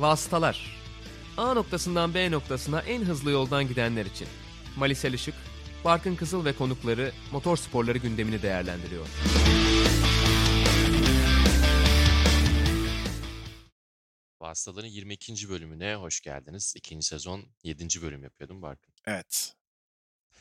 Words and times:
Vasıtalar 0.00 0.80
A 1.36 1.54
noktasından 1.54 2.14
B 2.14 2.30
noktasına 2.30 2.80
en 2.80 3.02
hızlı 3.02 3.30
yoldan 3.30 3.68
gidenler 3.68 4.06
için. 4.06 4.28
Malisel 4.76 5.12
Işık, 5.12 5.34
Barkın 5.84 6.16
Kızıl 6.16 6.44
ve 6.44 6.56
konukları 6.56 7.12
motor 7.32 7.56
sporları 7.56 7.98
gündemini 7.98 8.42
değerlendiriyor. 8.42 9.06
Vasıtaların 14.40 14.88
22. 14.88 15.48
bölümüne 15.48 15.94
hoş 15.94 16.20
geldiniz. 16.20 16.74
İkinci 16.76 17.06
sezon 17.06 17.44
7. 17.62 18.02
bölüm 18.02 18.22
yapıyordum 18.22 18.62
Barkın. 18.62 18.94
Evet. 19.06 19.54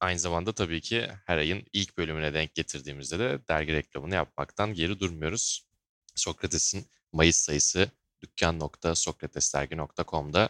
Aynı 0.00 0.18
zamanda 0.18 0.52
tabii 0.52 0.80
ki 0.80 1.08
her 1.26 1.38
ayın 1.38 1.66
ilk 1.72 1.98
bölümüne 1.98 2.34
denk 2.34 2.54
getirdiğimizde 2.54 3.18
de 3.18 3.48
dergi 3.48 3.72
reklamını 3.72 4.14
yapmaktan 4.14 4.74
geri 4.74 5.00
durmuyoruz. 5.00 5.66
Sokrates'in 6.14 6.86
Mayıs 7.12 7.36
sayısı 7.36 7.90
dükkan.sokratesdergi.com'da 8.24 10.48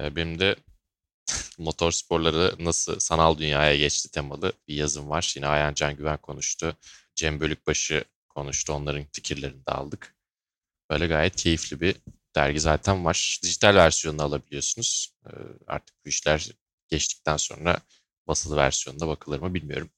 e, 0.00 0.16
benim 0.16 0.38
de 0.38 0.56
motor 1.58 1.92
sporları 1.92 2.54
nasıl 2.58 2.98
sanal 2.98 3.38
dünyaya 3.38 3.76
geçti 3.76 4.10
temalı 4.10 4.52
bir 4.68 4.74
yazım 4.74 5.10
var. 5.10 5.32
Yine 5.36 5.46
Ayhan 5.46 5.74
Can 5.74 5.96
Güven 5.96 6.16
konuştu. 6.16 6.76
Cem 7.14 7.40
Bölükbaşı 7.40 8.04
konuştu. 8.28 8.72
Onların 8.72 9.04
fikirlerini 9.12 9.66
de 9.66 9.70
aldık. 9.70 10.16
Böyle 10.90 11.06
gayet 11.06 11.36
keyifli 11.36 11.80
bir 11.80 11.96
dergi 12.34 12.60
zaten 12.60 13.04
var. 13.04 13.40
Dijital 13.42 13.74
versiyonunu 13.74 14.22
alabiliyorsunuz. 14.22 15.14
E, 15.26 15.30
artık 15.66 16.04
bu 16.04 16.08
işler 16.08 16.50
geçtikten 16.88 17.36
sonra 17.36 17.78
basılı 18.26 18.56
versiyonuna 18.56 19.08
bakılır 19.08 19.40
mı 19.40 19.54
bilmiyorum. 19.54 19.90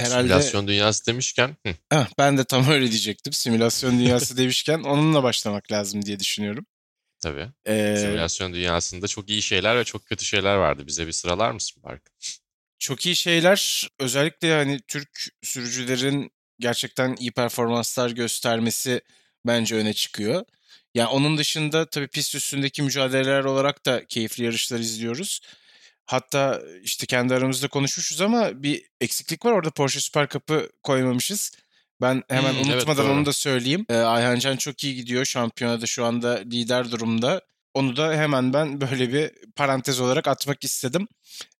Herhalde 0.00 0.22
Simülasyon 0.22 0.68
dünyası 0.68 1.06
demişken 1.06 1.56
hı, 1.66 1.74
Heh, 1.92 2.06
ben 2.18 2.38
de 2.38 2.44
tam 2.44 2.70
öyle 2.70 2.90
diyecektim. 2.90 3.32
Simülasyon 3.32 3.98
dünyası 3.98 4.36
demişken 4.36 4.78
onunla 4.78 5.22
başlamak 5.22 5.72
lazım 5.72 6.04
diye 6.06 6.20
düşünüyorum. 6.20 6.66
tabii. 7.22 7.48
Ee, 7.68 7.96
Simülasyon 7.98 8.54
dünyasında 8.54 9.08
çok 9.08 9.28
iyi 9.30 9.42
şeyler 9.42 9.78
ve 9.78 9.84
çok 9.84 10.06
kötü 10.06 10.24
şeyler 10.24 10.54
vardı. 10.56 10.86
Bize 10.86 11.06
bir 11.06 11.12
sıralar 11.12 11.50
mısın 11.50 11.82
Barkın? 11.82 12.12
çok 12.78 13.06
iyi 13.06 13.16
şeyler 13.16 13.88
özellikle 13.98 14.54
hani 14.54 14.80
Türk 14.88 15.28
sürücülerin 15.42 16.30
gerçekten 16.60 17.16
iyi 17.16 17.30
performanslar 17.32 18.10
göstermesi 18.10 19.00
bence 19.46 19.74
öne 19.74 19.92
çıkıyor. 19.94 20.44
Yani 20.94 21.08
onun 21.08 21.38
dışında 21.38 21.90
tabii 21.90 22.08
pist 22.08 22.34
üstündeki 22.34 22.82
mücadeleler 22.82 23.44
olarak 23.44 23.86
da 23.86 24.04
keyifli 24.04 24.44
yarışlar 24.44 24.78
izliyoruz. 24.78 25.40
Hatta 26.08 26.62
işte 26.82 27.06
kendi 27.06 27.34
aramızda 27.34 27.68
konuşmuşuz 27.68 28.20
ama 28.20 28.62
bir 28.62 28.82
eksiklik 29.00 29.44
var 29.44 29.52
orada 29.52 29.70
Porsche 29.70 30.00
Süper 30.00 30.28
Cup'ı 30.28 30.68
koymamışız. 30.82 31.52
Ben 32.00 32.22
hemen 32.28 32.52
Hmm, 32.52 32.58
evet, 32.58 32.66
unutmadan 32.66 33.04
doğru. 33.04 33.12
onu 33.12 33.26
da 33.26 33.32
söyleyeyim. 33.32 33.86
Ee, 33.90 33.94
Ayhan 33.96 34.38
Can 34.38 34.56
çok 34.56 34.84
iyi 34.84 34.94
gidiyor. 34.94 35.24
Şampiyonada 35.24 35.86
şu 35.86 36.04
anda 36.04 36.34
lider 36.36 36.90
durumda. 36.90 37.40
Onu 37.74 37.96
da 37.96 38.14
hemen 38.14 38.52
ben 38.52 38.80
böyle 38.80 39.12
bir 39.12 39.30
parantez 39.56 40.00
olarak 40.00 40.28
atmak 40.28 40.64
istedim. 40.64 41.08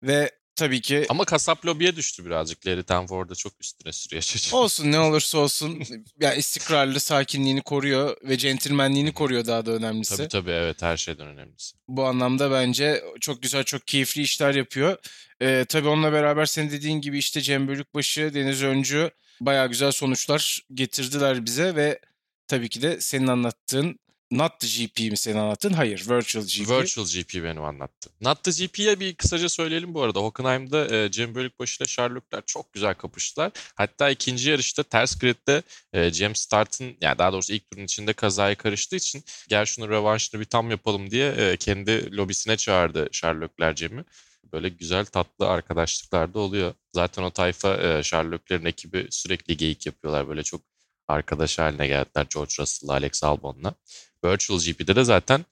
Ve 0.02 0.30
tabii 0.58 0.80
ki 0.80 1.06
Ama 1.08 1.24
kasap 1.24 1.66
lobiye 1.66 1.96
düştü 1.96 2.24
birazcık. 2.24 2.66
Larry 2.66 2.82
Tanford'a 2.82 3.34
çok 3.34 3.52
üstüne 3.60 3.92
sürüyor 3.92 4.22
çocuk. 4.22 4.54
olsun 4.54 4.92
ne 4.92 4.98
olursa 4.98 5.38
olsun 5.38 5.82
yani 6.20 6.38
istikrarlı 6.38 7.00
sakinliğini 7.00 7.62
koruyor 7.62 8.16
ve 8.24 8.38
centilmenliğini 8.38 9.12
koruyor 9.12 9.46
daha 9.46 9.66
da 9.66 9.70
önemlisi. 9.70 10.16
Tabii 10.16 10.28
tabii 10.28 10.50
evet 10.50 10.82
her 10.82 10.96
şeyden 10.96 11.26
önemlisi. 11.26 11.76
Bu 11.88 12.04
anlamda 12.04 12.50
bence 12.50 13.04
çok 13.20 13.42
güzel 13.42 13.64
çok 13.64 13.86
keyifli 13.86 14.22
işler 14.22 14.54
yapıyor. 14.54 14.96
Ee, 15.42 15.64
tabii 15.68 15.88
onunla 15.88 16.12
beraber 16.12 16.46
senin 16.46 16.70
dediğin 16.70 17.00
gibi 17.00 17.18
işte 17.18 17.40
Cem 17.40 17.68
Bölükbaşı, 17.68 18.30
Deniz 18.34 18.62
Öncü 18.62 19.10
bayağı 19.40 19.68
güzel 19.68 19.92
sonuçlar 19.92 20.62
getirdiler 20.74 21.44
bize 21.44 21.76
ve 21.76 21.98
tabii 22.48 22.68
ki 22.68 22.82
de 22.82 23.00
senin 23.00 23.26
anlattığın 23.26 23.98
Not 24.30 24.60
the 24.60 24.66
GP 24.66 25.10
mi 25.10 25.16
senin 25.16 25.36
anlattın? 25.36 25.72
Hayır, 25.72 26.06
Virtual 26.08 26.44
GP. 26.44 26.70
Virtual 26.70 27.06
GP 27.06 27.34
benim 27.44 27.64
anlattım. 27.64 28.12
Not 28.20 28.44
the 28.44 28.50
GP'ye 28.50 29.00
bir 29.00 29.14
kısaca 29.14 29.48
söyleyelim 29.48 29.94
bu 29.94 30.02
arada. 30.02 30.20
Hockenheim'da 30.20 30.96
e, 30.96 31.10
Cem 31.10 31.34
Bölükbaşı 31.34 31.82
ile 31.82 31.88
Sherlockler 31.88 32.42
çok 32.46 32.72
güzel 32.72 32.94
kapıştılar. 32.94 33.52
Hatta 33.74 34.10
ikinci 34.10 34.50
yarışta 34.50 34.82
ters 34.82 35.18
gridde 35.18 35.62
e, 35.92 36.10
Cem 36.10 36.34
Start'ın 36.34 36.96
yani 37.00 37.18
daha 37.18 37.32
doğrusu 37.32 37.52
ilk 37.52 37.70
turun 37.70 37.84
içinde 37.84 38.12
kazaya 38.12 38.54
karıştığı 38.54 38.96
için 38.96 39.24
gel 39.48 39.64
şunu 39.64 39.88
revanşını 39.88 40.40
bir 40.40 40.46
tam 40.46 40.70
yapalım 40.70 41.10
diye 41.10 41.30
e, 41.30 41.56
kendi 41.56 42.16
lobisine 42.16 42.56
çağırdı 42.56 43.08
Sherlockler 43.12 43.74
Cem'i. 43.74 44.04
Böyle 44.52 44.68
güzel 44.68 45.04
tatlı 45.04 45.48
arkadaşlıklar 45.48 46.34
da 46.34 46.38
oluyor. 46.38 46.74
Zaten 46.94 47.22
o 47.22 47.30
tayfa 47.30 47.76
e, 47.76 48.02
Sherlockler'in 48.02 48.64
ekibi 48.64 49.06
sürekli 49.10 49.56
geyik 49.56 49.86
yapıyorlar. 49.86 50.28
Böyle 50.28 50.42
çok 50.42 50.60
arkadaş 51.08 51.58
haline 51.58 51.86
geldiler 51.86 52.26
George 52.34 52.52
Russell'la 52.58 52.92
Alex 52.92 53.24
Albon'la. 53.24 53.74
Virtual 54.24 54.58
GP'de 54.60 54.96
de 54.96 55.04
zaten 55.04 55.44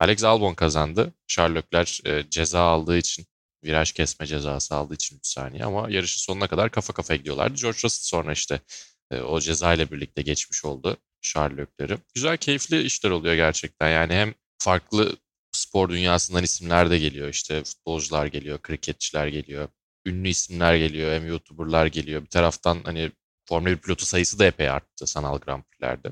Alex 0.00 0.24
Albon 0.24 0.54
kazandı. 0.54 1.12
Sherlockler 1.26 2.00
e, 2.06 2.30
ceza 2.30 2.60
aldığı 2.60 2.98
için, 2.98 3.26
viraj 3.64 3.92
kesme 3.92 4.26
cezası 4.26 4.74
aldığı 4.74 4.94
için 4.94 5.16
3 5.16 5.26
saniye 5.26 5.64
ama 5.64 5.90
yarışın 5.90 6.20
sonuna 6.20 6.48
kadar 6.48 6.70
kafa 6.70 6.92
kafaya 6.92 7.16
gidiyorlardı. 7.16 7.54
George 7.60 7.78
Russell 7.84 8.08
sonra 8.08 8.32
işte 8.32 8.60
e, 9.10 9.20
o 9.20 9.40
ceza 9.40 9.74
ile 9.74 9.90
birlikte 9.90 10.22
geçmiş 10.22 10.64
oldu 10.64 10.96
Sherlockleri. 11.20 11.98
Güzel, 12.14 12.36
keyifli 12.36 12.82
işler 12.82 13.10
oluyor 13.10 13.34
gerçekten. 13.34 13.90
Yani 13.90 14.12
hem 14.12 14.34
farklı 14.58 15.16
spor 15.52 15.88
dünyasından 15.88 16.44
isimler 16.44 16.90
de 16.90 16.98
geliyor. 16.98 17.28
İşte 17.28 17.64
futbolcular 17.64 18.26
geliyor, 18.26 18.62
kriketçiler 18.62 19.26
geliyor, 19.26 19.68
ünlü 20.06 20.28
isimler 20.28 20.74
geliyor, 20.74 21.12
hem 21.12 21.26
YouTuber'lar 21.26 21.86
geliyor. 21.86 22.22
Bir 22.22 22.30
taraftan 22.30 22.80
hani 22.84 23.12
Formula 23.48 23.70
1 23.70 23.76
pilotu 23.76 24.06
sayısı 24.06 24.38
da 24.38 24.46
epey 24.46 24.68
arttı 24.70 25.06
sanal 25.06 25.38
Grand 25.38 25.62
Prix'lerde. 25.62 26.08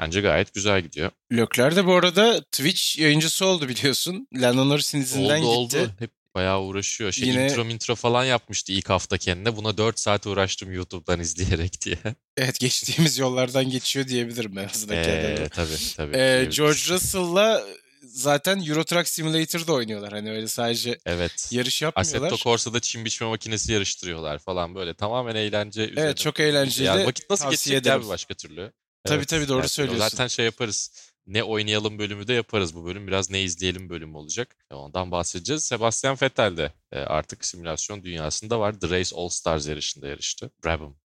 Bence 0.00 0.20
gayet 0.20 0.54
güzel 0.54 0.80
gidiyor. 0.80 1.10
Lökler 1.32 1.76
de 1.76 1.86
bu 1.86 1.94
arada 1.94 2.40
Twitch 2.40 2.98
yayıncısı 2.98 3.46
oldu 3.46 3.68
biliyorsun. 3.68 4.28
Lando 4.34 4.68
Norris'in 4.68 5.00
izinden 5.00 5.42
oldu 5.42 5.64
gitti. 5.64 5.78
oldu. 5.78 5.92
Hep 5.98 6.10
bayağı 6.34 6.60
uğraşıyor. 6.60 7.12
Şey, 7.12 7.28
Yine- 7.28 7.44
intro 7.44 7.64
intro 7.64 7.94
falan 7.94 8.24
yapmıştı 8.24 8.72
ilk 8.72 8.90
hafta 8.90 9.18
kendine. 9.18 9.56
Buna 9.56 9.78
4 9.78 10.00
saat 10.00 10.26
uğraştım 10.26 10.72
YouTube'dan 10.72 11.20
izleyerek 11.20 11.80
diye. 11.84 11.96
Evet 12.36 12.60
geçtiğimiz 12.60 13.18
yollardan 13.18 13.70
geçiyor 13.70 14.08
diyebilirim 14.08 14.58
en 14.58 14.68
azından 14.68 15.02
kendi 15.04 15.26
adıma. 15.26 15.46
Ee, 15.46 15.48
tabii 15.48 15.76
tabii. 15.96 16.16
Ee. 16.16 16.48
George 16.56 16.78
Russell'la 16.88 17.64
zaten 18.02 18.60
Euro 18.66 18.84
Truck 18.84 19.08
Simulator'da 19.08 19.72
oynuyorlar. 19.72 20.12
Hani 20.12 20.30
öyle 20.32 20.48
sadece 20.48 20.98
Evet. 21.06 21.48
yarış 21.50 21.82
yapmıyorlar. 21.82 22.18
Assetto 22.28 22.42
Corsa'da 22.42 22.80
çim 22.80 23.04
biçme 23.04 23.26
makinesi 23.26 23.72
yarıştırıyorlar 23.72 24.38
falan 24.38 24.74
böyle. 24.74 24.94
Tamamen 24.94 25.34
eğlence 25.34 25.82
üzerine. 25.82 26.00
Evet 26.00 26.16
çok 26.16 26.40
eğlenceli. 26.40 26.86
Yani 26.86 27.06
vakit 27.06 27.30
nasıl 27.30 27.50
geçecek 27.50 27.84
bir 27.84 28.08
başka 28.08 28.34
türlü. 28.34 28.72
Tabii, 29.04 29.26
tabii, 29.26 29.48
doğru 29.48 29.56
gerçekten. 29.60 29.84
söylüyorsun. 29.84 30.08
Zaten 30.08 30.26
şey 30.26 30.44
yaparız. 30.44 31.08
Ne 31.26 31.42
oynayalım 31.42 31.98
bölümü 31.98 32.28
de 32.28 32.32
yaparız 32.32 32.74
bu 32.74 32.84
bölüm. 32.84 33.06
Biraz 33.06 33.30
ne 33.30 33.42
izleyelim 33.42 33.88
bölümü 33.88 34.16
olacak. 34.16 34.56
E, 34.70 34.74
Ondan 34.74 35.10
bahsedeceğiz. 35.10 35.64
Sebastian 35.64 36.16
Vettel 36.22 36.56
de 36.56 36.72
e, 36.92 36.98
artık 36.98 37.44
simülasyon 37.44 38.02
dünyasında 38.02 38.60
var. 38.60 38.80
The 38.80 38.88
Race 38.90 39.16
All 39.16 39.28
Stars 39.28 39.68
yarışında 39.68 40.08
yarıştı. 40.08 40.50
Brabham 40.64 40.96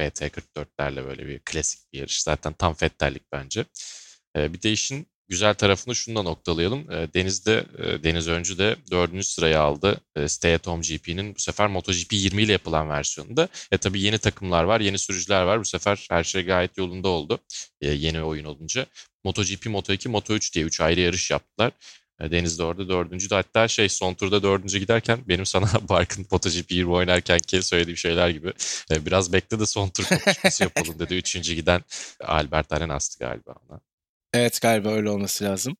BT44'lerle 0.00 1.04
böyle 1.04 1.26
bir 1.26 1.38
klasik 1.44 1.92
bir 1.92 1.98
yarış. 1.98 2.22
Zaten 2.22 2.52
tam 2.52 2.76
Vettel'lik 2.82 3.32
bence. 3.32 3.64
E, 4.36 4.52
Bir 4.52 4.62
de 4.62 4.72
işin 4.72 5.06
güzel 5.28 5.54
tarafını 5.54 5.94
şununla 5.94 6.22
noktalayalım. 6.22 6.92
E, 6.92 7.14
Deniz'de, 7.14 7.64
Deniz 8.02 8.28
Öncü 8.28 8.58
de 8.58 8.76
dördüncü 8.90 9.24
sırayı 9.24 9.60
aldı. 9.60 10.00
E, 10.16 10.28
Stay 10.28 10.54
at 10.54 10.66
Home 10.66 10.82
GP'nin 10.82 11.34
bu 11.34 11.38
sefer 11.38 11.66
MotoGP 11.66 12.12
20 12.12 12.42
ile 12.42 12.52
yapılan 12.52 12.88
versiyonunda. 12.90 13.48
E 13.72 13.78
tabii 13.78 14.00
yeni 14.00 14.18
takımlar 14.18 14.64
var, 14.64 14.80
yeni 14.80 14.98
sürücüler 14.98 15.42
var. 15.42 15.60
Bu 15.60 15.64
sefer 15.64 16.06
her 16.10 16.24
şey 16.24 16.42
gayet 16.42 16.78
yolunda 16.78 17.08
oldu. 17.08 17.38
E, 17.80 17.90
yeni 17.90 18.22
oyun 18.22 18.44
olunca. 18.44 18.86
MotoGP, 19.24 19.66
Moto2, 19.66 20.08
Moto3 20.08 20.54
diye 20.54 20.64
3 20.64 20.80
ayrı 20.80 21.00
yarış 21.00 21.30
yaptılar. 21.30 21.72
E, 22.20 22.30
Deniz 22.30 22.58
de 22.58 22.62
orada 22.62 22.88
dördüncü 22.88 23.30
de 23.30 23.34
hatta 23.34 23.68
şey 23.68 23.88
son 23.88 24.14
turda 24.14 24.42
dördüncü 24.42 24.78
giderken 24.78 25.18
benim 25.28 25.46
sana 25.46 25.70
Barkın 25.88 26.26
MotoGP 26.30 26.72
20 26.72 26.92
oynarken 26.92 27.38
ki 27.38 27.62
söylediğim 27.62 27.96
şeyler 27.96 28.28
gibi 28.28 28.52
e, 28.90 29.06
biraz 29.06 29.32
bekle 29.32 29.60
de 29.60 29.66
son 29.66 29.88
tur 29.88 30.04
konuşması 30.04 30.62
yapalım 30.62 30.98
dedi. 30.98 31.14
Üçüncü 31.14 31.54
giden 31.54 31.84
Albert 32.20 32.72
Arenas'tı 32.72 33.18
galiba 33.18 33.54
ona. 33.68 33.80
Evet 34.34 34.60
galiba 34.62 34.88
öyle 34.92 35.10
olması 35.10 35.44
lazım. 35.44 35.76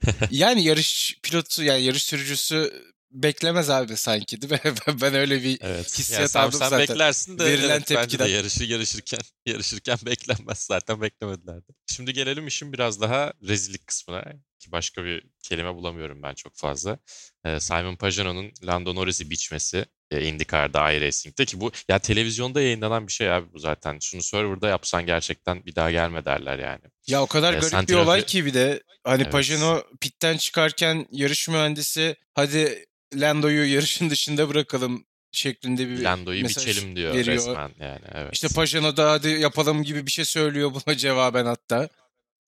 yani 0.30 0.64
yarış 0.64 1.18
pilotu 1.22 1.62
yani 1.62 1.82
yarış 1.82 2.02
sürücüsü 2.04 2.72
beklemez 3.10 3.70
abi 3.70 3.96
sanki 3.96 4.42
değil 4.42 4.52
mi? 4.52 4.60
Ben- 5.02 5.14
öyle 5.14 5.42
bir 5.42 5.58
Evet. 5.62 5.98
hissiyat 5.98 6.34
Yani 6.34 6.44
aldım 6.46 6.58
sen 6.58 6.68
zaten. 6.68 6.88
beklersin 6.88 7.38
de 7.38 7.44
Verilen 7.44 7.70
evet, 7.70 7.86
tepkiden. 7.86 8.26
de 8.26 8.30
yarışı 8.30 8.64
yarışırken 8.64 9.20
yarışırken 9.46 9.98
beklenmez 10.06 10.58
zaten 10.58 11.00
beklemedilerdi. 11.00 11.72
Şimdi 11.86 12.12
gelelim 12.12 12.46
işin 12.46 12.72
biraz 12.72 13.00
daha 13.00 13.32
rezillik 13.48 13.86
kısmına 13.86 14.24
ki 14.58 14.72
başka 14.72 15.04
bir 15.04 15.24
kelime 15.42 15.74
bulamıyorum 15.74 16.22
ben 16.22 16.34
çok 16.34 16.56
fazla. 16.56 16.98
Ee, 17.44 17.60
Simon 17.60 17.96
Pagano'nun 17.96 18.52
Lando 18.66 18.94
Norris'i 18.94 19.30
biçmesi 19.30 19.86
e, 20.10 20.24
IndyCar'da 20.24 20.92
iRacing'de 20.92 21.44
ki 21.44 21.60
bu 21.60 21.72
ya 21.88 21.98
televizyonda 21.98 22.60
yayınlanan 22.60 23.06
bir 23.06 23.12
şey 23.12 23.32
abi 23.32 23.46
bu 23.52 23.58
zaten. 23.58 23.98
Şunu 24.02 24.22
serverda 24.22 24.68
yapsan 24.68 25.06
gerçekten 25.06 25.66
bir 25.66 25.74
daha 25.74 25.90
gelme 25.90 26.24
derler 26.24 26.58
yani. 26.58 26.80
Ya 27.06 27.22
o 27.22 27.26
kadar 27.26 27.52
Ee, 27.52 27.56
garip 27.56 27.68
sen 27.70 27.86
bir 27.88 27.94
olay 27.94 28.24
ki 28.26 28.46
bir 28.46 28.54
de 28.54 28.82
hani 29.04 29.22
Evet. 29.22 29.32
Pajano 29.32 29.82
pitten 30.00 30.36
çıkarken 30.36 31.06
yarış 31.12 31.48
mühendisi 31.48 32.16
hadi 32.34 32.86
Lando'yu 33.14 33.74
yarışın 33.74 34.10
dışında 34.10 34.48
bırakalım 34.48 35.04
şeklinde 35.32 35.88
bir 35.88 36.02
Lando'yu 36.02 36.44
biçelim 36.48 36.96
diyor 36.96 37.14
veriyor. 37.14 37.36
resmen 37.36 37.70
yani 37.80 38.00
evet. 38.14 38.30
İşte 38.32 38.48
Pajano 38.54 38.96
da 38.96 39.10
hadi 39.10 39.28
yapalım 39.28 39.82
gibi 39.82 40.06
bir 40.06 40.10
şey 40.10 40.24
söylüyor 40.24 40.72
buna 40.74 40.96
cevaben 40.96 41.46
hatta. 41.46 41.88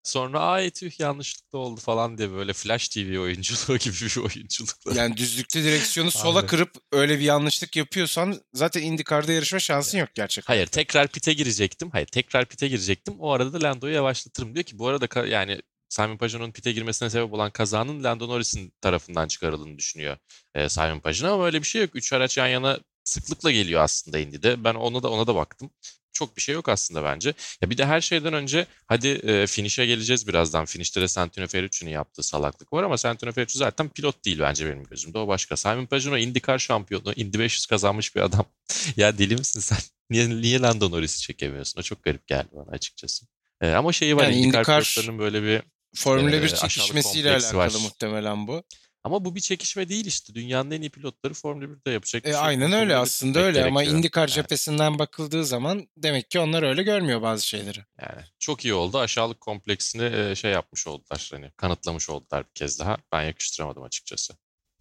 Sonra 0.03 0.41
aa 0.41 0.71
tüh 0.71 1.01
yanlışlıkla 1.01 1.59
oldu 1.59 1.81
falan 1.81 2.19
diye 2.19 2.31
böyle 2.31 2.53
Flash 2.53 2.89
TV 2.89 3.19
oyunculuğu 3.19 3.79
gibi 3.79 3.95
bir 3.95 4.17
oyunculukla. 4.17 4.95
Yani 4.95 5.17
düzlükte 5.17 5.65
direksiyonu 5.65 6.11
sola 6.11 6.47
kırıp 6.47 6.71
öyle 6.93 7.19
bir 7.19 7.25
yanlışlık 7.25 7.77
yapıyorsan 7.77 8.41
zaten 8.55 8.83
IndyCar'da 8.83 9.33
yarışma 9.33 9.59
şansın 9.59 9.99
yok 9.99 10.09
gerçekten. 10.15 10.55
Hayır 10.55 10.67
tekrar 10.67 11.09
pite 11.09 11.33
girecektim. 11.33 11.91
Hayır 11.91 12.07
tekrar 12.07 12.45
pite 12.45 12.69
girecektim. 12.69 13.15
O 13.19 13.33
arada 13.33 13.53
da 13.53 13.63
Lando'yu 13.63 13.95
yavaşlatırım. 13.95 14.55
Diyor 14.55 14.65
ki 14.65 14.79
bu 14.79 14.89
arada 14.89 15.27
yani 15.27 15.63
Simon 15.89 16.17
Pageau'nun 16.17 16.53
pite 16.53 16.73
girmesine 16.73 17.11
sebep 17.11 17.33
olan 17.33 17.51
kazanın 17.51 18.05
Lando 18.05 18.29
Norris'in 18.29 18.73
tarafından 18.81 19.29
çıkarıldığını 19.29 19.79
düşünüyor 19.79 20.17
e, 20.55 20.69
Simon 20.69 21.01
Pageau 21.01 21.35
ama 21.35 21.47
öyle 21.47 21.63
bir 21.63 21.67
şey 21.67 21.83
yok. 21.83 21.97
Üç 21.97 22.13
araç 22.13 22.39
yan 22.39 22.47
yana 22.47 22.79
sıklıkla 23.05 23.51
geliyor 23.51 23.81
aslında 23.83 24.19
Indy'de. 24.19 24.65
Ben 24.65 24.75
ona 24.75 25.03
da 25.03 25.11
ona 25.11 25.27
da 25.27 25.35
baktım. 25.35 25.71
Çok 26.13 26.37
bir 26.37 26.43
şey 26.43 26.55
yok 26.55 26.69
aslında 26.69 27.05
bence. 27.05 27.35
Ya 27.63 27.71
bir 27.71 27.79
de 27.79 27.87
her 27.87 28.01
şeyden 28.01 28.33
önce 28.33 28.67
hadi 28.87 29.09
e, 29.09 29.47
finish'e 29.47 29.87
geleceğiz 29.87 30.29
birazdan. 30.29 30.65
Finish'te 30.65 31.01
de 31.01 31.09
Santino 31.09 31.47
Ferrucci'nin 31.47 31.91
yaptığı 31.91 32.23
salaklık 32.23 32.73
var 32.73 32.83
ama 32.83 32.99
Santino 32.99 33.33
Ferrucci 33.33 33.59
zaten 33.59 33.89
pilot 33.89 34.25
değil 34.25 34.39
bence 34.41 34.67
benim 34.67 34.85
gözümde. 34.85 35.19
O 35.19 35.29
başka. 35.29 35.57
Simon 35.57 35.87
Pageau 35.87 36.17
IndyCar 36.19 36.59
şampiyonu. 36.59 37.13
Indy 37.17 37.39
500 37.39 37.67
kazanmış 37.67 38.17
bir 38.17 38.21
adam. 38.21 38.45
ya 38.97 39.19
deli 39.19 39.37
misin 39.37 39.61
sen? 39.61 39.79
Niye, 40.11 40.31
niye 40.31 40.61
Lando 40.61 40.91
Norris'i 40.91 41.21
çekemiyorsun? 41.21 41.81
O 41.81 41.83
çok 41.83 42.03
garip 42.03 42.27
geldi 42.27 42.49
bana 42.53 42.71
açıkçası. 42.71 43.27
E, 43.61 43.71
ama 43.71 43.93
şeyi 43.93 44.17
var 44.17 44.23
Yani 44.25 44.37
IndyCar, 44.37 44.63
IndyCar- 44.65 44.83
pilotlarının 44.95 45.19
böyle 45.19 45.43
bir 45.43 45.63
Formula 45.97 46.31
Ee, 46.31 46.43
1 46.43 46.45
aşağılık 46.45 46.71
çekişmesiyle 46.71 47.31
alakalı 47.31 47.57
var. 47.57 47.73
muhtemelen 47.83 48.47
bu. 48.47 48.63
Ama 49.05 49.25
bu 49.25 49.35
bir 49.35 49.41
çekişme 49.41 49.89
değil 49.89 50.07
işte. 50.07 50.35
Dünyanın 50.35 50.71
en 50.71 50.81
iyi 50.81 50.91
pilotları 50.91 51.35
Formula 51.35 51.65
1'de 51.65 51.91
yapacak. 51.91 52.27
E, 52.27 52.31
şey 52.31 52.37
aynen 52.41 52.61
Formula 52.67 52.81
öyle 52.81 52.93
1'e 52.93 52.97
aslında 52.97 53.41
öyle 53.41 53.65
ama. 53.65 53.85
IndyCar 53.85 54.21
Yani- 54.29 54.31
cephesinden 54.35 54.99
bakıldığı 54.99 55.45
zaman 55.45 55.89
demek 55.97 56.31
ki 56.31 56.39
onlar 56.41 56.63
öyle 56.63 56.83
görmüyor 56.83 57.23
bazı 57.23 57.47
şeyleri. 57.47 57.79
Yani 58.01 58.23
çok 58.39 58.65
iyi 58.65 58.75
oldu. 58.75 58.99
Aşağılık 58.99 59.41
kompleksini 59.41 60.05
e, 60.31 60.35
şey 60.35 60.51
yapmış 60.51 60.87
oldular. 60.87 61.29
Hani 61.33 61.51
kanıtlamış 61.57 62.11
oldular 62.11 62.45
bir 62.49 62.55
kez 62.55 62.79
daha. 62.79 62.97
Ben 63.13 63.23
yakıştıramadım 63.23 63.83
açıkçası. 63.83 64.35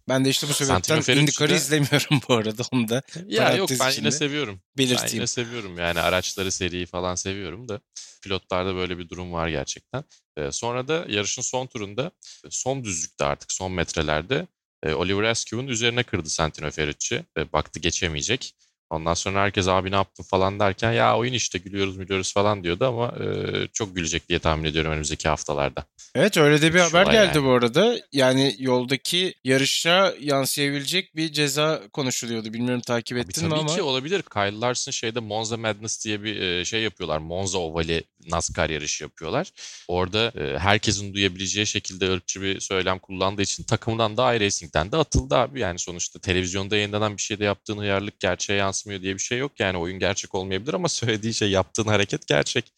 Ben 0.08 0.24
de 0.24 0.30
işte 0.30 0.48
bu 0.48 0.52
sebepten 0.52 1.16
IndyCar'ı 1.16 1.54
izlemiyorum 1.54 2.20
bu 2.28 2.34
arada 2.34 2.62
onu 2.72 2.88
da 2.88 3.02
Ya 3.26 3.56
yok 3.56 3.70
ben 3.80 3.90
yine 3.90 4.10
seviyorum. 4.10 4.54
Ben 4.78 4.84
belirteyim. 4.86 5.14
yine 5.14 5.26
seviyorum 5.26 5.78
yani 5.78 6.00
araçları 6.00 6.52
seriyi 6.52 6.86
falan 6.86 7.14
seviyorum 7.14 7.68
da 7.68 7.80
pilotlarda 8.22 8.74
böyle 8.74 8.98
bir 8.98 9.08
durum 9.08 9.32
var 9.32 9.48
gerçekten. 9.48 10.04
Sonra 10.50 10.88
da 10.88 11.04
yarışın 11.08 11.42
son 11.42 11.66
turunda 11.66 12.10
son 12.50 12.84
düzlükte 12.84 13.24
artık 13.24 13.52
son 13.52 13.72
metrelerde 13.72 14.46
Oliver 14.86 15.22
Askew'un 15.22 15.66
üzerine 15.66 16.02
kırdı 16.02 16.28
Santino 16.30 16.70
Ferrucci. 16.70 17.24
Baktı 17.52 17.80
geçemeyecek. 17.80 18.54
Ondan 18.90 19.14
sonra 19.14 19.42
herkes 19.42 19.68
abi 19.68 19.90
ne 19.90 19.94
yaptın 19.94 20.24
falan 20.24 20.60
derken 20.60 20.92
ya 20.92 21.18
oyun 21.18 21.32
işte 21.32 21.58
gülüyoruz 21.58 21.98
gülüyoruz 21.98 22.32
falan 22.34 22.64
diyordu 22.64 22.86
ama 22.86 23.14
e, 23.24 23.26
çok 23.72 23.96
gülecek 23.96 24.28
diye 24.28 24.38
tahmin 24.38 24.64
ediyorum 24.64 24.90
önümüzdeki 24.92 25.28
haftalarda. 25.28 25.84
Evet 26.14 26.36
öyle 26.36 26.62
de 26.62 26.74
bir 26.74 26.78
Şu 26.78 26.84
haber 26.84 27.12
geldi 27.12 27.36
yani. 27.36 27.46
bu 27.46 27.50
arada. 27.50 27.96
Yani 28.12 28.56
yoldaki 28.58 29.34
yarışa 29.44 30.14
yansıyabilecek 30.20 31.16
bir 31.16 31.32
ceza 31.32 31.82
konuşuluyordu. 31.92 32.52
Bilmiyorum 32.52 32.82
takip 32.86 33.18
Tabii, 33.18 33.28
ettin 33.28 33.44
mi 33.44 33.50
tabii 33.50 33.60
ama. 33.60 33.74
ki 33.74 33.82
olabilir. 33.82 34.22
Kyle 34.22 34.60
Larson 34.60 34.92
şeyde 34.92 35.20
Monza 35.20 35.56
Madness 35.56 36.04
diye 36.04 36.22
bir 36.22 36.64
şey 36.64 36.82
yapıyorlar. 36.82 37.18
Monza 37.18 37.58
Ovali 37.58 38.04
NASCAR 38.30 38.70
yarışı 38.70 39.04
yapıyorlar. 39.04 39.52
Orada 39.88 40.32
e, 40.40 40.58
herkesin 40.58 41.14
duyabileceği 41.14 41.66
şekilde 41.66 42.12
ırkçı 42.12 42.42
bir 42.42 42.60
söylem 42.60 42.98
kullandığı 42.98 43.42
için 43.42 43.64
takımdan 43.64 44.16
da 44.16 44.34
iRacing'den 44.34 44.92
de 44.92 44.96
atıldı 44.96 45.34
abi. 45.34 45.60
Yani 45.60 45.78
sonuçta 45.78 46.18
televizyonda 46.18 46.76
yayınlanan 46.76 47.16
bir 47.16 47.22
şeyde 47.22 47.44
yaptığın 47.44 47.78
hıyarlık 47.78 48.20
gerçeğe 48.20 48.58
yansımıyor 48.58 49.02
diye 49.02 49.14
bir 49.14 49.18
şey 49.18 49.38
yok. 49.38 49.52
Yani 49.58 49.78
oyun 49.78 49.98
gerçek 49.98 50.34
olmayabilir 50.34 50.74
ama 50.74 50.88
söylediği 51.02 51.34
şey 51.34 51.50
yaptığın 51.50 51.88
hareket 51.88 52.26
gerçek. 52.26 52.72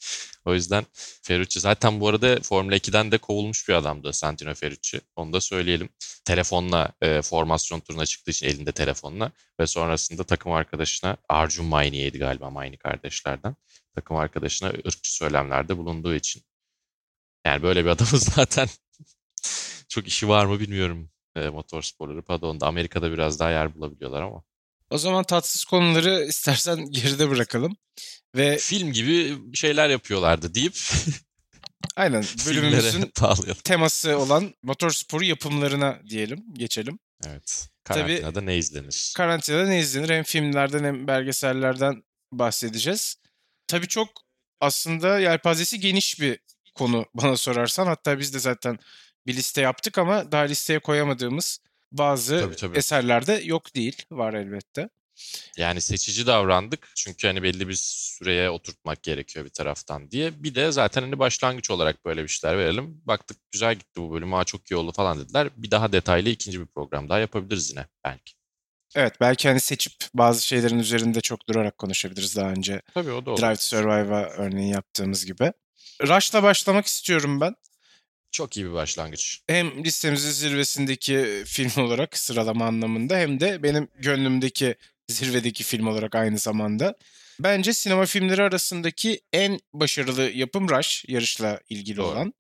O 0.44 0.54
yüzden 0.54 0.86
Ferrucci 1.22 1.60
zaten 1.60 2.00
bu 2.00 2.08
arada 2.08 2.40
Formula 2.42 2.76
2'den 2.76 3.12
de 3.12 3.18
kovulmuş 3.18 3.68
bir 3.68 3.74
adamdı 3.74 4.12
Santino 4.12 4.54
Ferrucci. 4.54 5.00
Onu 5.16 5.32
da 5.32 5.40
söyleyelim. 5.40 5.88
Telefonla 6.24 6.92
e, 7.02 7.22
formasyon 7.22 7.80
turuna 7.80 8.06
çıktığı 8.06 8.30
için 8.30 8.46
elinde 8.46 8.72
telefonla 8.72 9.32
ve 9.60 9.66
sonrasında 9.66 10.24
takım 10.24 10.52
arkadaşına 10.52 11.16
Arjun 11.28 11.66
Maini'ydi 11.66 12.18
galiba 12.18 12.50
Maini 12.50 12.76
kardeşlerden. 12.76 13.56
Takım 13.94 14.16
arkadaşına 14.16 14.68
ırkçı 14.68 15.14
söylemlerde 15.14 15.76
bulunduğu 15.78 16.14
için. 16.14 16.42
Yani 17.46 17.62
böyle 17.62 17.84
bir 17.84 17.90
adamın 17.90 18.18
zaten 18.36 18.68
çok 19.88 20.06
işi 20.06 20.28
var 20.28 20.46
mı 20.46 20.60
bilmiyorum 20.60 21.10
e, 21.36 21.48
motorsporları 21.48 22.22
padonda. 22.22 22.66
Amerika'da 22.66 23.12
biraz 23.12 23.38
daha 23.38 23.50
yer 23.50 23.74
bulabiliyorlar 23.74 24.22
ama. 24.22 24.42
O 24.90 24.98
zaman 24.98 25.24
tatsız 25.24 25.64
konuları 25.64 26.24
istersen 26.28 26.90
geride 26.90 27.30
bırakalım. 27.30 27.76
Ve 28.36 28.58
Film 28.58 28.92
gibi 28.92 29.38
şeyler 29.56 29.88
yapıyorlardı 29.88 30.54
deyip 30.54 30.78
aynen 31.96 32.24
bölümümüzün 32.46 33.12
teması 33.64 34.18
olan 34.18 34.54
motorsporu 34.62 35.24
yapımlarına 35.24 36.00
diyelim, 36.08 36.44
geçelim. 36.52 36.98
Evet. 37.26 37.68
Tabii- 37.84 38.00
Karantinada 38.00 38.40
ne 38.40 38.56
izlenir? 38.56 39.12
Karantinada 39.16 39.66
ne 39.66 39.78
izlenir? 39.78 40.08
Hem 40.08 40.24
filmlerden 40.24 40.84
hem 40.84 41.06
belgesellerden 41.06 42.02
bahsedeceğiz. 42.32 43.16
Tabii 43.66 43.88
çok 43.88 44.08
aslında 44.60 45.18
yelpazesi 45.18 45.80
geniş 45.80 46.20
bir 46.20 46.38
konu 46.74 47.06
bana 47.14 47.36
sorarsan. 47.36 47.86
Hatta 47.86 48.18
biz 48.18 48.34
de 48.34 48.38
zaten 48.38 48.78
bir 49.26 49.36
liste 49.36 49.60
yaptık 49.60 49.98
ama 49.98 50.32
daha 50.32 50.42
listeye 50.42 50.78
koyamadığımız 50.78 51.60
bazı 51.92 52.40
Tabii, 52.40 52.56
tabii. 52.56 52.78
eserler 52.78 53.26
de 53.26 53.32
yok 53.32 53.74
değil. 53.74 54.02
Var 54.10 54.34
elbette. 54.34 54.88
Yani 55.56 55.80
seçici 55.80 56.26
davrandık. 56.26 56.92
Çünkü 56.96 57.26
hani 57.26 57.42
belli 57.42 57.68
bir 57.68 57.74
süreye 57.74 58.50
oturtmak 58.50 59.02
gerekiyor 59.02 59.44
bir 59.44 59.50
taraftan 59.50 60.10
diye. 60.10 60.42
Bir 60.42 60.54
de 60.54 60.72
zaten 60.72 61.02
hani 61.02 61.18
başlangıç 61.18 61.70
olarak 61.70 62.04
böyle 62.04 62.22
bir 62.22 62.28
şeyler 62.28 62.58
verelim. 62.58 63.02
Baktık 63.04 63.36
güzel 63.52 63.74
gitti 63.74 64.00
bu 64.00 64.12
bölüm. 64.12 64.34
Aa 64.34 64.44
çok 64.44 64.70
iyi 64.70 64.76
oldu 64.76 64.92
falan 64.92 65.20
dediler. 65.20 65.48
Bir 65.56 65.70
daha 65.70 65.92
detaylı 65.92 66.28
ikinci 66.28 66.60
bir 66.60 66.66
program 66.66 67.08
daha 67.08 67.18
yapabiliriz 67.18 67.70
yine 67.70 67.86
belki. 68.04 68.34
Evet 68.94 69.14
belki 69.20 69.48
hani 69.48 69.60
seçip 69.60 69.92
bazı 70.14 70.46
şeylerin 70.46 70.78
üzerinde 70.78 71.20
çok 71.20 71.48
durarak 71.48 71.78
konuşabiliriz 71.78 72.36
daha 72.36 72.50
önce. 72.50 72.82
Tabii 72.94 73.12
o 73.12 73.26
da 73.26 73.30
olur. 73.30 73.40
Drive 73.40 73.56
to 73.56 73.62
Survive'a 73.62 74.22
örneğin 74.22 74.72
yaptığımız 74.72 75.26
gibi. 75.26 75.52
Rush'la 76.02 76.42
başlamak 76.42 76.86
istiyorum 76.86 77.40
ben. 77.40 77.54
Çok 78.30 78.56
iyi 78.56 78.66
bir 78.66 78.72
başlangıç. 78.72 79.40
Hem 79.46 79.84
listemizin 79.84 80.30
zirvesindeki 80.30 81.42
film 81.46 81.84
olarak 81.84 82.18
sıralama 82.18 82.66
anlamında 82.66 83.16
hem 83.16 83.40
de 83.40 83.62
benim 83.62 83.88
gönlümdeki 83.98 84.74
zirvedeki 85.08 85.64
film 85.64 85.86
olarak 85.86 86.14
aynı 86.14 86.38
zamanda. 86.38 86.94
Bence 87.40 87.72
sinema 87.72 88.06
filmleri 88.06 88.42
arasındaki 88.42 89.20
en 89.32 89.60
başarılı 89.72 90.22
yapım 90.22 90.68
Rush 90.68 91.04
yarışla 91.08 91.60
ilgili 91.68 91.96
Doğru. 91.96 92.06
olan. 92.06 92.34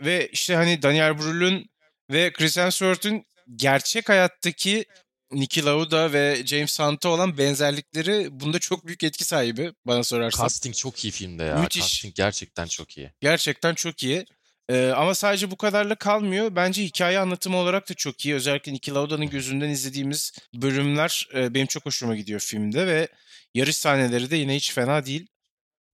Ve 0.00 0.28
işte 0.28 0.54
hani 0.54 0.82
Daniel 0.82 1.18
Brühl'ün 1.18 1.70
ve 2.10 2.32
Chris 2.32 2.56
Hemsworth'un 2.56 3.24
gerçek 3.56 4.08
hayattaki 4.08 4.84
Niki 5.32 5.64
Lauda 5.64 6.12
ve 6.12 6.42
James 6.46 6.78
Hunt'a 6.80 7.08
olan 7.08 7.38
benzerlikleri 7.38 8.28
bunda 8.40 8.58
çok 8.58 8.86
büyük 8.86 9.02
etki 9.04 9.24
sahibi 9.24 9.72
bana 9.86 10.04
sorarsan. 10.04 10.44
Casting 10.44 10.74
çok 10.76 11.04
iyi 11.04 11.10
filmde 11.10 11.42
ya. 11.44 11.56
Müthiş. 11.56 11.80
Casting 11.82 12.14
gerçekten 12.14 12.66
çok 12.66 12.98
iyi. 12.98 13.10
Gerçekten 13.20 13.74
çok 13.74 14.02
iyi. 14.02 14.26
Ee, 14.70 14.88
ama 14.96 15.14
sadece 15.14 15.50
bu 15.50 15.56
kadarla 15.56 15.94
kalmıyor. 15.94 16.56
Bence 16.56 16.82
hikaye 16.84 17.18
anlatımı 17.18 17.56
olarak 17.56 17.90
da 17.90 17.94
çok 17.94 18.24
iyi. 18.24 18.34
Özellikle 18.34 18.72
Niki 18.72 18.94
Lauda'nın 18.94 19.30
gözünden 19.30 19.68
izlediğimiz 19.68 20.32
bölümler 20.54 21.28
e, 21.34 21.54
benim 21.54 21.66
çok 21.66 21.86
hoşuma 21.86 22.16
gidiyor 22.16 22.40
filmde 22.40 22.86
ve 22.86 23.08
yarış 23.54 23.76
sahneleri 23.76 24.30
de 24.30 24.36
yine 24.36 24.56
hiç 24.56 24.72
fena 24.72 25.06
değil. 25.06 25.26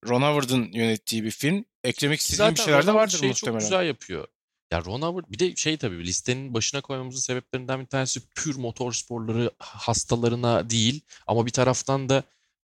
Ron 0.08 0.22
Howard'ın 0.22 0.72
yönettiği 0.72 1.24
bir 1.24 1.30
film. 1.30 1.64
Eklemek 1.84 2.20
istediğim 2.20 2.50
bir 2.50 2.56
Zaten 2.56 2.64
şeyler 2.64 2.86
de 2.86 2.94
vardır 2.94 3.18
şeyi 3.18 3.28
muhtemelen. 3.28 3.58
çok 3.60 3.68
güzel 3.70 3.86
yapıyor. 3.86 4.28
Ya 4.72 4.84
Ron 4.84 5.02
Howard 5.02 5.24
bir 5.28 5.38
de 5.38 5.56
şey 5.56 5.76
tabii 5.76 6.04
listenin 6.06 6.54
başına 6.54 6.80
koymamızın 6.80 7.20
sebeplerinden 7.20 7.80
bir 7.80 7.86
tanesi 7.86 8.20
pür 8.28 8.56
motor 8.56 8.92
sporları 8.92 9.50
hastalarına 9.58 10.70
değil 10.70 11.00
ama 11.26 11.46
bir 11.46 11.50
taraftan 11.50 12.08
da 12.08 12.22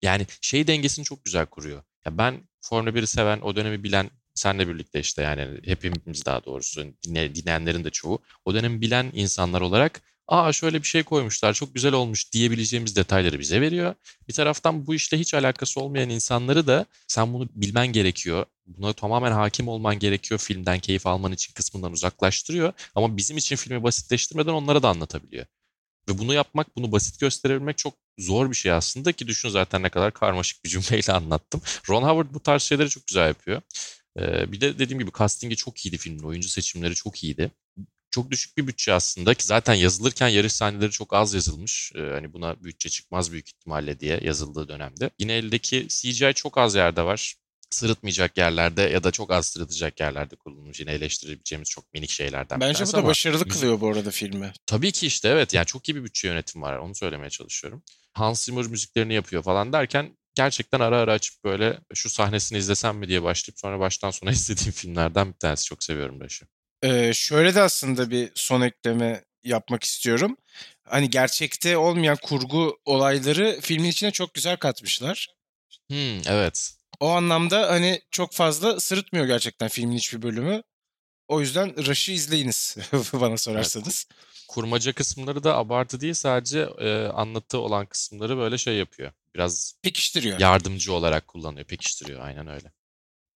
yani 0.02 0.26
şey 0.40 0.66
dengesini 0.66 1.04
çok 1.04 1.24
güzel 1.24 1.46
kuruyor. 1.46 1.82
Ya 2.04 2.18
ben 2.18 2.48
Formula 2.60 2.90
1'i 2.90 3.06
seven, 3.06 3.40
o 3.40 3.56
dönemi 3.56 3.84
bilen 3.84 4.10
senle 4.34 4.68
birlikte 4.68 5.00
işte 5.00 5.22
yani 5.22 5.60
hepimiz 5.64 6.26
daha 6.26 6.44
doğrusu 6.44 6.84
dinle, 7.02 7.34
dinleyenlerin 7.34 7.84
de 7.84 7.90
çoğu 7.90 8.22
o 8.44 8.54
dönemi 8.54 8.80
bilen 8.80 9.10
insanlar 9.14 9.60
olarak 9.60 10.02
aa 10.28 10.52
şöyle 10.52 10.82
bir 10.82 10.86
şey 10.86 11.02
koymuşlar 11.02 11.54
çok 11.54 11.74
güzel 11.74 11.92
olmuş 11.92 12.32
diyebileceğimiz 12.32 12.96
detayları 12.96 13.38
bize 13.38 13.60
veriyor. 13.60 13.94
Bir 14.28 14.32
taraftan 14.34 14.86
bu 14.86 14.94
işle 14.94 15.18
hiç 15.18 15.34
alakası 15.34 15.80
olmayan 15.80 16.10
insanları 16.10 16.66
da 16.66 16.86
sen 17.08 17.32
bunu 17.34 17.48
bilmen 17.54 17.86
gerekiyor. 17.86 18.46
Buna 18.66 18.92
tamamen 18.92 19.32
hakim 19.32 19.68
olman 19.68 19.98
gerekiyor 19.98 20.40
filmden 20.40 20.80
keyif 20.80 21.06
alman 21.06 21.32
için 21.32 21.54
kısmından 21.54 21.92
uzaklaştırıyor. 21.92 22.72
Ama 22.94 23.16
bizim 23.16 23.36
için 23.36 23.56
filmi 23.56 23.82
basitleştirmeden 23.82 24.52
onlara 24.52 24.82
da 24.82 24.88
anlatabiliyor. 24.88 25.46
Ve 26.08 26.18
bunu 26.18 26.34
yapmak, 26.34 26.76
bunu 26.76 26.92
basit 26.92 27.20
gösterebilmek 27.20 27.78
çok 27.78 27.94
zor 28.18 28.50
bir 28.50 28.56
şey 28.56 28.72
aslında 28.72 29.12
ki 29.12 29.28
düşün 29.28 29.48
zaten 29.48 29.82
ne 29.82 29.88
kadar 29.88 30.12
karmaşık 30.12 30.64
bir 30.64 30.70
cümleyle 30.70 31.12
anlattım. 31.12 31.62
Ron 31.88 32.02
Howard 32.02 32.34
bu 32.34 32.40
tarz 32.40 32.62
şeyleri 32.62 32.88
çok 32.88 33.06
güzel 33.06 33.28
yapıyor. 33.28 33.62
Ee, 34.18 34.52
bir 34.52 34.60
de 34.60 34.78
dediğim 34.78 34.98
gibi 34.98 35.10
castingi 35.18 35.56
çok 35.56 35.86
iyiydi 35.86 35.98
filmin. 35.98 36.22
Oyuncu 36.22 36.48
seçimleri 36.48 36.94
çok 36.94 37.24
iyiydi. 37.24 37.50
Çok 38.10 38.30
düşük 38.30 38.56
bir 38.56 38.66
bütçe 38.66 38.92
aslında 38.92 39.34
ki 39.34 39.46
zaten 39.46 39.74
yazılırken 39.74 40.28
yarış 40.28 40.52
sahneleri 40.52 40.90
çok 40.90 41.14
az 41.14 41.34
yazılmış. 41.34 41.92
Ee, 41.94 42.00
hani 42.00 42.32
buna 42.32 42.64
bütçe 42.64 42.88
çıkmaz 42.88 43.32
büyük 43.32 43.48
ihtimalle 43.48 44.00
diye 44.00 44.20
yazıldığı 44.22 44.68
dönemde. 44.68 45.10
Yine 45.18 45.32
eldeki 45.32 45.86
CGI 45.88 46.32
çok 46.34 46.58
az 46.58 46.74
yerde 46.74 47.02
var. 47.02 47.34
sırıtmayacak 47.70 48.38
yerlerde 48.38 48.82
ya 48.82 49.04
da 49.04 49.10
çok 49.10 49.30
az 49.32 49.46
sırıtacak 49.46 50.00
yerlerde 50.00 50.36
kullanılmış. 50.36 50.80
Yine 50.80 50.92
eleştirebileceğimiz 50.92 51.68
çok 51.68 51.94
minik 51.94 52.10
şeylerden. 52.10 52.60
Bence 52.60 52.86
bu 52.86 52.92
da 52.92 53.04
başarılı 53.04 53.48
kılıyor 53.48 53.80
bu 53.80 53.88
arada 53.88 54.10
filmi. 54.10 54.52
Tabii 54.66 54.92
ki 54.92 55.06
işte 55.06 55.28
evet 55.28 55.54
yani 55.54 55.66
çok 55.66 55.88
iyi 55.88 55.96
bir 55.96 56.04
bütçe 56.04 56.28
yönetimi 56.28 56.64
var 56.64 56.76
onu 56.76 56.94
söylemeye 56.94 57.30
çalışıyorum. 57.30 57.82
Hans 58.12 58.44
Zimmer 58.44 58.66
müziklerini 58.66 59.14
yapıyor 59.14 59.42
falan 59.42 59.72
derken 59.72 60.16
gerçekten 60.34 60.80
ara 60.80 60.98
ara 60.98 61.12
açıp 61.12 61.44
böyle 61.44 61.80
şu 61.94 62.10
sahnesini 62.10 62.58
izlesem 62.58 62.96
mi 62.96 63.08
diye 63.08 63.22
başlayıp 63.22 63.58
sonra 63.60 63.80
baştan 63.80 64.10
sona 64.10 64.30
izlediğim 64.38 64.72
filmlerden 64.72 65.28
bir 65.28 65.38
tanesi. 65.38 65.64
Çok 65.64 65.84
seviyorum 65.84 66.20
Rush'ı. 66.20 66.46
Ee, 66.82 67.12
şöyle 67.14 67.54
de 67.54 67.60
aslında 67.62 68.10
bir 68.10 68.30
son 68.34 68.60
ekleme 68.60 69.24
yapmak 69.44 69.84
istiyorum. 69.84 70.36
Hani 70.84 71.10
gerçekte 71.10 71.76
olmayan 71.76 72.18
kurgu 72.22 72.78
olayları 72.84 73.58
filmin 73.60 73.88
içine 73.88 74.10
çok 74.10 74.34
güzel 74.34 74.56
katmışlar. 74.56 75.28
Hmm, 75.90 76.20
evet. 76.26 76.74
O 77.00 77.08
anlamda 77.08 77.70
hani 77.70 78.02
çok 78.10 78.32
fazla 78.32 78.80
sırıtmıyor 78.80 79.26
gerçekten 79.26 79.68
filmin 79.68 79.96
hiçbir 79.96 80.22
bölümü. 80.22 80.62
O 81.28 81.40
yüzden 81.40 81.86
Rush'ı 81.86 82.12
izleyiniz 82.12 82.76
bana 83.12 83.36
sorarsanız. 83.36 84.06
Evet. 84.10 84.28
Kurmaca 84.48 84.92
kısımları 84.92 85.44
da 85.44 85.56
abartı 85.56 86.00
değil 86.00 86.14
sadece 86.14 86.60
e, 86.78 87.06
anlatı 87.06 87.58
olan 87.58 87.86
kısımları 87.86 88.36
böyle 88.36 88.58
şey 88.58 88.76
yapıyor. 88.76 89.12
Biraz 89.34 89.74
pekiştiriyor. 89.82 90.40
Yardımcı 90.40 90.92
olarak 90.92 91.28
kullanıyor, 91.28 91.66
pekiştiriyor 91.66 92.20
aynen 92.20 92.46
öyle. 92.46 92.72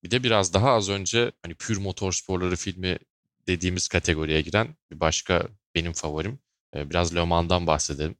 Bir 0.03 0.11
de 0.11 0.23
biraz 0.23 0.55
daha 0.55 0.71
az 0.71 0.89
önce 0.89 1.33
hani 1.43 1.55
pür 1.55 1.77
motorsporları 1.79 2.57
filmi 2.57 2.99
dediğimiz 3.47 3.89
kategoriye 3.89 4.41
giren 4.41 4.77
bir 4.91 5.01
başka 5.01 5.49
benim 5.75 5.93
favorim. 5.93 6.39
E, 6.77 6.91
biraz 6.91 7.15
Le 7.15 7.25
Mans'dan 7.25 7.67
bahsedelim. 7.67 8.15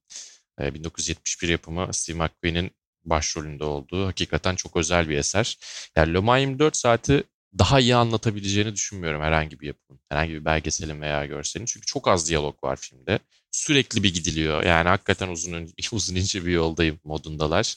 E, 0.61 0.75
1971 0.75 1.49
yapımı 1.49 1.89
Steve 1.95 2.17
McQueen'in 2.17 2.71
başrolünde 3.05 3.65
olduğu 3.65 4.07
hakikaten 4.07 4.57
çok 4.57 4.77
özel 4.77 5.09
bir 5.09 5.17
eser. 5.17 5.59
Yani 5.97 6.15
Le 6.15 6.19
Mans 6.19 6.41
24 6.41 6.77
saati 6.77 7.25
daha 7.59 7.81
iyi 7.81 7.95
anlatabileceğini 7.97 8.75
düşünmüyorum 8.75 9.23
herhangi 9.23 9.61
bir 9.61 9.67
yapımın. 9.67 10.01
Herhangi 10.09 10.33
bir 10.33 10.45
belgeselin 10.45 11.01
veya 11.01 11.27
görselin. 11.27 11.65
Çünkü 11.65 11.87
çok 11.87 12.09
az 12.09 12.29
diyalog 12.29 12.65
var 12.65 12.77
filmde. 12.77 13.19
Sürekli 13.51 14.03
bir 14.03 14.15
gidiliyor. 14.15 14.65
Yani 14.65 14.89
hakikaten 14.89 15.29
uzun, 15.29 15.73
uzun 15.93 16.15
ince 16.17 16.47
bir 16.47 16.53
yoldayım 16.53 17.01
modundalar. 17.05 17.77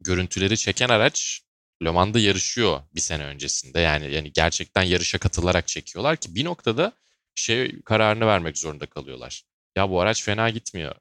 Görüntüleri 0.00 0.56
çeken 0.56 0.88
araç 0.88 1.40
Le 1.82 1.90
Mans'da 1.90 2.18
yarışıyor 2.18 2.82
bir 2.94 3.00
sene 3.00 3.24
öncesinde. 3.24 3.80
Yani 3.80 4.12
yani 4.14 4.32
gerçekten 4.32 4.82
yarışa 4.82 5.18
katılarak 5.18 5.68
çekiyorlar 5.68 6.16
ki 6.16 6.34
bir 6.34 6.44
noktada 6.44 6.92
şey 7.34 7.82
kararını 7.82 8.26
vermek 8.26 8.58
zorunda 8.58 8.86
kalıyorlar. 8.86 9.42
Ya 9.76 9.90
bu 9.90 10.00
araç 10.00 10.22
fena 10.24 10.50
gitmiyor. 10.50 10.94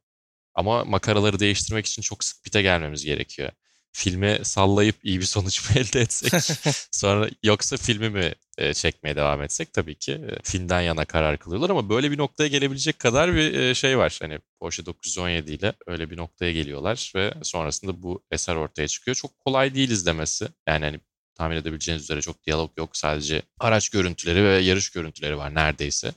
Ama 0.56 0.86
makaraları 0.86 1.40
değiştirmek 1.40 1.86
için 1.86 2.02
çok 2.02 2.24
sık 2.24 2.44
pite 2.44 2.62
gelmemiz 2.62 3.06
gerekiyor. 3.06 3.52
Filmi 3.96 4.40
sallayıp 4.44 4.96
iyi 5.04 5.20
bir 5.20 5.26
sonuç 5.26 5.70
mu 5.70 5.76
elde 5.80 6.02
etsek 6.02 6.58
sonra 6.92 7.30
yoksa 7.44 7.78
filmi 7.78 8.10
mi 8.10 8.34
e, 8.58 8.74
çekmeye 8.74 9.16
devam 9.16 9.42
etsek 9.42 9.74
tabii 9.74 9.96
ki 9.96 10.12
e, 10.12 10.40
filmden 10.44 10.82
yana 10.82 11.06
karar 11.06 11.38
kılıyorlar 11.38 11.70
ama 11.70 11.90
böyle 11.90 12.12
bir 12.12 12.18
noktaya 12.18 12.48
gelebilecek 12.48 13.00
kadar 13.00 13.34
bir 13.36 13.54
e, 13.54 13.76
şey 13.76 13.98
var. 13.98 14.18
Hani 14.22 14.40
Porsche 14.60 14.86
917 14.86 15.52
ile 15.52 15.74
öyle 15.88 16.10
bir 16.10 16.18
noktaya 16.18 16.52
geliyorlar 16.52 17.12
ve 17.16 17.34
sonrasında 17.44 18.04
bu 18.04 18.24
eser 18.32 18.56
ortaya 18.56 18.88
çıkıyor. 18.88 19.16
Çok 19.16 19.40
kolay 19.40 19.76
değil 19.76 19.90
izlemesi. 19.90 20.48
Yani 20.68 20.86
hani 20.86 21.00
tahmin 21.36 21.56
edebileceğiniz 21.56 22.04
üzere 22.04 22.22
çok 22.22 22.44
diyalog 22.44 22.72
yok. 22.78 22.98
Sadece 22.98 23.42
araç 23.60 23.90
görüntüleri 23.90 24.44
ve 24.44 24.58
yarış 24.60 24.90
görüntüleri 24.90 25.38
var 25.38 25.56
neredeyse. 25.56 26.14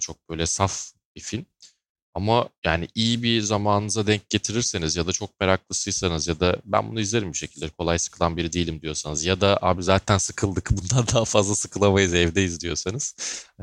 Çok 0.00 0.28
böyle 0.28 0.46
saf 0.46 0.92
bir 1.16 1.20
film. 1.20 1.46
Ama 2.14 2.48
yani 2.64 2.88
iyi 2.94 3.22
bir 3.22 3.40
zamanınıza 3.40 4.06
denk 4.06 4.30
getirirseniz 4.30 4.96
ya 4.96 5.06
da 5.06 5.12
çok 5.12 5.40
meraklısıysanız 5.40 6.28
ya 6.28 6.40
da 6.40 6.56
ben 6.64 6.90
bunu 6.90 7.00
izlerim 7.00 7.32
bir 7.32 7.38
şekilde 7.38 7.68
kolay 7.68 7.98
sıkılan 7.98 8.36
biri 8.36 8.52
değilim 8.52 8.82
diyorsanız 8.82 9.24
ya 9.24 9.40
da 9.40 9.58
abi 9.62 9.82
zaten 9.82 10.18
sıkıldık 10.18 10.70
bundan 10.70 11.06
daha 11.14 11.24
fazla 11.24 11.54
sıkılamayız 11.54 12.14
evdeyiz 12.14 12.60
diyorsanız 12.60 13.14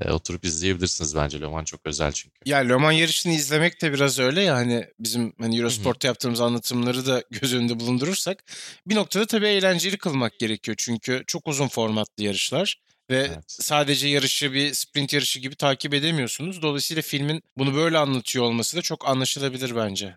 e, 0.01 0.12
oturup 0.12 0.46
izleyebilirsiniz 0.46 1.15
bence. 1.15 1.39
Loman 1.39 1.63
çok 1.63 1.79
özel 1.86 2.12
çünkü. 2.12 2.36
Ya 2.46 2.58
Loman 2.58 2.91
yarışını 2.91 3.34
izlemek 3.34 3.82
de 3.82 3.94
biraz 3.94 4.20
öyle 4.20 4.41
ya 4.41 4.56
hani 4.56 4.86
bizim 5.00 5.34
hani 5.39 5.58
Eurosport'ta 5.58 6.08
yaptığımız 6.08 6.41
anlatımları 6.41 7.06
da 7.06 7.24
göz 7.32 7.53
önünde 7.53 7.79
bulundurursak 7.79 8.44
bir 8.88 8.96
noktada 8.96 9.25
tabii 9.25 9.48
eğlenceli 9.48 9.98
kılmak 9.98 10.39
gerekiyor 10.39 10.75
çünkü 10.79 11.24
çok 11.27 11.48
uzun 11.48 11.68
formatlı 11.68 12.24
yarışlar. 12.24 12.82
Ve 13.10 13.18
evet. 13.18 13.44
sadece 13.48 14.08
yarışı 14.08 14.54
bir 14.54 14.74
sprint 14.74 15.13
yarışı 15.13 15.39
gibi 15.39 15.56
takip 15.56 15.94
edemiyorsunuz. 15.94 16.62
Dolayısıyla 16.62 17.01
filmin 17.01 17.44
bunu 17.58 17.75
böyle 17.75 17.98
anlatıyor 17.98 18.46
olması 18.46 18.78
da 18.78 18.82
çok 18.82 19.08
anlaşılabilir 19.08 19.75
bence. 19.75 20.16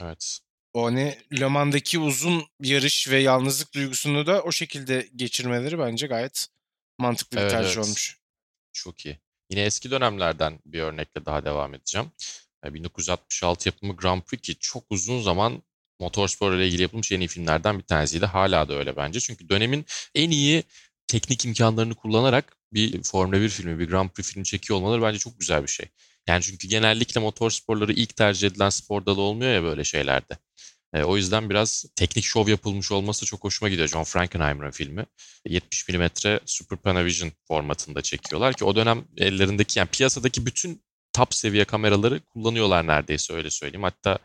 Evet. 0.00 0.38
O 0.74 0.84
hani 0.84 1.18
Le 1.40 1.46
Mans'daki 1.46 1.98
uzun 1.98 2.44
yarış 2.60 3.10
ve 3.10 3.18
yalnızlık 3.18 3.74
duygusunu 3.74 4.26
da 4.26 4.42
o 4.42 4.52
şekilde 4.52 5.08
geçirmeleri 5.16 5.78
bence 5.78 6.06
gayet 6.06 6.46
mantıklı 6.98 7.36
bir 7.36 7.42
evet, 7.42 7.50
tercih 7.50 7.74
evet. 7.74 7.84
olmuş. 7.84 8.18
Çok 8.72 9.06
iyi. 9.06 9.18
Yine 9.50 9.62
eski 9.62 9.90
dönemlerden 9.90 10.58
bir 10.66 10.80
örnekle 10.80 11.26
daha 11.26 11.44
devam 11.44 11.74
edeceğim. 11.74 12.10
1966 12.64 13.68
yapımı 13.68 13.96
Grand 13.96 14.22
Prix 14.22 14.40
ki 14.40 14.56
çok 14.60 14.84
uzun 14.90 15.22
zaman 15.22 15.62
motorspor 16.00 16.54
ile 16.54 16.66
ilgili 16.66 16.82
yapılmış 16.82 17.12
en 17.12 17.20
iyi 17.20 17.28
filmlerden 17.28 17.78
bir 17.78 17.84
tanesiydi. 17.84 18.26
Hala 18.26 18.68
da 18.68 18.74
öyle 18.74 18.96
bence. 18.96 19.20
Çünkü 19.20 19.48
dönemin 19.48 19.86
en 20.14 20.30
iyi 20.30 20.64
teknik 21.06 21.44
imkanlarını 21.44 21.94
kullanarak 21.94 22.56
bir 22.72 23.02
Formula 23.02 23.40
1 23.40 23.48
filmi, 23.48 23.78
bir 23.78 23.88
Grand 23.88 24.10
Prix 24.10 24.32
filmi 24.32 24.44
çekiyor 24.44 24.78
olmaları 24.78 25.02
bence 25.02 25.18
çok 25.18 25.40
güzel 25.40 25.62
bir 25.62 25.68
şey. 25.68 25.86
Yani 26.28 26.42
çünkü 26.42 26.68
genellikle 26.68 27.20
motor 27.20 27.50
sporları 27.50 27.92
ilk 27.92 28.16
tercih 28.16 28.48
edilen 28.48 28.70
spor 28.70 29.06
dalı 29.06 29.20
olmuyor 29.20 29.52
ya 29.52 29.62
böyle 29.62 29.84
şeylerde. 29.84 30.38
E, 30.94 31.02
o 31.02 31.16
yüzden 31.16 31.50
biraz 31.50 31.84
teknik 31.96 32.24
şov 32.24 32.48
yapılmış 32.48 32.92
olması 32.92 33.26
çok 33.26 33.44
hoşuma 33.44 33.68
gidiyor. 33.68 33.88
John 33.88 34.04
Frankenheimer'ın 34.04 34.70
filmi. 34.70 35.06
70 35.46 35.88
mm 35.88 36.06
Super 36.46 36.78
Panavision 36.78 37.32
formatında 37.48 38.02
çekiyorlar 38.02 38.54
ki 38.54 38.64
o 38.64 38.76
dönem 38.76 39.04
ellerindeki 39.16 39.78
yani 39.78 39.88
piyasadaki 39.88 40.46
bütün 40.46 40.82
top 41.12 41.34
seviye 41.34 41.64
kameraları 41.64 42.20
kullanıyorlar 42.20 42.86
neredeyse 42.86 43.34
öyle 43.34 43.50
söyleyeyim. 43.50 43.82
Hatta 43.82 44.18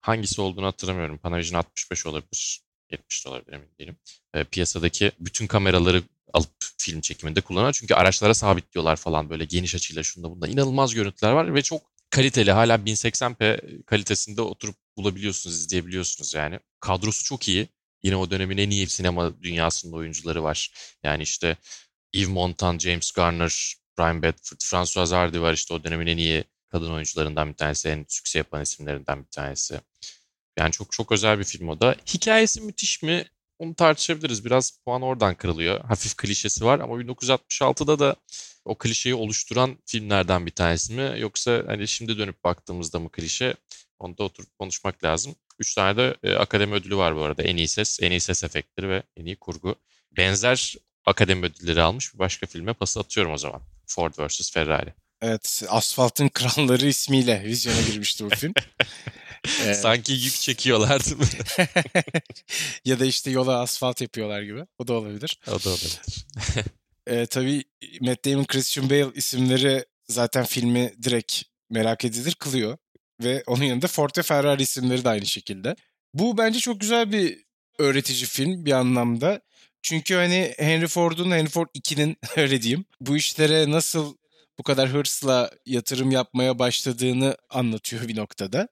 hangisi 0.00 0.40
olduğunu 0.40 0.66
hatırlamıyorum. 0.66 1.18
Panavision 1.18 1.58
65 1.58 2.06
olabilir. 2.06 2.60
70 2.90 3.26
dolar 3.26 3.42
emin 3.52 3.68
değilim. 3.78 3.96
E, 4.34 4.44
piyasadaki 4.44 5.12
bütün 5.20 5.46
kameraları 5.46 6.02
alıp 6.34 6.50
film 6.78 7.00
çekiminde 7.00 7.40
kullanıyor. 7.40 7.72
Çünkü 7.72 7.94
araçlara 7.94 8.34
sabitliyorlar 8.34 8.96
falan 8.96 9.30
böyle 9.30 9.44
geniş 9.44 9.74
açıyla 9.74 10.02
şunda 10.02 10.30
bunda. 10.30 10.48
inanılmaz 10.48 10.94
görüntüler 10.94 11.32
var 11.32 11.54
ve 11.54 11.62
çok 11.62 11.82
kaliteli. 12.10 12.52
Hala 12.52 12.74
1080p 12.74 13.82
kalitesinde 13.84 14.42
oturup 14.42 14.76
bulabiliyorsunuz, 14.96 15.56
izleyebiliyorsunuz 15.56 16.34
yani. 16.34 16.60
Kadrosu 16.80 17.24
çok 17.24 17.48
iyi. 17.48 17.68
Yine 18.02 18.16
o 18.16 18.30
dönemin 18.30 18.58
en 18.58 18.70
iyi 18.70 18.86
sinema 18.88 19.42
dünyasında 19.42 19.96
oyuncuları 19.96 20.42
var. 20.42 20.70
Yani 21.02 21.22
işte 21.22 21.56
Yves 22.12 22.28
Montand, 22.28 22.80
James 22.80 23.12
Garner, 23.12 23.74
Brian 23.98 24.22
Bedford, 24.22 24.58
François 24.62 25.12
Hardy 25.12 25.40
var 25.40 25.52
işte 25.52 25.74
o 25.74 25.84
dönemin 25.84 26.06
en 26.06 26.16
iyi 26.16 26.44
kadın 26.68 26.90
oyuncularından 26.90 27.48
bir 27.48 27.54
tanesi, 27.54 27.88
en 27.88 28.06
sükse 28.08 28.38
yapan 28.38 28.62
isimlerinden 28.62 29.24
bir 29.24 29.30
tanesi. 29.30 29.80
Yani 30.58 30.72
çok 30.72 30.92
çok 30.92 31.12
özel 31.12 31.38
bir 31.38 31.44
film 31.44 31.68
o 31.68 31.80
da. 31.80 31.96
Hikayesi 32.14 32.60
müthiş 32.60 33.02
mi? 33.02 33.24
Onu 33.58 33.74
tartışabiliriz. 33.74 34.44
Biraz 34.44 34.70
puan 34.70 35.02
oradan 35.02 35.34
kırılıyor. 35.34 35.84
Hafif 35.84 36.16
klişesi 36.16 36.64
var 36.64 36.78
ama 36.80 36.94
1966'da 36.94 37.98
da 37.98 38.16
o 38.64 38.78
klişeyi 38.78 39.14
oluşturan 39.14 39.78
filmlerden 39.86 40.46
bir 40.46 40.50
tanesi 40.50 40.92
mi? 40.92 41.14
Yoksa 41.18 41.62
hani 41.66 41.88
şimdi 41.88 42.18
dönüp 42.18 42.44
baktığımızda 42.44 42.98
mı 42.98 43.10
klişe? 43.10 43.54
Onu 43.98 44.18
da 44.18 44.22
oturup 44.24 44.58
konuşmak 44.58 45.04
lazım. 45.04 45.34
Üç 45.58 45.74
tane 45.74 45.96
de 45.96 46.16
e, 46.22 46.34
akademi 46.34 46.74
ödülü 46.74 46.96
var 46.96 47.16
bu 47.16 47.22
arada. 47.22 47.42
En 47.42 47.56
iyi 47.56 47.68
ses, 47.68 47.98
en 48.02 48.10
iyi 48.10 48.20
ses 48.20 48.44
efektleri 48.44 48.88
ve 48.88 49.02
en 49.16 49.26
iyi 49.26 49.36
kurgu. 49.36 49.74
Benzer 50.16 50.74
akademi 51.06 51.46
ödülleri 51.46 51.82
almış 51.82 52.14
bir 52.14 52.18
başka 52.18 52.46
filme 52.46 52.72
pası 52.72 53.00
atıyorum 53.00 53.32
o 53.32 53.38
zaman. 53.38 53.62
Ford 53.86 54.12
vs. 54.18 54.52
Ferrari. 54.52 54.94
Evet, 55.22 55.62
Asfaltın 55.68 56.28
Kralları 56.28 56.86
ismiyle 56.86 57.42
vizyona 57.44 57.80
girmişti 57.80 58.24
bu 58.24 58.28
film. 58.28 58.52
ee, 59.66 59.74
Sanki 59.74 60.12
yük 60.12 60.34
çekiyorlardı 60.34 61.04
ya 62.84 63.00
da 63.00 63.04
işte 63.04 63.30
yola 63.30 63.60
asfalt 63.60 64.00
yapıyorlar 64.00 64.42
gibi. 64.42 64.66
O 64.78 64.88
da 64.88 64.92
olabilir. 64.92 65.38
O 65.46 65.64
da 65.64 65.70
olabilir. 65.70 66.00
ee, 67.06 67.26
tabii 67.26 67.64
Matt 68.00 68.24
Damon, 68.24 68.44
Christian 68.44 68.90
Bale 68.90 69.10
isimleri 69.14 69.84
zaten 70.08 70.44
filmi 70.44 70.94
direkt 71.02 71.42
merak 71.70 72.04
edilir 72.04 72.34
kılıyor. 72.34 72.78
Ve 73.22 73.42
onun 73.46 73.64
yanında 73.64 73.86
Ford 73.86 74.10
ve 74.18 74.22
Ferrari 74.22 74.62
isimleri 74.62 75.04
de 75.04 75.08
aynı 75.08 75.26
şekilde. 75.26 75.76
Bu 76.14 76.38
bence 76.38 76.58
çok 76.58 76.80
güzel 76.80 77.12
bir 77.12 77.44
öğretici 77.78 78.26
film 78.26 78.64
bir 78.64 78.72
anlamda. 78.72 79.40
Çünkü 79.82 80.14
hani 80.14 80.54
Henry 80.58 80.86
Ford'un, 80.86 81.30
Henry 81.30 81.48
Ford 81.48 81.68
2'nin 81.74 82.16
öyle 82.36 82.62
diyeyim, 82.62 82.84
bu 83.00 83.16
işlere 83.16 83.70
nasıl 83.70 84.16
bu 84.58 84.62
kadar 84.62 84.88
hırsla 84.88 85.50
yatırım 85.66 86.10
yapmaya 86.10 86.58
başladığını 86.58 87.36
anlatıyor 87.50 88.08
bir 88.08 88.16
noktada. 88.16 88.68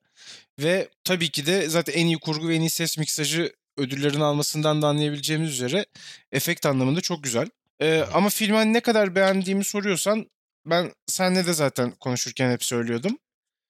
Ve 0.62 0.88
tabii 1.04 1.30
ki 1.30 1.46
de 1.46 1.68
zaten 1.68 1.92
en 1.92 2.06
iyi 2.06 2.18
kurgu 2.18 2.48
ve 2.48 2.54
en 2.54 2.60
iyi 2.60 2.70
ses 2.70 2.98
miksajı 2.98 3.52
ödüllerini 3.76 4.24
almasından 4.24 4.82
da 4.82 4.86
anlayabileceğimiz 4.86 5.50
üzere 5.50 5.86
efekt 6.32 6.66
anlamında 6.66 7.00
çok 7.00 7.24
güzel. 7.24 7.48
Ee, 7.80 8.04
ama 8.12 8.28
filmi 8.28 8.56
hani 8.56 8.72
ne 8.72 8.80
kadar 8.80 9.14
beğendiğimi 9.14 9.64
soruyorsan 9.64 10.30
ben 10.66 10.92
senle 11.06 11.46
de 11.46 11.52
zaten 11.52 11.90
konuşurken 11.90 12.52
hep 12.52 12.64
söylüyordum. 12.64 13.18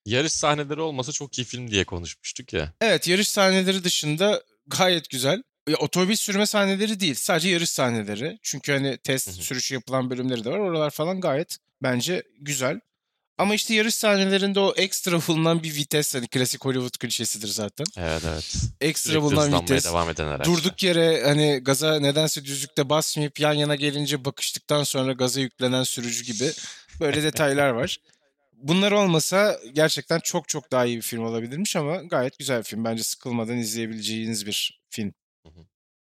Yarış 0.06 0.32
sahneleri 0.32 0.80
olmasa 0.80 1.12
çok 1.12 1.38
iyi 1.38 1.44
film 1.44 1.70
diye 1.70 1.84
konuşmuştuk 1.84 2.52
ya. 2.52 2.72
Evet 2.80 3.08
yarış 3.08 3.28
sahneleri 3.28 3.84
dışında 3.84 4.42
gayet 4.66 5.10
güzel. 5.10 5.42
Ya, 5.68 5.76
otomobil 5.76 6.16
sürme 6.16 6.46
sahneleri 6.46 7.00
değil. 7.00 7.14
Sadece 7.14 7.48
yarış 7.48 7.70
sahneleri. 7.70 8.38
Çünkü 8.42 8.72
hani 8.72 8.98
test 8.98 9.42
sürüşü 9.42 9.74
yapılan 9.74 10.10
bölümleri 10.10 10.44
de 10.44 10.50
var. 10.50 10.58
Oralar 10.58 10.90
falan 10.90 11.20
gayet 11.20 11.56
bence 11.82 12.22
güzel. 12.40 12.80
Ama 13.38 13.54
işte 13.54 13.74
yarış 13.74 13.94
sahnelerinde 13.94 14.60
o 14.60 14.74
ekstra 14.76 15.20
bulunan 15.26 15.62
bir 15.62 15.74
vites 15.74 16.14
hani 16.14 16.28
klasik 16.28 16.64
Hollywood 16.64 16.98
klişesidir 16.98 17.48
zaten. 17.48 17.86
Evet 17.96 18.22
evet. 18.26 18.54
Ekstra 18.80 19.10
Sürekli 19.10 19.22
bulunan 19.22 19.62
vites. 19.62 19.84
devam 19.84 20.10
eden 20.10 20.26
araçlar. 20.26 20.54
Durduk 20.54 20.82
yere 20.82 21.22
hani 21.24 21.60
gaza 21.62 22.00
nedense 22.00 22.44
düzlükte 22.44 22.88
basmayıp 22.88 23.40
yan 23.40 23.52
yana 23.52 23.74
gelince 23.74 24.24
bakıştıktan 24.24 24.82
sonra 24.82 25.12
gaza 25.12 25.40
yüklenen 25.40 25.82
sürücü 25.82 26.24
gibi 26.24 26.52
böyle 27.00 27.22
detaylar 27.22 27.68
var. 27.70 27.98
Bunlar 28.52 28.92
olmasa 28.92 29.58
gerçekten 29.72 30.20
çok 30.20 30.48
çok 30.48 30.72
daha 30.72 30.86
iyi 30.86 30.96
bir 30.96 31.02
film 31.02 31.24
olabilirmiş 31.24 31.76
ama 31.76 31.96
gayet 31.96 32.38
güzel 32.38 32.58
bir 32.58 32.64
film. 32.64 32.84
Bence 32.84 33.02
sıkılmadan 33.02 33.58
izleyebileceğiniz 33.58 34.46
bir 34.46 34.82
film. 34.90 35.14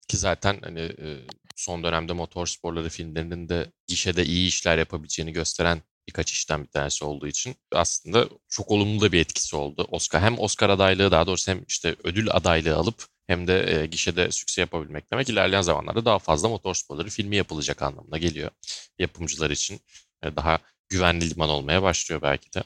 Ki 0.08 0.16
zaten 0.16 0.58
hani 0.62 0.80
e, 0.80 1.26
son 1.56 1.84
dönemde 1.84 2.12
motor 2.12 2.46
sporları 2.46 2.88
filmlerinin 2.88 3.48
de 3.48 3.72
gişede 3.86 4.24
iyi 4.24 4.48
işler 4.48 4.78
yapabileceğini 4.78 5.32
gösteren 5.32 5.82
birkaç 6.08 6.32
işten 6.32 6.62
bir 6.64 6.68
tanesi 6.68 7.04
olduğu 7.04 7.26
için 7.26 7.56
aslında 7.72 8.28
çok 8.48 8.70
olumlu 8.70 9.00
da 9.00 9.12
bir 9.12 9.20
etkisi 9.20 9.56
oldu. 9.56 9.86
Oscar 9.90 10.22
hem 10.22 10.38
Oscar 10.38 10.70
adaylığı 10.70 11.10
daha 11.10 11.26
doğrusu 11.26 11.50
hem 11.50 11.64
işte 11.68 11.96
ödül 12.04 12.28
adaylığı 12.30 12.76
alıp 12.76 13.06
hem 13.26 13.46
de 13.46 13.82
e, 13.82 13.86
gişede 13.86 14.30
sükse 14.30 14.60
yapabilmek 14.60 15.12
demek 15.12 15.28
ilerleyen 15.28 15.62
zamanlarda 15.62 16.04
daha 16.04 16.18
fazla 16.18 16.48
motor 16.48 16.74
sporları 16.74 17.08
filmi 17.08 17.36
yapılacak 17.36 17.82
anlamına 17.82 18.18
geliyor 18.18 18.50
yapımcılar 18.98 19.50
için. 19.50 19.80
E, 20.22 20.36
daha 20.36 20.58
güvenli 20.88 21.30
liman 21.30 21.48
olmaya 21.48 21.82
başlıyor 21.82 22.22
belki 22.22 22.52
de. 22.52 22.62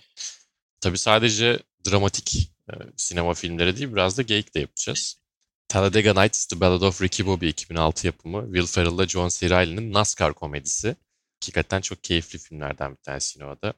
Tabii 0.81 0.99
sadece 0.99 1.59
dramatik 1.91 2.53
e, 2.71 2.73
sinema 2.97 3.35
filmleri 3.35 3.77
değil 3.77 3.93
biraz 3.93 4.19
da 4.19 4.23
geyik 4.23 4.55
de 4.55 4.61
yapacağız. 4.61 5.21
Talladega 5.69 6.23
Nights 6.23 6.47
The 6.47 6.61
Ballad 6.61 6.83
of 6.83 7.03
Ricky 7.03 7.29
Bobby 7.29 7.49
2006 7.49 8.07
yapımı 8.07 8.45
Will 8.45 8.67
Ferrell'la 8.67 9.07
John 9.09 9.29
C. 9.29 9.51
Reilly'nin 9.51 9.93
NASCAR 9.93 10.35
komedisi. 10.35 10.97
Hakikaten 11.41 11.81
çok 11.81 12.05
keyifli 12.05 12.39
filmlerden 12.39 12.91
bir 12.91 13.03
tanesi 13.03 13.39
yine 13.39 13.49
o 13.49 13.63
da. 13.63 13.75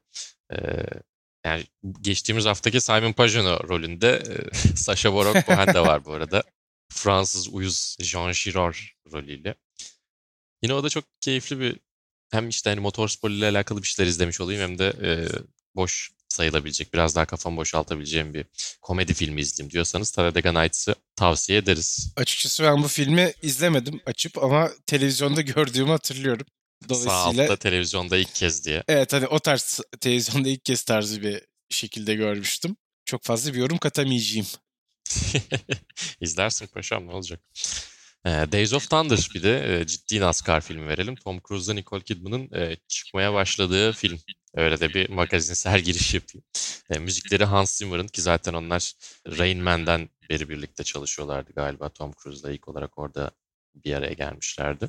Ee, 0.53 0.57
yani 1.45 1.65
geçtiğimiz 2.01 2.45
haftaki 2.45 2.81
Simon 2.81 3.13
Pagino 3.13 3.69
rolünde 3.69 4.23
e, 4.29 4.57
Sacha 4.77 5.15
Baron 5.15 5.43
Cohen 5.47 5.75
de 5.75 5.81
var 5.81 6.05
bu 6.05 6.13
arada. 6.13 6.43
Fransız 6.93 7.49
uyuz 7.49 7.97
Jean 8.01 8.33
Girard 8.33 8.75
rolüyle. 9.13 9.55
Yine 10.63 10.75
o 10.75 10.85
da 10.85 10.89
çok 10.89 11.05
keyifli 11.21 11.61
bir 11.61 11.77
hem 12.31 12.49
işte 12.49 12.71
hani 12.71 12.81
motorspor 12.81 13.31
ile 13.31 13.47
alakalı 13.47 13.83
bir 13.83 13.89
şeyler 13.89 14.11
izlemiş 14.11 14.41
olayım 14.41 14.63
hem 14.63 14.79
de 14.79 14.93
e, 15.03 15.29
boş 15.77 16.11
sayılabilecek, 16.29 16.95
biraz 16.95 17.17
daha 17.17 17.25
kafamı 17.25 17.57
boşaltabileceğim 17.57 18.35
bir 18.35 18.47
komedi 18.83 19.15
filmi 19.15 19.41
izleyeyim 19.41 19.73
diyorsanız 19.73 20.11
Talladega 20.11 20.63
Nights'ı 20.63 20.95
tavsiye 21.17 21.59
ederiz. 21.59 22.13
Açıkçası 22.17 22.63
ben 22.63 22.83
bu 22.83 22.89
filmi 22.89 23.33
izlemedim 23.43 24.01
açıp 24.07 24.39
ama 24.45 24.71
televizyonda 24.87 25.41
gördüğümü 25.55 25.91
hatırlıyorum. 25.91 26.47
Sağ 26.83 26.89
Dolayısıyla 26.89 27.45
altta 27.45 27.57
televizyonda 27.57 28.17
ilk 28.17 28.35
kez 28.35 28.65
diye. 28.65 28.85
evet 28.89 29.13
hani 29.13 29.27
o 29.27 29.39
tarz 29.39 29.81
televizyonda 30.01 30.49
ilk 30.49 30.65
kez 30.65 30.83
tarzı 30.83 31.23
bir 31.23 31.43
şekilde 31.71 32.15
görmüştüm. 32.15 32.77
Çok 33.05 33.25
fazla 33.25 33.55
bir 33.55 33.59
yorum 33.59 33.79
katamayacağım. 33.79 34.47
İzlersin 36.21 36.67
paşam 36.67 37.07
ne 37.07 37.13
olacak. 37.13 37.41
Ee, 38.25 38.31
Days 38.53 38.73
of 38.73 38.91
Thunder 38.91 39.29
bir 39.35 39.43
de 39.43 39.81
e, 39.81 39.87
ciddi 39.87 40.21
NASCAR 40.21 40.61
filmi 40.61 40.89
verelim. 40.89 41.15
Tom 41.17 41.41
Cruise'la 41.49 41.75
Nicole 41.75 42.05
Kidman'ın 42.05 42.51
e, 42.55 42.77
çıkmaya 42.89 43.35
başladığı 43.35 43.93
film. 43.93 44.19
Öyle 44.55 44.81
de 44.81 44.95
bir 44.95 45.09
magazinsel 45.09 45.81
giriş 45.85 46.15
yapayım. 46.15 46.45
E, 46.91 46.99
müzikleri 46.99 47.45
Hans 47.45 47.79
Zimmer'ın 47.79 48.09
ki 48.09 48.23
zaten 48.23 48.55
onlar 48.55 48.93
Rain 49.27 49.63
Man'den 49.63 50.09
beri 50.31 50.49
birlikte 50.49 50.85
çalışıyorlardı 50.85 51.53
galiba. 51.53 51.89
Tom 51.89 52.13
Cruise'la 52.23 52.53
ilk 52.53 52.69
olarak 52.69 52.99
orada 52.99 53.31
bir 53.75 53.95
araya 53.95 54.13
gelmişlerdi. 54.13 54.89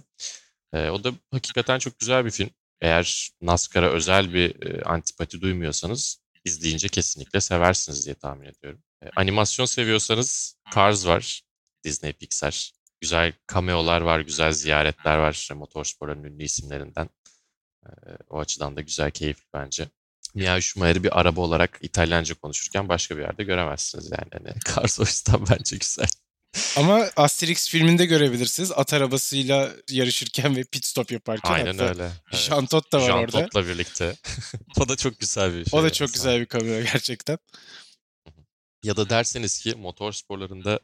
E, 0.73 0.89
o 0.89 1.03
da 1.03 1.13
hakikaten 1.31 1.79
çok 1.79 1.99
güzel 1.99 2.25
bir 2.25 2.31
film. 2.31 2.49
Eğer 2.81 3.29
NASCAR'a 3.41 3.89
özel 3.89 4.33
bir 4.33 4.61
e, 4.61 4.83
antipati 4.83 5.41
duymuyorsanız 5.41 6.21
izleyince 6.45 6.87
kesinlikle 6.87 7.41
seversiniz 7.41 8.05
diye 8.05 8.15
tahmin 8.15 8.45
ediyorum. 8.45 8.83
E, 9.03 9.09
animasyon 9.15 9.65
seviyorsanız 9.65 10.55
Cars 10.75 11.05
var. 11.05 11.41
Disney 11.83 12.13
Pixar. 12.13 12.71
Güzel 13.01 13.33
cameolar 13.53 14.01
var, 14.01 14.19
güzel 14.19 14.51
ziyaretler 14.51 15.17
var 15.17 15.49
motorsporların 15.55 16.23
ünlü 16.23 16.43
isimlerinden. 16.43 17.09
E, 17.85 17.89
o 18.29 18.39
açıdan 18.39 18.75
da 18.75 18.81
güzel, 18.81 19.11
keyifli 19.11 19.45
bence. 19.53 19.87
Mia 20.33 20.61
Schumacher'i 20.61 21.03
bir 21.03 21.19
araba 21.19 21.41
olarak 21.41 21.79
İtalyanca 21.81 22.35
konuşurken 22.35 22.89
başka 22.89 23.17
bir 23.17 23.21
yerde 23.21 23.43
göremezsiniz 23.43 24.11
yani. 24.11 24.29
Hani 24.31 24.59
Cars 24.75 24.99
o 24.99 25.03
yüzden 25.03 25.45
bence 25.49 25.77
güzel. 25.77 26.07
Ama 26.77 27.09
Asterix 27.15 27.69
filminde 27.69 28.05
görebilirsiniz. 28.05 28.71
At 28.71 28.93
arabasıyla 28.93 29.71
yarışırken 29.89 30.55
ve 30.55 30.63
pit 30.63 30.85
stop 30.85 31.11
yaparken. 31.11 31.53
Aynen 31.53 31.71
Hatta 31.77 31.89
öyle. 31.89 32.03
Evet. 32.03 32.41
Jean 32.41 32.65
Todt 32.65 32.91
da 32.91 33.01
var 33.01 33.07
Jean 33.07 33.17
orada. 33.17 33.41
Todt'la 33.41 33.67
birlikte. 33.67 34.15
o 34.79 34.89
da 34.89 34.95
çok 34.95 35.19
güzel 35.19 35.53
bir 35.53 35.65
şey. 35.65 35.79
O 35.79 35.83
da 35.83 35.89
çok 35.89 36.09
aslında. 36.09 36.17
güzel 36.17 36.41
bir 36.41 36.45
kamera 36.45 36.81
gerçekten. 36.93 37.37
Ya 38.83 38.97
da 38.97 39.09
derseniz 39.09 39.59
ki 39.59 39.75
motor 39.75 40.11
sporlarında 40.13 40.79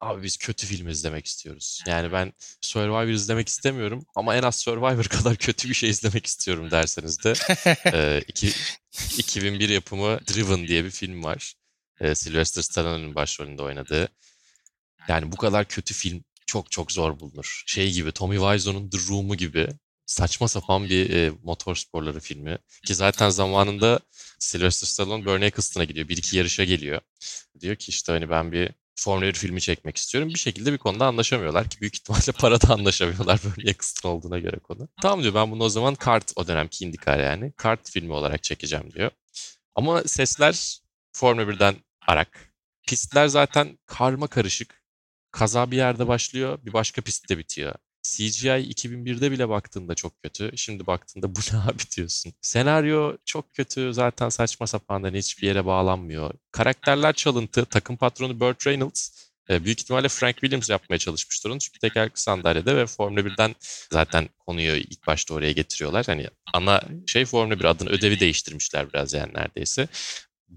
abi 0.00 0.22
biz 0.22 0.36
kötü 0.36 0.66
film 0.66 0.88
izlemek 0.88 1.26
istiyoruz. 1.26 1.82
Yani 1.86 2.12
ben 2.12 2.32
Survivor 2.60 3.06
izlemek 3.06 3.48
istemiyorum 3.48 4.06
ama 4.14 4.36
en 4.36 4.42
az 4.42 4.56
Survivor 4.56 5.04
kadar 5.08 5.36
kötü 5.36 5.68
bir 5.68 5.74
şey 5.74 5.90
izlemek 5.90 6.26
istiyorum 6.26 6.70
derseniz 6.70 7.24
de 7.24 7.32
e, 7.92 8.22
iki, 8.28 8.52
2001 9.18 9.68
yapımı 9.68 10.20
Driven 10.26 10.68
diye 10.68 10.84
bir 10.84 10.90
film 10.90 11.24
var. 11.24 11.54
E, 12.00 12.14
Sylvester 12.14 12.62
Stallone'ın 12.62 13.14
başrolünde 13.14 13.62
oynadığı. 13.62 14.08
Yani 15.08 15.32
bu 15.32 15.36
kadar 15.36 15.68
kötü 15.68 15.94
film 15.94 16.24
çok 16.46 16.70
çok 16.70 16.92
zor 16.92 17.20
bulunur. 17.20 17.62
Şey 17.66 17.92
gibi 17.92 18.12
Tommy 18.12 18.36
Wiseau'nun 18.36 18.90
The 18.90 18.98
Room'u 19.08 19.36
gibi 19.36 19.68
saçma 20.06 20.48
sapan 20.48 20.88
bir 20.88 21.10
e, 21.10 21.32
motor 21.42 21.74
sporları 21.76 22.20
filmi. 22.20 22.58
Ki 22.86 22.94
zaten 22.94 23.30
zamanında 23.30 24.00
Sylvester 24.38 24.86
Stallone 24.86 25.26
Bernie 25.26 25.46
Eccleston'a 25.46 25.84
gidiyor. 25.84 26.08
Bir 26.08 26.16
iki 26.16 26.36
yarışa 26.36 26.64
geliyor. 26.64 27.00
Diyor 27.60 27.76
ki 27.76 27.90
işte 27.90 28.12
hani 28.12 28.30
ben 28.30 28.52
bir 28.52 28.70
Formula 28.96 29.26
1 29.26 29.32
filmi 29.32 29.60
çekmek 29.60 29.96
istiyorum. 29.96 30.28
Bir 30.28 30.38
şekilde 30.38 30.72
bir 30.72 30.78
konuda 30.78 31.06
anlaşamıyorlar 31.06 31.68
ki 31.68 31.80
büyük 31.80 31.96
ihtimalle 31.96 32.32
parada 32.38 32.74
anlaşamıyorlar 32.74 33.40
Bernie 33.44 33.70
Eccleston 33.70 34.10
olduğuna 34.10 34.38
göre 34.38 34.56
konu. 34.58 34.88
Tamam 35.02 35.22
diyor 35.22 35.34
ben 35.34 35.50
bunu 35.50 35.62
o 35.64 35.68
zaman 35.68 35.94
kart 35.94 36.32
o 36.36 36.46
dönemki 36.46 36.84
IndyCar 36.84 37.18
yani 37.18 37.52
kart 37.56 37.90
filmi 37.90 38.12
olarak 38.12 38.42
çekeceğim 38.42 38.92
diyor. 38.92 39.10
Ama 39.74 40.02
sesler 40.04 40.80
Formula 41.12 41.42
1'den 41.42 41.76
arak. 42.06 42.54
Pistler 42.88 43.26
zaten 43.26 43.78
karma 43.86 44.26
karışık. 44.26 44.81
Kaza 45.32 45.70
bir 45.70 45.76
yerde 45.76 46.08
başlıyor, 46.08 46.58
bir 46.62 46.72
başka 46.72 47.02
pistte 47.02 47.38
bitiyor. 47.38 47.74
CGI 48.02 48.48
2001'de 48.48 49.30
bile 49.32 49.48
baktığında 49.48 49.94
çok 49.94 50.22
kötü. 50.22 50.52
Şimdi 50.56 50.86
baktığında 50.86 51.36
bu 51.36 51.40
ne 51.52 51.58
abi 51.58 51.82
diyorsun. 51.96 52.32
Senaryo 52.40 53.16
çok 53.24 53.54
kötü. 53.54 53.92
Zaten 53.92 54.28
saçma 54.28 54.66
sapan 54.66 55.02
hani 55.02 55.18
hiçbir 55.18 55.46
yere 55.46 55.66
bağlanmıyor. 55.66 56.34
Karakterler 56.52 57.12
çalıntı. 57.12 57.64
Takım 57.64 57.96
patronu 57.96 58.40
Burt 58.40 58.66
Reynolds 58.66 59.10
e, 59.50 59.64
büyük 59.64 59.80
ihtimalle 59.80 60.08
Frank 60.08 60.34
Williams 60.34 60.70
yapmaya 60.70 60.98
çalışmıştır 60.98 61.50
onu. 61.50 61.58
Çünkü 61.58 61.78
tekerlekli 61.78 62.20
sandalyede 62.20 62.76
ve 62.76 62.86
Formula 62.86 63.20
1'den 63.20 63.54
zaten 63.92 64.28
konuyu 64.38 64.76
ilk 64.76 65.06
başta 65.06 65.34
oraya 65.34 65.52
getiriyorlar. 65.52 66.06
Hani 66.06 66.26
ana 66.54 66.82
şey 67.06 67.24
Formula 67.24 67.58
1 67.60 67.64
adını 67.64 67.88
ödevi 67.88 68.20
değiştirmişler 68.20 68.92
biraz 68.92 69.12
yani 69.12 69.34
neredeyse. 69.34 69.88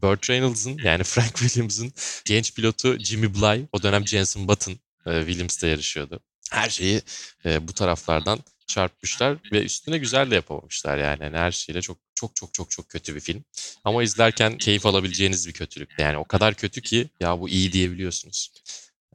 Burt 0.02 0.30
Reynolds'ın 0.30 0.78
yani 0.84 1.04
Frank 1.14 1.36
Williams'ın 1.38 1.94
genç 2.26 2.54
pilotu 2.54 2.98
Jimmy 3.00 3.34
Bly, 3.34 3.66
o 3.72 3.84
dönem 3.84 4.08
Jenson 4.08 4.48
Button 4.48 4.74
e, 5.06 5.20
Williams'ta 5.20 5.68
yarışıyordu. 5.68 6.20
Her 6.52 6.70
şeyi 6.70 7.02
e, 7.46 7.68
bu 7.68 7.74
taraflardan 7.74 8.40
çarpmışlar 8.68 9.38
ve 9.52 9.64
üstüne 9.64 9.98
güzel 9.98 10.32
de 10.32 10.36
yapamamışlar 10.36 10.98
yani. 10.98 11.24
yani 11.24 11.38
her 11.38 11.52
şeyle 11.52 11.82
çok 11.82 11.98
çok 12.16 12.36
çok 12.36 12.54
çok 12.54 12.72
çok 12.72 12.90
kötü 12.90 13.16
bir 13.16 13.20
film. 13.20 13.44
Ama 13.84 14.04
izlerken 14.04 14.58
keyif 14.58 14.86
alabileceğiniz 14.86 15.48
bir 15.48 15.54
kötülük. 15.54 15.90
Yani 15.98 16.18
o 16.18 16.24
kadar 16.26 16.54
kötü 16.54 16.82
ki 16.82 17.10
ya 17.20 17.40
bu 17.40 17.50
iyi 17.50 17.72
diyebiliyorsunuz. 17.72 18.52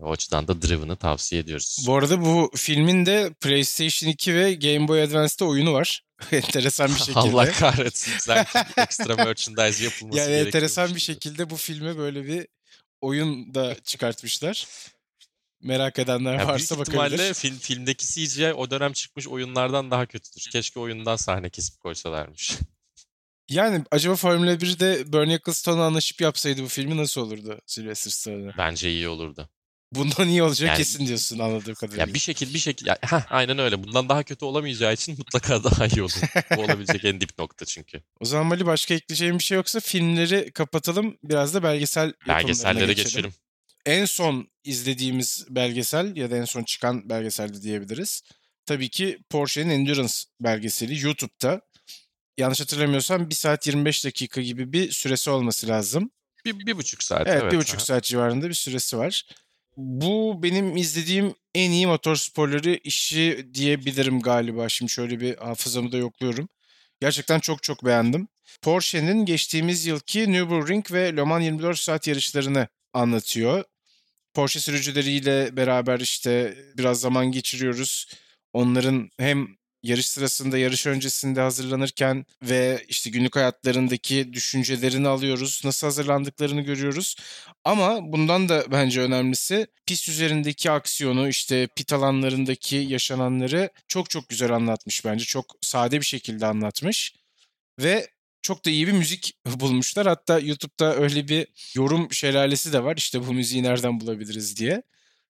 O 0.03 0.13
açıdan 0.13 0.49
da 0.49 0.63
Driven'ı 0.63 0.97
tavsiye 0.97 1.41
ediyoruz. 1.41 1.85
Bu 1.87 1.95
arada 1.95 2.21
bu 2.25 2.51
filmin 2.57 3.07
de 3.07 3.35
PlayStation 3.41 4.11
2 4.11 4.35
ve 4.35 4.55
Game 4.55 4.89
Boy 4.89 5.03
Advance'te 5.03 5.45
oyunu 5.45 5.73
var. 5.73 6.03
enteresan 6.33 6.89
bir 6.89 6.95
şekilde. 6.99 7.19
Allah 7.19 7.53
kahretsin. 7.53 8.13
Sanki 8.19 8.59
ekstra 8.77 9.17
merchandise 9.17 9.85
yapılması 9.85 10.19
yani 10.19 10.33
enteresan 10.33 10.95
bir 10.95 11.01
şekilde 11.01 11.51
bu 11.51 11.57
filme 11.57 11.97
böyle 11.99 12.25
bir 12.25 12.47
oyun 13.01 13.55
da 13.55 13.77
çıkartmışlar. 13.85 14.67
Merak 15.63 15.99
edenler 15.99 16.39
Ya 16.39 16.47
varsa 16.47 16.77
büyük 16.77 16.89
bakabilir. 16.89 17.35
film, 17.35 17.59
filmdeki 17.59 18.07
CGI 18.07 18.53
o 18.53 18.71
dönem 18.71 18.93
çıkmış 18.93 19.29
oyunlardan 19.29 19.91
daha 19.91 20.07
kötüdür. 20.07 20.49
Keşke 20.53 20.81
oyundan 20.81 21.17
sahne 21.17 21.51
kesip 21.51 21.81
koysalarmış. 21.81 22.53
Yani 23.49 23.85
acaba 23.91 24.17
Formula 24.17 24.55
1'de 24.55 25.13
Bernie 25.13 25.35
Eccleston'la 25.35 25.83
anlaşıp 25.85 26.21
yapsaydı 26.21 26.63
bu 26.63 26.69
filmi 26.69 26.97
nasıl 26.97 27.21
olurdu 27.21 27.61
Sylvester 27.67 28.11
Stallone? 28.11 28.53
Bence 28.59 28.91
iyi 28.91 29.09
olurdu. 29.09 29.49
Bundan 29.93 30.29
iyi 30.29 30.43
olacak 30.43 30.69
Yani- 30.69 30.77
kesin 30.79 31.07
diyorsun 31.07 31.39
anladığım 31.39 31.75
kadarıyla. 31.75 32.07
Ya 32.07 32.15
bir 32.15 32.19
şekil 32.19 32.55
bir 32.55 32.59
şekil 32.59 32.87
ya, 32.87 32.99
heh, 33.03 33.33
aynen 33.33 33.59
öyle. 33.59 33.83
Bundan 33.85 34.09
daha 34.09 34.23
kötü 34.23 34.45
olamayacağı 34.45 34.93
için 34.93 35.15
mutlaka 35.19 35.65
daha 35.65 35.87
iyi 35.87 36.03
olur. 36.03 36.13
Bu 36.57 36.61
olabilecek 36.61 37.05
en 37.05 37.21
dip 37.21 37.39
nokta 37.39 37.65
çünkü. 37.65 38.03
O 38.21 38.25
zaman 38.25 38.47
Mali 38.47 38.67
başka 38.67 38.95
ekleyeceğim 38.95 39.39
bir 39.39 39.45
şey 39.45 39.57
yoksa 39.57 39.81
filmleri 39.81 40.51
kapatalım. 40.53 41.17
Biraz 41.25 41.55
da 41.55 41.63
belgesel 41.63 42.13
Belgesellere 42.29 42.93
geçelim. 42.93 43.33
en 43.87 44.05
son 44.05 44.49
izlediğimiz 44.65 45.47
belgesel 45.51 46.17
ya 46.17 46.31
da 46.31 46.37
en 46.37 46.45
son 46.45 46.63
çıkan 46.65 47.09
belgeselde 47.09 47.63
diyebiliriz. 47.63 48.23
Tabii 48.67 48.89
ki 48.91 49.19
Porsche'nin 49.31 49.71
Endurance 49.71 50.15
belgeseli 50.41 51.05
YouTube'da. 51.05 51.61
Yanlış 52.39 52.61
hatırlamıyorsam 52.61 53.31
1 53.31 53.35
saat 53.35 53.67
25 53.67 54.05
dakika 54.05 54.41
gibi 54.41 54.73
bir 54.73 54.93
süresi 54.93 55.31
olması 55.31 55.69
lazım. 55.69 56.11
Bir, 56.45 56.67
bir 56.67 56.77
buçuk 56.77 57.03
saat. 57.03 57.27
Evet, 57.29 57.43
Evet, 57.43 57.53
bir 57.53 57.59
buçuk 57.59 57.83
saat 57.83 58.05
civarında 58.05 58.49
bir 58.49 58.55
süresi 58.55 58.99
var. 58.99 59.25
Bu 59.77 60.43
benim 60.43 60.77
izlediğim 60.77 61.35
en 61.55 61.71
iyi 61.71 61.87
motorsporları 61.87 62.75
işi 62.75 63.51
diyebilirim 63.55 64.21
galiba. 64.21 64.69
Şimdi 64.69 64.93
şöyle 64.93 65.21
bir 65.21 65.37
hafızamı 65.37 65.93
da 65.93 65.97
yokluyorum. 65.97 66.49
Gerçekten 67.01 67.41
çok 67.41 67.63
çok 67.63 67.85
beğendim. 67.85 68.29
Porsche'nin 68.63 69.25
geçtiğimiz 69.25 69.87
yılki 69.87 70.33
Nürburgring 70.33 70.93
ve 70.93 71.17
Le 71.17 71.23
Mans 71.23 71.43
24 71.43 71.79
saat 71.79 72.07
yarışlarını 72.07 72.69
anlatıyor. 72.93 73.65
Porsche 74.35 74.61
sürücüleriyle 74.61 75.57
beraber 75.57 76.01
işte 76.01 76.59
biraz 76.79 77.01
zaman 77.01 77.33
geçiriyoruz. 77.33 78.07
Onların 78.53 79.11
hem 79.19 79.49
yarış 79.83 80.07
sırasında, 80.07 80.59
yarış 80.59 80.87
öncesinde 80.87 81.41
hazırlanırken 81.41 82.27
ve 82.43 82.85
işte 82.89 83.11
günlük 83.11 83.37
hayatlarındaki 83.37 84.33
düşüncelerini 84.33 85.09
alıyoruz. 85.09 85.63
Nasıl 85.65 85.87
hazırlandıklarını 85.87 86.61
görüyoruz. 86.61 87.17
Ama 87.65 88.13
bundan 88.13 88.49
da 88.49 88.65
bence 88.73 89.01
önemlisi 89.01 89.67
pist 89.87 90.09
üzerindeki 90.09 90.71
aksiyonu, 90.71 91.29
işte 91.29 91.69
pit 91.77 91.93
alanlarındaki 91.93 92.77
yaşananları 92.77 93.71
çok 93.89 94.11
çok 94.11 94.29
güzel 94.29 94.53
anlatmış 94.53 95.05
bence. 95.05 95.25
Çok 95.25 95.57
sade 95.61 96.01
bir 96.01 96.07
şekilde 96.07 96.47
anlatmış. 96.47 97.15
Ve 97.81 98.11
çok 98.43 98.65
da 98.65 98.71
iyi 98.71 98.87
bir 98.87 98.93
müzik 98.93 99.35
bulmuşlar. 99.61 100.07
Hatta 100.07 100.39
YouTube'da 100.39 100.97
öyle 100.97 101.29
bir 101.29 101.47
yorum 101.75 102.13
şelalesi 102.13 102.73
de 102.73 102.85
var. 102.85 102.97
İşte 102.97 103.27
bu 103.27 103.33
müziği 103.33 103.63
nereden 103.63 104.01
bulabiliriz 104.01 104.57
diye. 104.57 104.83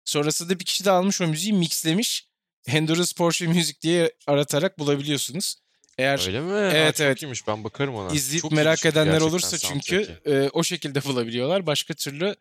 Sonrasında 0.04 0.60
bir 0.60 0.64
kişi 0.64 0.84
de 0.84 0.90
almış 0.90 1.20
o 1.20 1.26
müziği 1.26 1.52
mixlemiş. 1.52 2.29
Endurance 2.66 3.12
Porsche 3.16 3.46
Music 3.46 3.80
diye 3.80 4.12
aratarak 4.26 4.78
bulabiliyorsunuz. 4.78 5.56
Eğer 5.98 6.26
Öyle 6.26 6.40
mi? 6.40 6.52
Evet, 6.52 6.96
çok 6.96 7.06
evet. 7.06 7.22
iyiymiş. 7.22 7.46
Ben 7.46 7.64
bakarım 7.64 7.94
ona. 7.94 8.12
izleyip 8.12 8.42
Çok 8.42 8.52
merak 8.52 8.86
edenler 8.86 9.20
olursa 9.20 9.58
çünkü 9.58 10.20
e, 10.26 10.48
o 10.52 10.62
şekilde 10.62 11.04
bulabiliyorlar. 11.04 11.66
Başka 11.66 11.94
türlü 11.94 12.34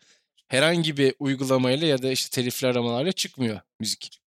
herhangi 0.47 0.97
bir 0.97 1.15
uygulamayla 1.19 1.88
ya 1.88 2.01
da 2.01 2.12
işte 2.12 2.29
telifli 2.29 2.67
aramalarla 2.67 3.12
çıkmıyor 3.12 3.60
müzik. 3.79 4.21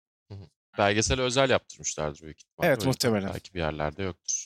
Belgesel 0.77 1.21
özel 1.21 1.49
yaptırmışlardır 1.49 2.23
büyük 2.23 2.39
ihtimalle. 2.39 2.67
Evet, 2.67 2.77
yüzden 2.77 2.89
muhtemelen. 2.89 3.34
Belki 3.34 3.54
bir 3.54 3.60
yerlerde 3.60 4.04
yoktur. 4.04 4.45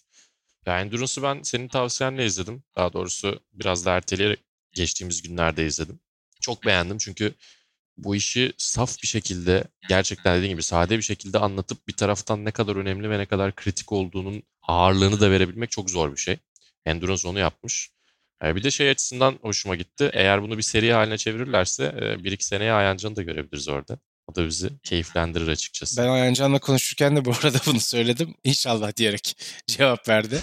Ya 0.65 0.81
Endurance'ı 0.81 1.23
ben 1.23 1.41
senin 1.43 1.67
tavsiyenle 1.67 2.25
izledim. 2.25 2.63
Daha 2.75 2.93
doğrusu 2.93 3.39
biraz 3.53 3.85
da 3.85 3.95
erteleyerek 3.95 4.39
geçtiğimiz 4.73 5.21
günlerde 5.21 5.65
izledim. 5.65 5.99
Çok 6.41 6.65
beğendim 6.65 6.97
çünkü 6.97 7.33
bu 7.97 8.15
işi 8.15 8.53
saf 8.57 9.01
bir 9.03 9.07
şekilde 9.07 9.63
gerçekten 9.89 10.37
dediğim 10.37 10.53
gibi 10.53 10.63
sade 10.63 10.97
bir 10.97 11.03
şekilde 11.03 11.39
anlatıp 11.39 11.87
bir 11.87 11.93
taraftan 11.93 12.45
ne 12.45 12.51
kadar 12.51 12.75
önemli 12.75 13.09
ve 13.09 13.19
ne 13.19 13.25
kadar 13.25 13.55
kritik 13.55 13.91
olduğunun 13.91 14.43
ağırlığını 14.61 15.19
da 15.19 15.31
verebilmek 15.31 15.71
çok 15.71 15.89
zor 15.89 16.11
bir 16.11 16.17
şey. 16.17 16.37
Endurance 16.85 17.27
onu 17.27 17.39
yapmış. 17.39 17.89
Ee, 18.43 18.55
Bir 18.55 18.63
de 18.63 18.71
şey 18.71 18.89
açısından 18.89 19.39
hoşuma 19.41 19.75
gitti. 19.75 20.09
Eğer 20.13 20.41
bunu 20.41 20.57
bir 20.57 20.61
seri 20.63 20.93
haline 20.93 21.17
çevirirlerse 21.17 21.95
e, 22.01 22.23
bir 22.23 22.31
iki 22.31 22.45
seneye 22.45 22.71
Ayancan'ı 22.73 23.15
da 23.15 23.21
görebiliriz 23.23 23.67
orada. 23.67 23.97
O 24.27 24.35
da 24.35 24.45
bizi 24.45 24.69
keyiflendirir 24.83 25.47
açıkçası. 25.47 26.01
Ben 26.01 26.07
Ayancan'la 26.09 26.59
konuşurken 26.59 27.15
de 27.15 27.25
bu 27.25 27.31
arada 27.43 27.57
bunu 27.65 27.79
söyledim. 27.79 28.35
İnşallah 28.43 28.95
diyerek 28.95 29.37
cevap 29.67 30.09
verdi. 30.09 30.41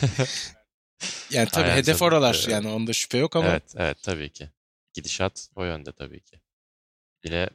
yani 1.31 1.49
tabii 1.49 1.65
Ayancan, 1.65 1.83
hedef 1.83 2.03
oralar 2.03 2.45
e, 2.49 2.53
yani 2.53 2.69
onda 2.69 2.93
şüphe 2.93 3.19
yok 3.19 3.37
ama 3.37 3.49
Evet, 3.49 3.75
evet 3.77 4.03
tabii 4.03 4.31
ki. 4.31 4.51
Gidişat 4.95 5.49
o 5.57 5.65
yönde 5.65 5.93
tabii 5.93 6.21
ki. 6.21 6.41
Yine 7.25 7.49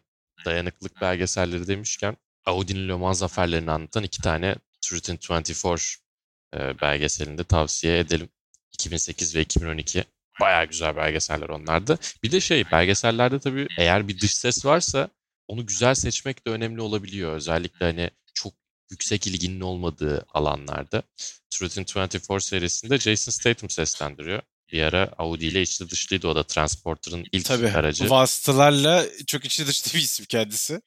dayanıklılık 0.46 1.02
belgeselleri 1.02 1.68
demişken 1.68 2.18
Audi'nin 2.46 2.90
Le 2.90 2.94
Mans 2.94 3.20
zaferlerini 3.20 3.72
anlatan 3.72 4.04
iki 4.04 4.22
tane 4.22 4.56
Truth 4.82 5.10
in 5.10 5.20
24 5.30 5.98
e, 6.56 6.82
belgeselini 6.82 7.38
de 7.38 7.44
tavsiye 7.44 8.00
edelim. 8.00 8.30
2008 8.74 9.36
ve 9.36 9.42
2012. 9.42 10.04
Bayağı 10.40 10.66
güzel 10.66 10.96
belgeseller 10.96 11.50
onlardı. 11.50 12.00
Bir 12.24 12.32
de 12.32 12.40
şey 12.40 12.72
belgesellerde 12.72 13.40
tabii 13.40 13.68
eğer 13.78 14.08
bir 14.08 14.20
dış 14.20 14.36
ses 14.36 14.66
varsa 14.66 15.10
onu 15.48 15.66
güzel 15.66 15.96
seçmek 15.96 16.48
de 16.48 16.52
önemli 16.52 16.82
olabiliyor. 16.82 17.34
Özellikle 17.34 17.86
hani 17.86 18.10
çok 18.34 18.54
yüksek 18.92 19.28
ilginin 19.28 19.62
olmadığı 19.62 20.26
alanlarda. 20.34 21.04
Truth 21.50 21.78
in 21.78 21.86
24 21.96 22.44
serisinde 22.44 22.98
Jason 22.98 23.32
Statham 23.32 23.70
seslendiriyor. 23.70 24.42
Bir 24.72 24.82
ara 24.84 25.10
Audi 25.18 25.46
ile 25.46 25.62
içli 25.62 25.90
dışlıydı 25.90 26.28
o 26.28 26.36
da 26.36 26.44
Transporter'ın 26.44 27.26
ilk 27.32 27.46
tabii 27.46 27.68
aracı. 27.70 28.10
vasıtalarla 28.10 29.06
çok 29.28 29.46
içi 29.46 29.68
dışlı 29.68 29.94
bir 29.94 30.04
isim 30.04 30.26
kendisi. 30.26 30.82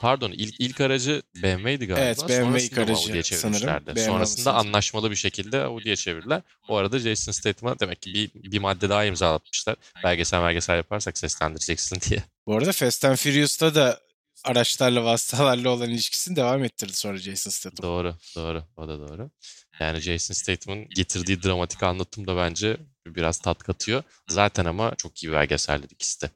Pardon 0.00 0.32
ilk 0.32 0.54
ilk 0.60 0.80
aracı 0.80 1.22
BMW'ydi 1.34 1.86
galiba. 1.86 2.04
Evet, 2.04 2.18
BMW 2.28 2.62
ilk 2.64 2.74
Sonrasında 2.74 2.80
aracı 2.80 3.08
Audi'ye 3.08 3.22
sanırım. 3.22 3.86
BMW 3.86 4.04
Sonrasında 4.04 4.42
sanırım. 4.44 4.66
anlaşmalı 4.66 5.10
bir 5.10 5.16
şekilde 5.16 5.60
Audi'ye 5.62 5.96
çevirdiler. 5.96 6.42
O 6.68 6.76
arada 6.76 6.98
Jason 6.98 7.32
Statham'a 7.32 7.78
demek 7.78 8.02
ki 8.02 8.14
bir, 8.14 8.52
bir 8.52 8.58
madde 8.58 8.88
daha 8.88 9.04
imzalatmışlar. 9.04 9.76
Belgesel 10.04 10.42
belgesel 10.42 10.76
yaparsak 10.76 11.18
seslendireceksin 11.18 12.00
diye. 12.10 12.22
Bu 12.46 12.56
arada 12.56 12.72
Fast 12.72 13.04
and 13.04 13.16
Furious'ta 13.16 13.74
da 13.74 14.00
araçlarla 14.44 15.04
vasıtalarla 15.04 15.70
olan 15.70 15.90
ilişkisini 15.90 16.36
devam 16.36 16.64
ettirdi 16.64 16.92
sonra 16.94 17.18
Jason 17.18 17.50
Statham. 17.50 17.82
Doğru, 17.82 18.16
doğru. 18.36 18.64
O 18.76 18.88
da 18.88 19.08
doğru. 19.08 19.30
Yani 19.80 20.00
Jason 20.00 20.34
Statham'ın 20.34 20.88
getirdiği 20.88 21.42
dramatik 21.42 21.82
anlatım 21.82 22.26
da 22.26 22.36
bence 22.36 22.76
biraz 23.06 23.38
tat 23.38 23.62
katıyor. 23.62 24.02
Zaten 24.28 24.64
ama 24.64 24.94
çok 24.94 25.22
iyi 25.22 25.32
belgeseller 25.32 25.88
ikisi 25.90 26.20
de. 26.20 26.30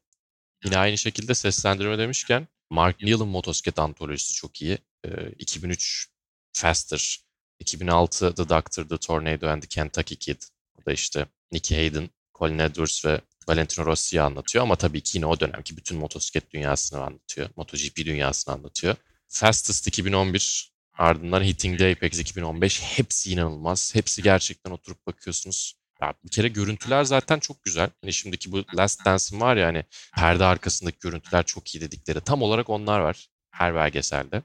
Yine 0.65 0.79
aynı 0.79 0.99
şekilde 0.99 1.35
seslendirme 1.35 1.99
demişken 1.99 2.49
Mark 2.71 3.03
Neal'ın 3.03 3.29
motosiklet 3.29 3.79
antolojisi 3.79 4.35
çok 4.35 4.63
iyi. 4.63 4.79
Ee, 5.05 5.29
2003 5.39 6.09
Faster, 6.53 7.19
2006 7.61 8.35
The 8.35 8.49
Doctor, 8.49 8.89
The 8.89 8.97
Tornado 8.97 9.49
and 9.49 9.63
the 9.63 9.69
Kentucky 9.69 10.19
Kid. 10.19 10.43
O 10.75 10.87
da 10.87 10.93
işte 10.93 11.27
Nicky 11.53 11.81
Hayden, 11.81 12.11
Colin 12.39 12.59
Edwards 12.59 13.05
ve 13.05 13.21
Valentino 13.49 13.87
Rossi'yi 13.87 14.23
anlatıyor 14.23 14.63
ama 14.63 14.77
tabii 14.77 15.01
ki 15.01 15.19
yine 15.19 15.27
o 15.27 15.41
dönemki 15.41 15.77
bütün 15.77 15.99
motosiklet 15.99 16.51
dünyasını 16.51 17.03
anlatıyor. 17.03 17.49
MotoGP 17.57 17.97
dünyasını 17.97 18.55
anlatıyor. 18.55 18.97
Fastest 19.29 19.87
2011, 19.87 20.73
ardından 20.99 21.43
Hitting 21.43 21.79
the 21.79 21.91
Apex 21.91 22.19
2015 22.19 22.83
hepsi 22.83 23.33
inanılmaz. 23.33 23.95
Hepsi 23.95 24.23
gerçekten 24.23 24.71
oturup 24.71 25.07
bakıyorsunuz. 25.07 25.75
Ya 26.03 26.15
bir 26.25 26.31
kere 26.31 26.49
görüntüler 26.49 27.05
zaten 27.05 27.39
çok 27.39 27.65
güzel. 27.65 27.91
Hani 28.01 28.13
şimdiki 28.13 28.53
bu 28.53 28.65
Last 28.75 29.05
Dance'ın 29.05 29.41
var 29.41 29.57
ya 29.57 29.67
hani 29.67 29.85
perde 30.17 30.45
arkasındaki 30.45 30.99
görüntüler 31.01 31.43
çok 31.47 31.75
iyi 31.75 31.81
dedikleri. 31.81 32.21
Tam 32.21 32.43
olarak 32.43 32.71
onlar 32.71 33.01
var 33.01 33.29
her 33.51 33.75
belgeselde. 33.75 34.43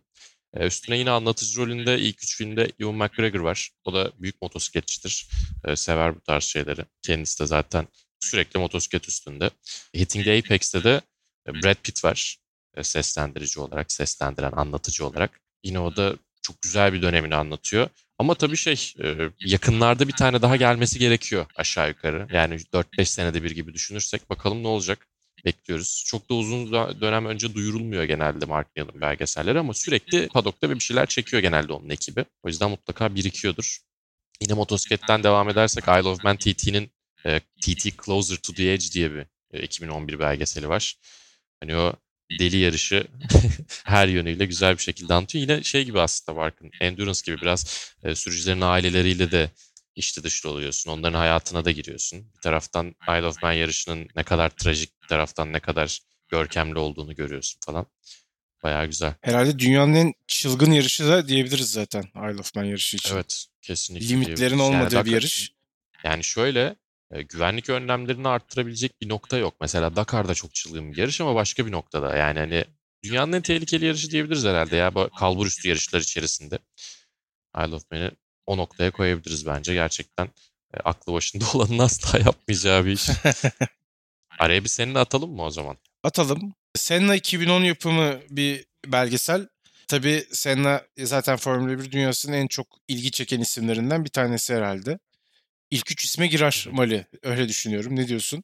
Ee, 0.53 0.67
üstüne 0.67 0.97
yine 0.97 1.11
anlatıcı 1.11 1.59
rolünde 1.59 1.99
ilk 1.99 2.23
üç 2.23 2.37
filmde 2.37 2.63
Ewan 2.63 2.95
McGregor 2.95 3.39
var. 3.39 3.71
O 3.85 3.93
da 3.93 4.11
büyük 4.19 4.41
motosikletçidir. 4.41 5.27
Ee, 5.65 5.75
sever 5.75 6.15
bu 6.15 6.21
tarz 6.21 6.43
şeyleri. 6.43 6.85
Kendisi 7.01 7.39
de 7.39 7.45
zaten 7.45 7.87
sürekli 8.19 8.59
motosiklet 8.59 9.07
üstünde. 9.07 9.49
Hitting 9.95 10.25
the 10.25 10.37
Apex'te 10.37 10.83
de 10.83 11.01
e, 11.47 11.53
Brad 11.53 11.75
Pitt 11.83 12.03
var. 12.03 12.37
E, 12.75 12.83
seslendirici 12.83 13.59
olarak, 13.59 13.91
seslendiren, 13.91 14.51
anlatıcı 14.51 15.05
olarak. 15.07 15.41
Yine 15.63 15.79
o 15.79 15.95
da 15.95 16.15
çok 16.41 16.61
güzel 16.61 16.93
bir 16.93 17.01
dönemini 17.01 17.35
anlatıyor. 17.35 17.89
Ama 18.19 18.35
tabii 18.35 18.57
şey 18.57 18.93
e, 19.03 19.15
yakınlarda 19.39 20.07
bir 20.07 20.13
tane 20.13 20.41
daha 20.41 20.55
gelmesi 20.55 20.99
gerekiyor 20.99 21.45
aşağı 21.55 21.87
yukarı. 21.87 22.27
Yani 22.33 22.55
4-5 22.55 23.05
senede 23.05 23.43
bir 23.43 23.51
gibi 23.51 23.73
düşünürsek 23.73 24.29
bakalım 24.29 24.63
ne 24.63 24.67
olacak 24.67 25.07
bekliyoruz. 25.45 26.03
Çok 26.07 26.29
da 26.29 26.33
uzun 26.33 26.71
dönem 27.01 27.25
önce 27.25 27.53
duyurulmuyor 27.53 28.03
genelde 28.03 28.45
Mark 28.45 28.67
Neal'ın 28.75 29.01
belgeselleri 29.01 29.59
ama 29.59 29.73
sürekli 29.73 30.27
padokta 30.27 30.69
bir 30.69 30.79
şeyler 30.79 31.05
çekiyor 31.05 31.41
genelde 31.41 31.73
onun 31.73 31.89
ekibi. 31.89 32.25
O 32.43 32.47
yüzden 32.47 32.69
mutlaka 32.69 33.15
birikiyordur. 33.15 33.79
Yine 34.41 34.53
motosikletten 34.53 35.23
devam 35.23 35.49
edersek 35.49 35.83
Isle 35.83 36.07
of 36.07 36.23
Man 36.23 36.37
TT'nin 36.37 36.91
e, 37.25 37.39
TT 37.39 38.05
Closer 38.05 38.37
to 38.37 38.53
the 38.53 38.73
Edge 38.73 38.91
diye 38.93 39.11
bir 39.11 39.25
e, 39.51 39.63
2011 39.63 40.19
belgeseli 40.19 40.69
var. 40.69 40.95
Hani 41.59 41.75
o 41.75 41.93
deli 42.39 42.57
yarışı 42.57 43.07
her 43.83 44.07
yönüyle 44.07 44.45
güzel 44.45 44.77
bir 44.77 44.81
şekilde 44.81 45.13
anlatıyor. 45.13 45.41
Yine 45.41 45.63
şey 45.63 45.85
gibi 45.85 45.99
aslında 45.99 46.37
Barkın, 46.37 46.71
Endurance 46.81 47.19
gibi 47.25 47.41
biraz 47.41 47.93
e, 48.03 48.15
sürücülerin 48.15 48.61
aileleriyle 48.61 49.31
de 49.31 49.49
içli 49.95 50.23
dışlı 50.23 50.49
oluyorsun. 50.49 50.91
Onların 50.91 51.19
hayatına 51.19 51.65
da 51.65 51.71
giriyorsun. 51.71 52.19
Bir 52.35 52.41
taraftan 52.41 52.95
Isle 53.01 53.25
of 53.25 53.43
Man 53.43 53.51
yarışının 53.51 54.09
ne 54.15 54.23
kadar 54.23 54.49
trajik, 54.49 55.01
bir 55.03 55.07
taraftan 55.07 55.53
ne 55.53 55.59
kadar 55.59 55.99
görkemli 56.29 56.79
olduğunu 56.79 57.15
görüyorsun 57.15 57.59
falan. 57.65 57.85
Bayağı 58.63 58.85
güzel. 58.85 59.13
Herhalde 59.21 59.59
dünyanın 59.59 59.93
en 59.93 60.13
çılgın 60.27 60.71
yarışı 60.71 61.07
da 61.07 61.27
diyebiliriz 61.27 61.71
zaten 61.71 62.01
Isle 62.01 62.39
of 62.39 62.55
Man 62.55 62.63
yarışı 62.63 62.97
için. 62.97 63.15
Evet, 63.15 63.45
kesinlikle. 63.61 64.07
Limitlerin 64.09 64.37
diyebiliriz. 64.37 64.59
Yani 64.59 64.61
olmadığı 64.61 65.05
bir 65.05 65.11
yarış. 65.11 65.51
Yani 66.03 66.23
şöyle 66.23 66.75
e, 67.11 67.21
güvenlik 67.21 67.69
önlemlerini 67.69 68.27
arttırabilecek 68.27 69.01
bir 69.01 69.09
nokta 69.09 69.37
yok. 69.37 69.55
Mesela 69.61 69.95
Dakar'da 69.95 70.33
çok 70.33 70.53
çılgın 70.53 70.91
bir 70.91 70.97
yarış 70.97 71.21
ama 71.21 71.35
başka 71.35 71.65
bir 71.65 71.71
noktada. 71.71 72.15
Yani 72.17 72.39
hani 72.39 72.65
dünyanın 73.03 73.33
en 73.33 73.41
tehlikeli 73.41 73.85
yarışı 73.85 74.11
diyebiliriz 74.11 74.45
herhalde 74.45 74.75
ya. 74.75 74.95
Bu 74.95 75.09
kalbur 75.19 75.45
üstü 75.45 75.69
yarışlar 75.69 75.99
içerisinde. 75.99 76.59
Isle 77.57 77.75
of 77.75 77.91
Man'i 77.91 78.11
o 78.45 78.57
noktaya 78.57 78.91
koyabiliriz 78.91 79.45
bence. 79.45 79.73
Gerçekten 79.73 80.25
e, 80.73 80.77
aklı 80.83 81.13
başında 81.13 81.45
olanın 81.53 81.79
asla 81.79 82.19
yapmayacağı 82.19 82.85
bir 82.85 82.91
iş. 82.91 83.09
Araya 84.39 84.63
bir 84.63 84.69
seninle 84.69 84.99
atalım 84.99 85.35
mı 85.35 85.43
o 85.43 85.49
zaman? 85.49 85.77
Atalım. 86.03 86.53
Senna 86.75 87.15
2010 87.15 87.63
yapımı 87.63 88.19
bir 88.29 88.65
belgesel. 88.85 89.47
Tabii 89.87 90.25
Senna 90.31 90.81
zaten 90.97 91.37
Formula 91.37 91.79
1 91.79 91.91
dünyasının 91.91 92.37
en 92.37 92.47
çok 92.47 92.67
ilgi 92.87 93.11
çeken 93.11 93.39
isimlerinden 93.39 94.05
bir 94.05 94.09
tanesi 94.09 94.55
herhalde. 94.55 94.99
İlk 95.71 95.91
üç 95.91 96.03
isme 96.03 96.27
girer 96.27 96.67
Mali. 96.71 97.05
Öyle 97.23 97.49
düşünüyorum. 97.49 97.95
Ne 97.95 98.07
diyorsun? 98.07 98.43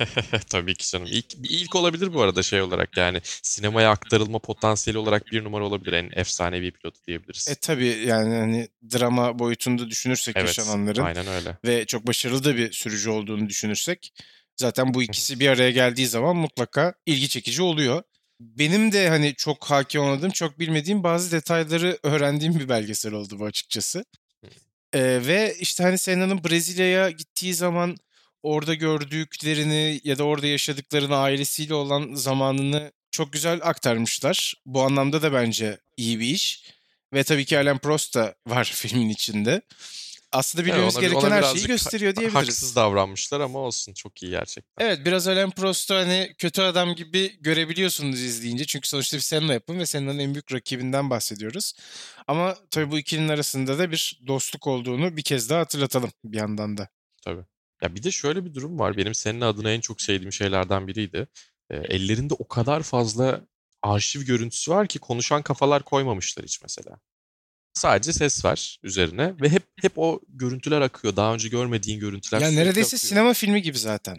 Tabii 0.50 0.74
ki 0.74 0.90
canım. 0.90 1.08
İlk, 1.10 1.34
ilk 1.34 1.74
olabilir 1.74 2.14
bu 2.14 2.22
arada 2.22 2.42
şey 2.42 2.62
olarak 2.62 2.96
yani 2.96 3.20
sinemaya 3.24 3.90
aktarılma 3.90 4.38
potansiyeli 4.38 4.98
olarak 4.98 5.26
bir 5.32 5.44
numara 5.44 5.64
olabilir. 5.64 5.92
En 5.92 6.10
efsanevi 6.14 6.70
pilotu 6.70 7.00
diyebiliriz. 7.06 7.48
E 7.48 7.54
tabii 7.54 8.02
yani 8.06 8.34
hani 8.34 8.68
drama 8.92 9.38
boyutunda 9.38 9.90
düşünürsek 9.90 10.36
evet, 10.36 10.46
yaşananların 10.48 11.02
aynen 11.02 11.26
öyle. 11.26 11.56
ve 11.64 11.84
çok 11.84 12.06
başarılı 12.06 12.44
da 12.44 12.56
bir 12.56 12.72
sürücü 12.72 13.10
olduğunu 13.10 13.48
düşünürsek 13.48 14.12
zaten 14.56 14.94
bu 14.94 15.02
ikisi 15.02 15.40
bir 15.40 15.48
araya 15.48 15.70
geldiği 15.70 16.06
zaman 16.06 16.36
mutlaka 16.36 16.94
ilgi 17.06 17.28
çekici 17.28 17.62
oluyor. 17.62 18.02
Benim 18.40 18.92
de 18.92 19.08
hani 19.08 19.34
çok 19.34 19.64
hakim 19.64 20.00
olmadığım, 20.00 20.30
çok 20.30 20.58
bilmediğim 20.58 21.02
bazı 21.02 21.32
detayları 21.32 21.98
öğrendiğim 22.02 22.58
bir 22.58 22.68
belgesel 22.68 23.12
oldu 23.12 23.38
bu 23.38 23.44
açıkçası. 23.44 24.04
Ee, 24.94 25.00
ve 25.26 25.56
işte 25.60 25.82
hani 25.84 25.98
Senna'nın 25.98 26.44
Brezilya'ya 26.44 27.10
gittiği 27.10 27.54
zaman 27.54 27.96
orada 28.42 28.74
gördüklerini 28.74 30.00
ya 30.04 30.18
da 30.18 30.24
orada 30.24 30.46
yaşadıklarını 30.46 31.16
ailesiyle 31.16 31.74
olan 31.74 32.14
zamanını 32.14 32.92
çok 33.10 33.32
güzel 33.32 33.60
aktarmışlar. 33.62 34.54
Bu 34.66 34.82
anlamda 34.82 35.22
da 35.22 35.32
bence 35.32 35.78
iyi 35.96 36.20
bir 36.20 36.26
iş. 36.26 36.64
Ve 37.14 37.24
tabii 37.24 37.44
ki 37.44 37.58
Alan 37.58 37.78
Prost 37.78 38.14
da 38.14 38.34
var 38.46 38.64
filmin 38.74 39.08
içinde. 39.08 39.62
Aslında 40.32 40.64
bilmemiz 40.64 40.98
Evet, 40.98 41.10
gereken 41.10 41.30
her 41.30 41.42
şeyi 41.42 41.66
gösteriyor 41.66 42.16
diyebiliriz. 42.16 42.48
Haksız 42.48 42.76
davranmışlar 42.76 43.40
ama 43.40 43.58
olsun 43.58 43.92
çok 43.92 44.22
iyi 44.22 44.30
gerçekten. 44.30 44.84
Evet 44.84 45.00
biraz 45.04 45.28
Alain 45.28 45.50
Prost'u 45.50 45.94
hani 45.94 46.34
kötü 46.38 46.62
adam 46.62 46.94
gibi 46.94 47.36
görebiliyorsunuz 47.40 48.20
izleyince. 48.20 48.64
Çünkü 48.64 48.88
sonuçta 48.88 49.16
bir 49.16 49.22
Senna 49.22 49.52
yapım 49.52 49.78
ve 49.78 49.86
Senna'nın 49.86 50.18
en 50.18 50.34
büyük 50.34 50.52
rakibinden 50.52 51.10
bahsediyoruz. 51.10 51.72
Ama 52.26 52.56
tabii 52.70 52.90
bu 52.90 52.98
ikilinin 52.98 53.28
arasında 53.28 53.78
da 53.78 53.90
bir 53.90 54.20
dostluk 54.26 54.66
olduğunu 54.66 55.16
bir 55.16 55.22
kez 55.22 55.50
daha 55.50 55.60
hatırlatalım 55.60 56.10
bir 56.24 56.36
yandan 56.36 56.78
da. 56.78 56.88
Tabii. 57.24 57.42
Ya 57.82 57.94
bir 57.94 58.02
de 58.02 58.10
şöyle 58.10 58.44
bir 58.44 58.54
durum 58.54 58.78
var. 58.78 58.96
Benim 58.96 59.14
senin 59.14 59.40
adına 59.40 59.70
en 59.70 59.80
çok 59.80 60.02
sevdiğim 60.02 60.32
şeylerden 60.32 60.88
biriydi. 60.88 61.26
E, 61.70 61.76
ellerinde 61.76 62.34
o 62.34 62.48
kadar 62.48 62.82
fazla 62.82 63.40
arşiv 63.82 64.22
görüntüsü 64.22 64.70
var 64.70 64.86
ki 64.86 64.98
konuşan 64.98 65.42
kafalar 65.42 65.82
koymamışlar 65.82 66.44
hiç 66.46 66.62
mesela. 66.62 66.98
Sadece 67.78 68.12
ses 68.12 68.44
var 68.44 68.78
üzerine 68.82 69.34
ve 69.40 69.48
hep 69.48 69.62
hep 69.82 69.92
o 69.96 70.20
görüntüler 70.28 70.80
akıyor. 70.80 71.16
Daha 71.16 71.34
önce 71.34 71.48
görmediğin 71.48 72.00
görüntüler 72.00 72.40
Ya 72.40 72.50
neredeyse 72.50 72.96
akıyor. 72.96 73.00
sinema 73.10 73.32
filmi 73.34 73.62
gibi 73.62 73.78
zaten. 73.78 74.18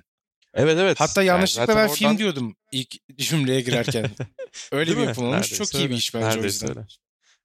Evet 0.53 0.77
evet. 0.79 0.99
Hatta 0.99 1.21
Yani 1.23 1.27
yanlışlıkla 1.27 1.65
zaten 1.65 1.87
ben 1.89 1.93
film 1.95 2.05
oradan- 2.07 2.17
diyordum 2.17 2.55
ilk 2.71 2.95
cümleye 3.17 3.61
girerken. 3.61 4.11
Öyle 4.71 4.97
bir 4.97 5.01
yapım 5.01 5.23
olmuş. 5.27 5.53
Çok 5.53 5.75
iyi 5.75 5.89
bir 5.89 5.95
iş 5.95 6.13
bence 6.13 6.25
o 6.25 6.29
Neredeyse 6.29 6.45
yüzden. 6.67 6.69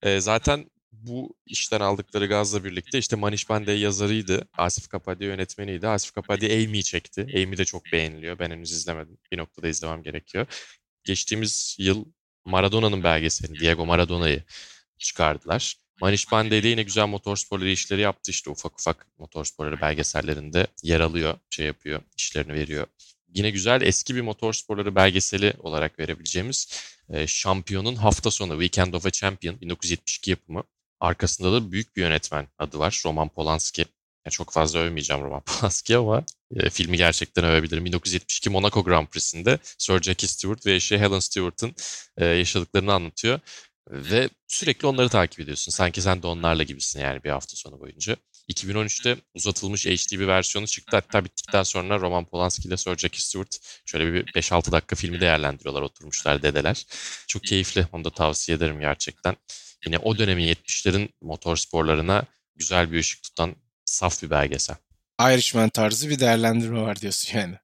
öyle. 0.03 0.15
Ee, 0.15 0.19
zaten 0.19 0.71
bu 0.91 1.35
işten 1.45 1.79
aldıkları 1.79 2.25
gazla 2.27 2.63
birlikte 2.63 2.97
işte 2.97 3.15
Manish 3.15 3.49
Bandey 3.49 3.79
yazarıydı. 3.79 4.47
Asif 4.57 4.87
Kapadia 4.87 5.27
yönetmeniydi. 5.27 5.87
Asif 5.87 6.11
Kapadia 6.11 6.47
Amy'yi 6.63 6.83
çekti. 6.83 7.21
Amy 7.21 7.57
de 7.57 7.65
çok 7.65 7.83
beğeniliyor. 7.91 8.39
Ben 8.39 8.51
henüz 8.51 8.71
izlemedim. 8.71 9.17
Bir 9.31 9.37
noktada 9.37 9.67
izlemem 9.67 10.03
gerekiyor. 10.03 10.45
Geçtiğimiz 11.03 11.75
yıl 11.79 12.05
Maradona'nın 12.45 13.03
belgeselini, 13.03 13.59
Diego 13.59 13.85
Maradona'yı 13.85 14.43
çıkardılar. 14.97 15.75
Manish 16.01 16.31
Bandey 16.31 16.63
de 16.63 16.67
yine 16.67 16.83
güzel 16.83 17.07
motorsporları 17.07 17.69
işleri 17.69 18.01
yaptı 18.01 18.31
işte 18.31 18.49
ufak 18.49 18.79
ufak 18.79 19.07
motorsporları 19.17 19.81
belgesellerinde 19.81 20.67
yer 20.83 20.99
alıyor, 20.99 21.35
şey 21.49 21.65
yapıyor, 21.65 22.01
işlerini 22.17 22.53
veriyor. 22.53 22.87
Yine 23.33 23.49
güzel 23.49 23.81
eski 23.81 24.15
bir 24.15 24.21
motorsporları 24.21 24.95
belgeseli 24.95 25.53
olarak 25.59 25.99
verebileceğimiz 25.99 26.67
e, 27.09 27.27
Şampiyon'un 27.27 27.95
hafta 27.95 28.31
sonu 28.31 28.51
Weekend 28.51 28.93
of 28.93 29.05
a 29.05 29.11
Champion 29.11 29.61
1972 29.61 30.29
yapımı. 30.31 30.63
Arkasında 30.99 31.53
da 31.53 31.71
büyük 31.71 31.95
bir 31.95 32.01
yönetmen 32.01 32.47
adı 32.57 32.79
var 32.79 33.01
Roman 33.05 33.29
Polanski. 33.29 33.85
Ya 34.25 34.29
çok 34.29 34.51
fazla 34.51 34.79
övmeyeceğim 34.79 35.23
Roman 35.23 35.41
Polanski 35.45 35.97
ama 35.97 36.23
e, 36.55 36.69
filmi 36.69 36.97
gerçekten 36.97 37.45
övebilirim. 37.45 37.85
1972 37.85 38.49
Monaco 38.49 38.83
Grand 38.83 39.07
Prix'sinde 39.07 39.59
Sir 39.77 40.01
Jackie 40.01 40.27
Stewart 40.27 40.65
ve 40.65 40.75
eşi 40.75 40.97
Helen 40.97 41.19
Stewart'ın 41.19 41.75
e, 42.17 42.25
yaşadıklarını 42.25 42.93
anlatıyor. 42.93 43.39
Ve 43.89 44.29
sürekli 44.47 44.87
onları 44.87 45.09
takip 45.09 45.39
ediyorsun. 45.39 45.71
Sanki 45.71 46.01
sen 46.01 46.23
de 46.23 46.27
onlarla 46.27 46.63
gibisin 46.63 46.99
yani 46.99 47.23
bir 47.23 47.29
hafta 47.29 47.55
sonu 47.55 47.79
boyunca. 47.79 48.15
2013'te 48.49 49.17
uzatılmış 49.33 49.85
HD 49.85 50.19
bir 50.19 50.27
versiyonu 50.27 50.67
çıktı. 50.67 50.97
Hatta 50.97 51.25
bittikten 51.25 51.63
sonra 51.63 51.99
Roman 51.99 52.25
Polanski 52.25 52.67
ile 52.67 52.77
Sir 52.77 52.97
Jackie 52.97 53.19
Stewart 53.19 53.57
şöyle 53.85 54.13
bir 54.13 54.25
5-6 54.25 54.71
dakika 54.71 54.95
filmi 54.95 55.19
değerlendiriyorlar. 55.19 55.81
Oturmuşlar 55.81 56.43
dedeler. 56.43 56.85
Çok 57.27 57.43
keyifli. 57.43 57.87
Onu 57.91 58.03
da 58.03 58.09
tavsiye 58.09 58.57
ederim 58.57 58.79
gerçekten. 58.79 59.35
Yine 59.85 59.97
o 59.97 60.17
dönemin 60.17 60.47
70'lerin 60.47 61.09
motorsporlarına 61.21 62.25
güzel 62.55 62.91
bir 62.91 62.99
ışık 62.99 63.23
tutan 63.23 63.55
saf 63.85 64.23
bir 64.23 64.29
belgesel. 64.29 64.75
Irishman 65.21 65.69
tarzı 65.69 66.09
bir 66.09 66.19
değerlendirme 66.19 66.81
var 66.81 67.01
diyorsun 67.01 67.37
yani. 67.37 67.55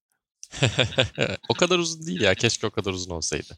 o 1.49 1.53
kadar 1.53 1.79
uzun 1.79 2.07
değil 2.07 2.21
ya. 2.21 2.36
Keşke 2.36 2.67
o 2.67 2.69
kadar 2.69 2.91
uzun 2.91 3.12
olsaydı. 3.12 3.57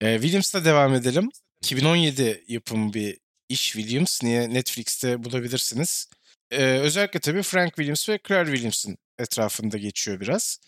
Ee, 0.00 0.14
Williams'la 0.14 0.64
devam 0.64 0.94
edelim. 0.94 1.30
2017 1.62 2.44
yapımı 2.48 2.94
bir 2.94 3.18
iş 3.48 3.72
Williams. 3.72 4.22
Niye 4.22 4.54
Netflix'te 4.54 5.24
bulabilirsiniz. 5.24 6.08
Ee, 6.50 6.64
özellikle 6.64 7.20
tabii 7.20 7.42
Frank 7.42 7.74
Williams 7.76 8.08
ve 8.08 8.18
Claire 8.28 8.50
Williams'ın 8.50 8.98
etrafında 9.18 9.78
geçiyor 9.78 10.20
biraz. 10.20 10.58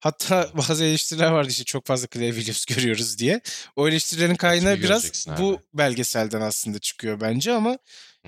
Hatta 0.00 0.50
bazı 0.56 0.84
eleştiriler 0.84 1.30
vardı 1.30 1.48
işte 1.50 1.64
çok 1.64 1.86
fazla 1.86 2.08
Claire 2.12 2.34
Williams 2.34 2.64
görüyoruz 2.64 3.18
diye. 3.18 3.40
O 3.76 3.88
eleştirilerin 3.88 4.34
kaynağı 4.34 4.74
Kimi 4.74 4.84
biraz 4.84 5.02
göreceksin 5.02 5.34
bu 5.38 5.52
abi? 5.52 5.62
belgeselden 5.74 6.40
aslında 6.40 6.78
çıkıyor 6.78 7.20
bence 7.20 7.52
ama 7.52 7.70
Hı. 7.70 7.78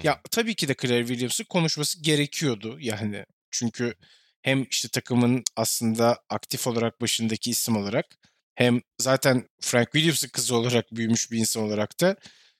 ya 0.02 0.20
tabii 0.30 0.54
ki 0.54 0.68
de 0.68 0.74
Claire 0.82 1.06
Williams'ın 1.06 1.44
konuşması 1.44 2.02
gerekiyordu 2.02 2.76
yani. 2.80 3.24
Çünkü 3.50 3.94
hem 4.42 4.66
işte 4.70 4.88
takımın 4.88 5.42
aslında 5.56 6.18
aktif 6.28 6.66
olarak 6.66 7.00
başındaki 7.00 7.50
isim 7.50 7.76
olarak 7.76 8.06
hem 8.54 8.80
zaten 8.98 9.48
Frank 9.60 9.92
Williams'ın 9.92 10.28
kızı 10.28 10.56
olarak 10.56 10.92
büyümüş 10.92 11.30
bir 11.30 11.38
insan 11.38 11.62
olarak 11.62 12.00
da 12.00 12.16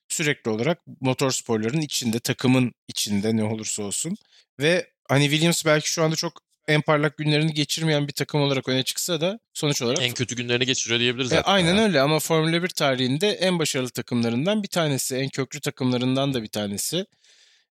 sürekli 0.09 0.51
olarak 0.51 0.79
motorsporların 1.01 1.81
içinde, 1.81 2.21
takımın 2.21 2.73
içinde 2.89 3.37
ne 3.37 3.45
olursa 3.45 3.83
olsun. 3.83 4.17
Ve 4.61 4.91
hani 5.09 5.25
Williams 5.25 5.65
belki 5.65 5.91
şu 5.91 6.03
anda 6.03 6.17
çok 6.17 6.45
en 6.69 6.81
parlak 6.81 7.17
günlerini 7.19 7.55
geçirmeyen 7.55 8.09
bir 8.09 8.13
takım 8.13 8.41
olarak 8.41 8.69
öne 8.69 8.83
çıksa 8.83 9.21
da 9.21 9.39
sonuç 9.55 9.83
olarak 9.83 10.03
En 10.03 10.15
kötü 10.15 10.37
günlerini 10.37 10.67
geçiriyor 10.67 11.01
diyebiliriz 11.01 11.33
e, 11.33 11.43
aynen 11.43 11.75
ya. 11.75 11.83
öyle 11.83 12.01
ama 12.01 12.19
Formula 12.19 12.63
1 12.63 12.69
tarihinde 12.69 13.31
en 13.31 13.59
başarılı 13.59 13.91
takımlarından 13.91 14.63
bir 14.63 14.69
tanesi, 14.69 15.17
en 15.17 15.29
köklü 15.29 15.61
takımlarından 15.61 16.35
da 16.35 16.43
bir 16.43 16.49
tanesi. 16.49 17.07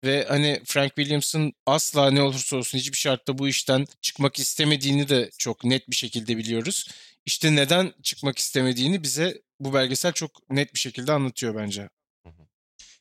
Ve 0.03 0.25
hani 0.29 0.61
Frank 0.65 0.95
Williams'ın 0.95 1.53
asla 1.65 2.11
ne 2.11 2.21
olursa 2.21 2.57
olsun 2.57 2.77
hiçbir 2.77 2.97
şartta 2.97 3.37
bu 3.37 3.47
işten 3.47 3.85
çıkmak 4.01 4.39
istemediğini 4.39 5.09
de 5.09 5.29
çok 5.37 5.63
net 5.63 5.89
bir 5.89 5.95
şekilde 5.95 6.37
biliyoruz. 6.37 6.87
İşte 7.25 7.55
neden 7.55 7.93
çıkmak 8.03 8.39
istemediğini 8.39 9.03
bize 9.03 9.41
bu 9.59 9.73
belgesel 9.73 10.13
çok 10.13 10.49
net 10.49 10.73
bir 10.73 10.79
şekilde 10.79 11.11
anlatıyor 11.11 11.55
bence. 11.55 11.89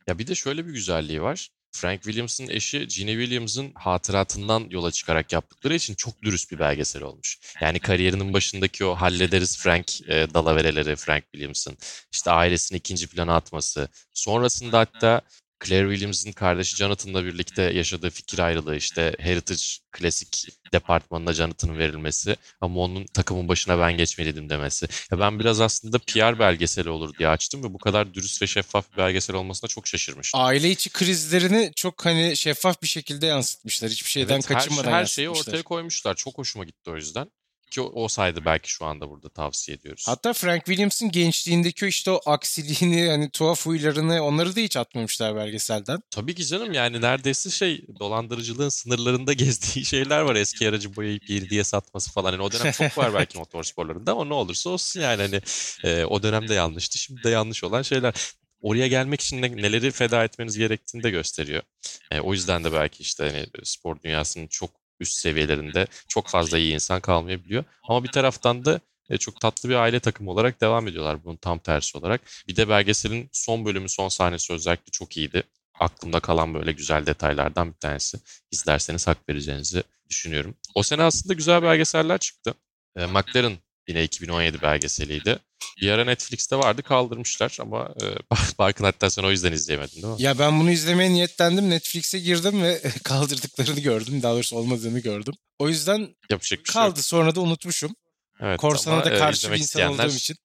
Ya 0.06 0.18
bir 0.18 0.26
de 0.26 0.34
şöyle 0.34 0.66
bir 0.66 0.72
güzelliği 0.72 1.22
var. 1.22 1.48
Frank 1.72 2.02
Williams'ın 2.02 2.48
eşi 2.48 2.78
Gene 2.88 3.12
Williams'ın 3.12 3.72
hatıratından 3.74 4.66
yola 4.70 4.90
çıkarak 4.90 5.32
yaptıkları 5.32 5.74
için 5.74 5.94
çok 5.94 6.22
dürüst 6.22 6.52
bir 6.52 6.58
belgesel 6.58 7.02
olmuş. 7.02 7.38
Yani 7.60 7.78
kariyerinin 7.80 8.32
başındaki 8.32 8.84
o 8.84 8.94
hallederiz 8.94 9.58
Frank 9.58 10.08
e, 10.08 10.26
dalavereleri 10.34 10.96
Frank 10.96 11.24
Williams'ın. 11.24 11.76
işte 12.12 12.30
ailesini 12.30 12.78
ikinci 12.78 13.06
plana 13.06 13.36
atması. 13.36 13.88
Sonrasında 14.14 14.78
hatta 14.78 15.22
Claire 15.64 15.90
Williams'ın 15.90 16.32
kardeşi 16.32 16.76
Jonathan'la 16.76 17.24
birlikte 17.24 17.62
yaşadığı 17.62 18.10
fikir 18.10 18.38
ayrılığı 18.38 18.76
işte 18.76 19.14
Heritage 19.18 19.62
Klasik 19.92 20.46
departmanına 20.72 21.32
Jonathan'ın 21.32 21.78
verilmesi 21.78 22.36
ama 22.60 22.80
onun 22.80 23.06
takımın 23.06 23.48
başına 23.48 23.78
ben 23.78 23.96
geçmeliydim 23.96 24.50
demesi. 24.50 24.88
Ya 25.12 25.20
ben 25.20 25.40
biraz 25.40 25.60
aslında 25.60 25.98
PR 25.98 26.38
belgeseli 26.38 26.90
olur 26.90 27.14
diye 27.18 27.28
açtım 27.28 27.64
ve 27.64 27.74
bu 27.74 27.78
kadar 27.78 28.14
dürüst 28.14 28.42
ve 28.42 28.46
şeffaf 28.46 28.92
bir 28.92 28.96
belgesel 28.96 29.36
olmasına 29.36 29.68
çok 29.68 29.86
şaşırmıştım. 29.86 30.40
Aile 30.40 30.70
içi 30.70 30.90
krizlerini 30.90 31.72
çok 31.76 32.04
hani 32.04 32.36
şeffaf 32.36 32.82
bir 32.82 32.88
şekilde 32.88 33.26
yansıtmışlar. 33.26 33.90
Hiçbir 33.90 34.10
şeyden 34.10 34.34
Evet, 34.34 34.50
her, 34.50 34.56
kaçınmadan 34.56 34.92
her 34.92 35.06
şeyi 35.06 35.24
yansıtmışlar. 35.24 35.52
ortaya 35.52 35.62
koymuşlar. 35.62 36.14
Çok 36.14 36.38
hoşuma 36.38 36.64
gitti 36.64 36.90
o 36.90 36.96
yüzden. 36.96 37.30
Ki 37.70 37.80
o- 37.80 38.02
olsaydı 38.02 38.44
belki 38.44 38.70
şu 38.70 38.84
anda 38.84 39.10
burada 39.10 39.28
tavsiye 39.28 39.76
ediyoruz. 39.76 40.04
Hatta 40.08 40.32
Frank 40.32 40.64
Williams'ın 40.66 41.10
gençliğindeki 41.10 41.86
işte 41.86 42.10
o 42.10 42.20
aksiliğini 42.26 43.08
hani 43.10 43.30
tuhaf 43.30 43.66
huylarını 43.66 44.22
onları 44.22 44.56
da 44.56 44.60
hiç 44.60 44.76
atmamışlar 44.76 45.36
belgeselden. 45.36 45.98
Tabii 46.10 46.34
ki 46.34 46.46
canım 46.46 46.72
yani 46.72 47.00
neredeyse 47.00 47.50
şey 47.50 47.84
dolandırıcılığın 48.00 48.68
sınırlarında 48.68 49.32
gezdiği 49.32 49.84
şeyler 49.84 50.20
var. 50.20 50.36
Eski 50.36 50.68
aracı 50.68 50.96
boyayıp 50.96 51.30
yeri 51.30 51.50
diye 51.50 51.64
satması 51.64 52.10
falan. 52.12 52.32
Yani 52.32 52.42
o 52.42 52.52
dönem 52.52 52.72
çok 52.72 52.98
var 52.98 53.14
belki 53.14 53.38
motorsporlarında 53.38 54.12
ama 54.12 54.24
ne 54.24 54.34
olursa 54.34 54.70
olsun 54.70 55.00
yani 55.00 55.22
hani 55.22 55.40
e, 55.84 56.04
o 56.04 56.22
dönemde 56.22 56.54
yanlıştı. 56.54 56.98
Şimdi 56.98 57.22
de 57.22 57.30
yanlış 57.30 57.64
olan 57.64 57.82
şeyler. 57.82 58.14
Oraya 58.60 58.86
gelmek 58.86 59.20
için 59.20 59.42
ne- 59.42 59.56
neleri 59.56 59.90
feda 59.90 60.24
etmeniz 60.24 60.58
gerektiğini 60.58 61.02
de 61.02 61.10
gösteriyor. 61.10 61.62
E, 62.10 62.20
o 62.20 62.32
yüzden 62.32 62.64
de 62.64 62.72
belki 62.72 63.02
işte 63.02 63.24
hani 63.24 63.46
spor 63.64 64.02
dünyasının 64.02 64.46
çok 64.46 64.70
üst 65.00 65.18
seviyelerinde 65.18 65.86
çok 66.08 66.28
fazla 66.28 66.58
iyi 66.58 66.74
insan 66.74 67.00
kalmayabiliyor. 67.00 67.64
Ama 67.82 68.04
bir 68.04 68.08
taraftan 68.08 68.64
da 68.64 68.80
e, 69.10 69.18
çok 69.18 69.40
tatlı 69.40 69.68
bir 69.68 69.74
aile 69.74 70.00
takımı 70.00 70.30
olarak 70.30 70.60
devam 70.60 70.88
ediyorlar 70.88 71.24
bunun 71.24 71.36
tam 71.36 71.58
tersi 71.58 71.98
olarak. 71.98 72.20
Bir 72.48 72.56
de 72.56 72.68
belgeselin 72.68 73.28
son 73.32 73.64
bölümü, 73.64 73.88
son 73.88 74.08
sahnesi 74.08 74.52
özellikle 74.52 74.90
çok 74.90 75.16
iyiydi. 75.16 75.42
Aklımda 75.80 76.20
kalan 76.20 76.54
böyle 76.54 76.72
güzel 76.72 77.06
detaylardan 77.06 77.68
bir 77.68 77.78
tanesi. 77.78 78.18
İzlerseniz 78.50 79.06
hak 79.06 79.28
vereceğinizi 79.28 79.82
düşünüyorum. 80.10 80.54
O 80.74 80.82
sene 80.82 81.02
aslında 81.02 81.34
güzel 81.34 81.62
belgeseller 81.62 82.18
çıktı. 82.18 82.54
E, 82.96 83.06
McLaren 83.06 83.58
yine 83.88 84.04
2017 84.04 84.62
belgeseliydi. 84.62 85.38
Bir 85.82 85.90
ara 85.90 86.04
Netflix'te 86.04 86.56
vardı 86.56 86.82
kaldırmışlar 86.82 87.56
ama 87.60 87.94
e, 88.02 88.06
Barkın 88.58 88.84
hatta 88.84 89.10
sen 89.10 89.22
o 89.22 89.30
yüzden 89.30 89.52
izleyemedin 89.52 90.02
değil 90.02 90.06
mi? 90.06 90.22
Ya 90.22 90.38
ben 90.38 90.60
bunu 90.60 90.70
izlemeye 90.70 91.10
niyetlendim. 91.10 91.70
Netflix'e 91.70 92.18
girdim 92.18 92.62
ve 92.62 92.82
kaldırdıklarını 93.04 93.80
gördüm. 93.80 94.22
Daha 94.22 94.34
doğrusu 94.34 94.56
olmadığını 94.56 94.98
gördüm. 94.98 95.34
O 95.58 95.68
yüzden 95.68 96.08
Yapacak 96.30 96.40
bir 96.40 96.46
şey 96.46 96.58
yok. 96.58 96.66
kaldı. 96.66 97.02
Sonra 97.02 97.34
da 97.34 97.40
unutmuşum. 97.40 97.94
Evet, 98.40 98.60
Korsan'a 98.60 98.94
ama, 98.94 99.04
da 99.04 99.10
e, 99.14 99.18
karşı 99.18 99.50
bir 99.50 99.56
izlemek 99.56 99.90
insan 99.90 100.06
olduğum 100.06 100.16
için. 100.16 100.36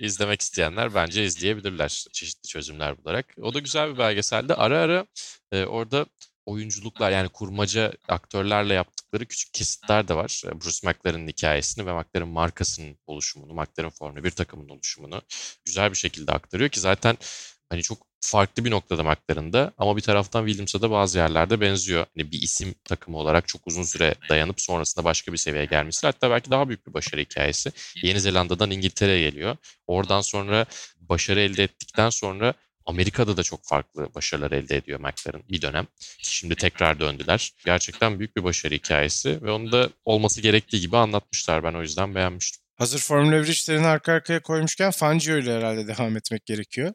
izlemek 0.00 0.40
isteyenler 0.40 0.94
bence 0.94 1.24
izleyebilirler 1.24 2.04
çeşitli 2.12 2.48
çözümler 2.48 2.98
bularak. 2.98 3.34
O 3.42 3.54
da 3.54 3.58
güzel 3.58 3.92
bir 3.92 3.98
belgeseldi. 3.98 4.54
Ara 4.54 4.78
ara 4.78 5.06
e, 5.52 5.64
orada 5.64 6.06
oyunculuklar 6.46 7.10
yani 7.10 7.28
kurmaca 7.28 7.92
aktörlerle 8.08 8.74
yaptıkları 9.12 9.26
küçük 9.26 9.54
kesitler 9.54 10.08
de 10.08 10.14
var. 10.14 10.42
E, 10.46 10.60
Bruce 10.60 10.88
McLaren'ın 10.88 11.28
hikayesini 11.28 11.86
ve 11.86 11.92
McLaren 11.92 12.28
markasının 12.28 12.96
oluşumunu, 13.06 13.52
McLaren 13.52 13.90
Formula 13.90 14.24
1 14.24 14.30
takımının 14.30 14.68
oluşumunu 14.68 15.22
güzel 15.64 15.90
bir 15.90 15.96
şekilde 15.96 16.32
aktarıyor 16.32 16.70
ki 16.70 16.80
zaten 16.80 17.18
hani 17.70 17.82
çok 17.82 17.98
farklı 18.20 18.64
bir 18.64 18.70
noktada 18.70 19.02
McLaren'da 19.02 19.72
ama 19.78 19.96
bir 19.96 20.02
taraftan 20.02 20.46
Williams'a 20.46 20.82
da 20.82 20.90
bazı 20.90 21.18
yerlerde 21.18 21.60
benziyor. 21.60 22.06
Hani 22.16 22.32
bir 22.32 22.42
isim 22.42 22.74
takımı 22.84 23.18
olarak 23.18 23.48
çok 23.48 23.66
uzun 23.66 23.82
süre 23.82 24.14
dayanıp 24.28 24.60
sonrasında 24.60 25.04
başka 25.04 25.32
bir 25.32 25.38
seviyeye 25.38 25.66
gelmesi 25.66 26.06
hatta 26.06 26.30
belki 26.30 26.50
daha 26.50 26.68
büyük 26.68 26.86
bir 26.86 26.94
başarı 26.94 27.20
hikayesi. 27.20 27.72
Yeni 28.02 28.20
Zelanda'dan 28.20 28.70
İngiltere'ye 28.70 29.30
geliyor. 29.30 29.56
Oradan 29.86 30.20
sonra 30.20 30.66
başarı 31.00 31.40
elde 31.40 31.62
ettikten 31.62 32.10
sonra 32.10 32.54
Amerika'da 32.86 33.36
da 33.36 33.42
çok 33.42 33.64
farklı 33.64 34.14
başarılar 34.14 34.52
elde 34.52 34.76
ediyor 34.76 35.00
McLaren 35.00 35.42
bir 35.50 35.62
dönem. 35.62 35.86
Şimdi 36.22 36.54
tekrar 36.54 37.00
döndüler. 37.00 37.52
Gerçekten 37.64 38.18
büyük 38.18 38.36
bir 38.36 38.44
başarı 38.44 38.74
hikayesi 38.74 39.42
ve 39.42 39.50
onu 39.50 39.72
da 39.72 39.90
olması 40.04 40.40
gerektiği 40.40 40.80
gibi 40.80 40.96
anlatmışlar. 40.96 41.64
Ben 41.64 41.74
o 41.74 41.82
yüzden 41.82 42.14
beğenmiştim. 42.14 42.62
Hazır 42.76 42.98
Formula 42.98 43.42
1 43.42 43.48
işlerini 43.48 43.86
arka 43.86 44.12
arkaya 44.12 44.42
koymuşken 44.42 44.90
Fangio 44.90 45.36
ile 45.36 45.56
herhalde 45.56 45.86
devam 45.86 46.16
etmek 46.16 46.46
gerekiyor. 46.46 46.92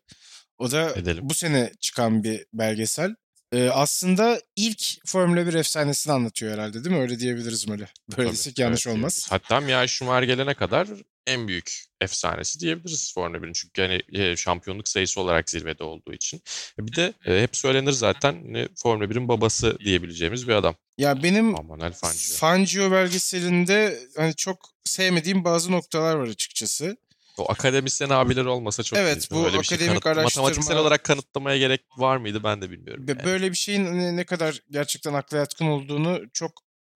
O 0.58 0.72
da 0.72 0.94
Edelim. 0.96 1.30
bu 1.30 1.34
sene 1.34 1.72
çıkan 1.82 2.24
bir 2.24 2.46
belgesel. 2.54 3.16
Ee, 3.54 3.70
aslında 3.70 4.42
ilk 4.56 4.84
Formula 5.06 5.48
1 5.48 5.54
efsanesini 5.54 6.14
anlatıyor 6.14 6.54
herhalde 6.54 6.84
değil 6.84 6.96
mi? 6.96 7.02
Öyle 7.02 7.20
diyebiliriz 7.20 7.68
böyle. 7.68 7.88
Böyle 8.18 8.28
Tabii, 8.28 8.38
desek 8.38 8.60
yanlış 8.60 8.88
evet 8.88 8.98
olmaz. 8.98 9.28
Hatta 9.30 9.60
Michael 9.60 9.88
Schumacher 9.88 10.24
gelene 10.24 10.54
kadar 10.54 10.88
en 11.28 11.48
büyük 11.48 11.84
efsanesi 12.02 12.60
diyebiliriz 12.60 13.14
Formula 13.14 13.38
1'in. 13.38 13.54
Çünkü 13.54 13.82
hani 13.82 14.02
e, 14.24 14.36
şampiyonluk 14.36 14.88
sayısı 14.88 15.22
olarak 15.22 15.50
zirvede 15.50 15.84
olduğu 15.84 16.14
için. 16.14 16.42
Bir 16.80 16.96
de 16.96 17.14
e, 17.26 17.42
hep 17.42 17.56
söylenir 17.58 17.92
zaten 17.92 18.34
hani 18.34 18.68
Formula 18.76 19.06
1'in 19.06 19.28
babası 19.28 19.80
diyebileceğimiz 19.80 20.48
bir 20.48 20.54
adam. 20.54 20.76
Ya 20.98 21.24
benim 21.24 21.46
Manuel 21.46 21.94
Fangio. 21.94 22.36
Fangio 22.38 22.92
belgeselinde 22.92 24.00
hani 24.18 24.36
çok 24.36 24.70
sevmediğim 24.84 25.44
bazı 25.44 25.72
noktalar 25.72 26.16
var 26.16 26.28
açıkçası. 26.28 26.98
O 27.38 27.52
akademisyen 27.52 28.10
abiler 28.10 28.46
olmasa 28.46 28.84
çok 28.84 29.00
Evet, 29.00 29.18
iyiydi. 29.18 29.28
bu 29.32 29.46
Öyle 29.46 29.64
şey 29.64 29.76
akademik 29.76 30.02
kanıt- 30.04 30.18
araştırma- 30.18 30.24
Matematiksel 30.24 30.78
olarak 30.78 31.04
kanıtlamaya 31.04 31.58
gerek 31.58 31.82
var 31.98 32.18
mıydı 32.18 32.44
ben 32.44 32.62
de 32.62 32.72
bilmiyorum. 32.72 33.06
Yani. 33.08 33.24
böyle 33.24 33.52
bir 33.52 33.58
şeyin 33.58 33.86
hani 33.86 34.18
ne 34.18 34.24
kadar 34.24 34.62
gerçekten 34.72 35.14
akla 35.14 35.38
yatkın 35.38 35.66
olduğunu 35.66 36.22
çok 36.34 36.52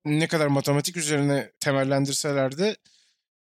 ne 0.05 0.27
kadar 0.27 0.47
matematik 0.47 0.97
üzerine 0.97 1.51
temellendirseler 1.59 2.57
de 2.57 2.75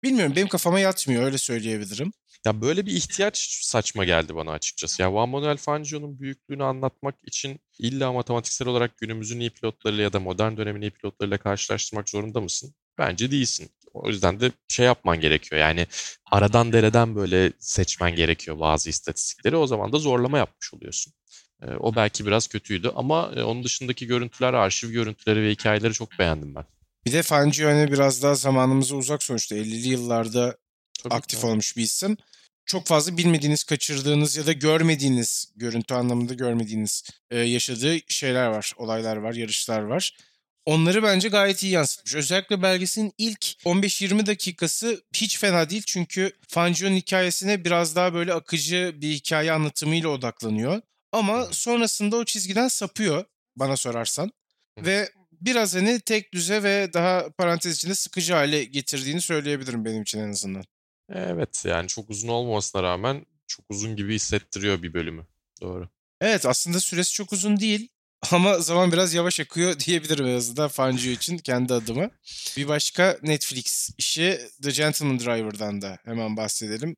bilmiyorum 0.04 0.34
benim 0.36 0.48
kafama 0.48 0.80
yatmıyor 0.80 1.24
öyle 1.24 1.38
söyleyebilirim. 1.38 2.12
Ya 2.46 2.62
böyle 2.62 2.86
bir 2.86 2.92
ihtiyaç 2.92 3.38
saçma 3.62 4.06
geldi 4.06 4.36
bana 4.36 4.52
açıkçası. 4.52 5.02
Ya 5.02 5.10
Juan 5.10 5.30
Manuel 5.30 5.58
Fangio'nun 5.58 6.20
büyüklüğünü 6.20 6.64
anlatmak 6.64 7.16
için 7.24 7.60
illa 7.80 8.14
matematiksel 8.14 8.68
olarak 8.68 8.98
günümüzün 8.98 9.40
iyi 9.40 9.50
pilotlarıyla 9.50 10.04
ya 10.04 10.14
da 10.14 10.20
modern 10.20 10.58
dönemin 10.58 10.82
iyi 10.82 10.92
pilotlarıyla 10.92 11.38
karşılaştırmak 11.38 12.10
zorunda 12.10 12.42
mısın? 12.42 12.74
Bence 12.98 13.32
değilsin. 13.32 13.70
O 13.94 14.08
yüzden 14.08 14.40
de 14.40 14.52
şey 14.68 14.86
yapman 14.86 15.22
gerekiyor. 15.22 15.62
Yani 15.62 15.88
aradan 16.26 16.74
dereden 16.74 17.16
böyle 17.16 17.52
seçmen 17.60 18.16
gerekiyor 18.16 18.60
bazı 18.60 18.90
istatistikleri. 18.90 19.56
O 19.56 19.68
zaman 19.68 19.92
da 19.94 19.98
zorlama 19.98 20.38
yapmış 20.38 20.74
oluyorsun. 20.74 21.14
Ee, 21.62 21.66
o 21.80 21.96
belki 21.96 22.26
biraz 22.26 22.48
kötüydü 22.48 22.92
ama 22.96 23.32
e, 23.36 23.44
onun 23.44 23.64
dışındaki 23.64 24.08
görüntüler, 24.08 24.54
arşiv 24.54 24.92
görüntüleri 24.92 25.44
ve 25.44 25.52
hikayeleri 25.52 25.94
çok 25.94 26.20
beğendim 26.20 26.56
ben. 26.56 26.66
Bir 27.06 27.14
de 27.14 27.24
Fangio 27.24 27.70
hani 27.70 27.92
biraz 27.92 28.24
daha 28.24 28.36
zamanımıza 28.36 28.96
uzak 28.96 29.24
sonuçta 29.24 29.56
50'li 29.56 29.88
yıllarda 29.88 30.58
Tabii 31.04 31.14
aktif 31.14 31.42
ki. 31.42 31.46
olmuş 31.46 31.78
bir 31.78 31.84
isim. 31.84 32.18
Çok 32.66 32.88
fazla 32.88 33.18
bilmediğiniz, 33.18 33.64
kaçırdığınız 33.64 34.36
ya 34.38 34.46
da 34.46 34.54
görmediğiniz, 34.54 35.52
görüntü 35.56 35.94
anlamında 35.94 36.34
görmediğiniz 36.34 37.04
e, 37.32 37.40
yaşadığı 37.40 37.98
şeyler 38.08 38.48
var, 38.48 38.74
olaylar 38.78 39.18
var, 39.18 39.34
yarışlar 39.34 39.82
var. 39.82 40.18
Onları 40.66 41.04
bence 41.04 41.30
gayet 41.30 41.64
iyi 41.64 41.72
yansıtmış. 41.72 42.16
Özellikle 42.16 42.62
belgeselin 42.62 43.14
ilk 43.18 43.46
15-20 43.66 44.26
dakikası 44.26 45.04
hiç 45.16 45.40
fena 45.40 45.70
değil. 45.70 45.84
Çünkü 45.88 46.32
Fangio'nun 46.48 46.96
hikayesine 46.96 47.66
biraz 47.66 47.96
daha 47.96 48.14
böyle 48.14 48.34
akıcı 48.34 48.96
bir 48.96 49.12
hikaye 49.12 49.52
anlatımıyla 49.52 50.10
odaklanıyor. 50.10 50.82
Ama 51.12 51.46
sonrasında 51.52 52.16
o 52.16 52.26
çizgiden 52.26 52.68
sapıyor 52.68 53.26
bana 53.56 53.78
sorarsan. 53.78 54.32
Ve 54.78 55.10
biraz 55.42 55.76
hani 55.76 56.00
tek 56.00 56.34
düze 56.34 56.64
ve 56.64 56.94
daha 56.94 57.30
parantez 57.38 57.76
içinde 57.76 57.96
sıkıcı 57.96 58.34
hale 58.34 58.64
getirdiğini 58.64 59.22
söyleyebilirim 59.22 59.86
benim 59.86 60.02
için 60.02 60.20
en 60.20 60.30
azından. 60.30 60.64
Evet 61.10 61.66
yani 61.66 61.88
çok 61.88 62.10
uzun 62.10 62.28
olmamasına 62.28 62.84
rağmen 62.84 63.26
çok 63.48 63.66
uzun 63.70 63.96
gibi 63.96 64.16
hissettiriyor 64.16 64.84
bir 64.84 64.94
bölümü. 64.94 65.26
Doğru. 65.62 65.90
Evet 66.22 66.46
aslında 66.46 66.80
süresi 66.80 67.14
çok 67.14 67.34
uzun 67.34 67.60
değil 67.60 67.90
ama 68.32 68.60
zaman 68.60 68.92
biraz 68.92 69.14
yavaş 69.14 69.40
akıyor 69.40 69.80
diyebilirim 69.86 70.26
en 70.26 70.36
azından 70.36 70.68
Fangio 70.68 71.10
için 71.12 71.38
kendi 71.38 71.74
adıma. 71.74 72.10
Bir 72.58 72.68
başka 72.68 73.18
Netflix 73.24 73.90
işi 73.98 74.40
The 74.64 74.72
Gentleman 74.72 75.20
Driver'dan 75.20 75.82
da 75.82 75.98
hemen 76.06 76.38
bahsedelim. 76.38 76.96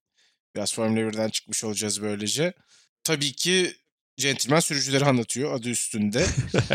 Biraz 0.56 0.74
Formula 0.74 1.00
1'den 1.00 1.30
çıkmış 1.30 1.64
olacağız 1.64 2.02
böylece. 2.02 2.54
Tabii 3.04 3.32
ki 3.32 3.76
Gentleman 4.18 4.60
sürücüleri 4.60 5.06
anlatıyor 5.06 5.54
adı 5.54 5.70
üstünde. 5.70 6.26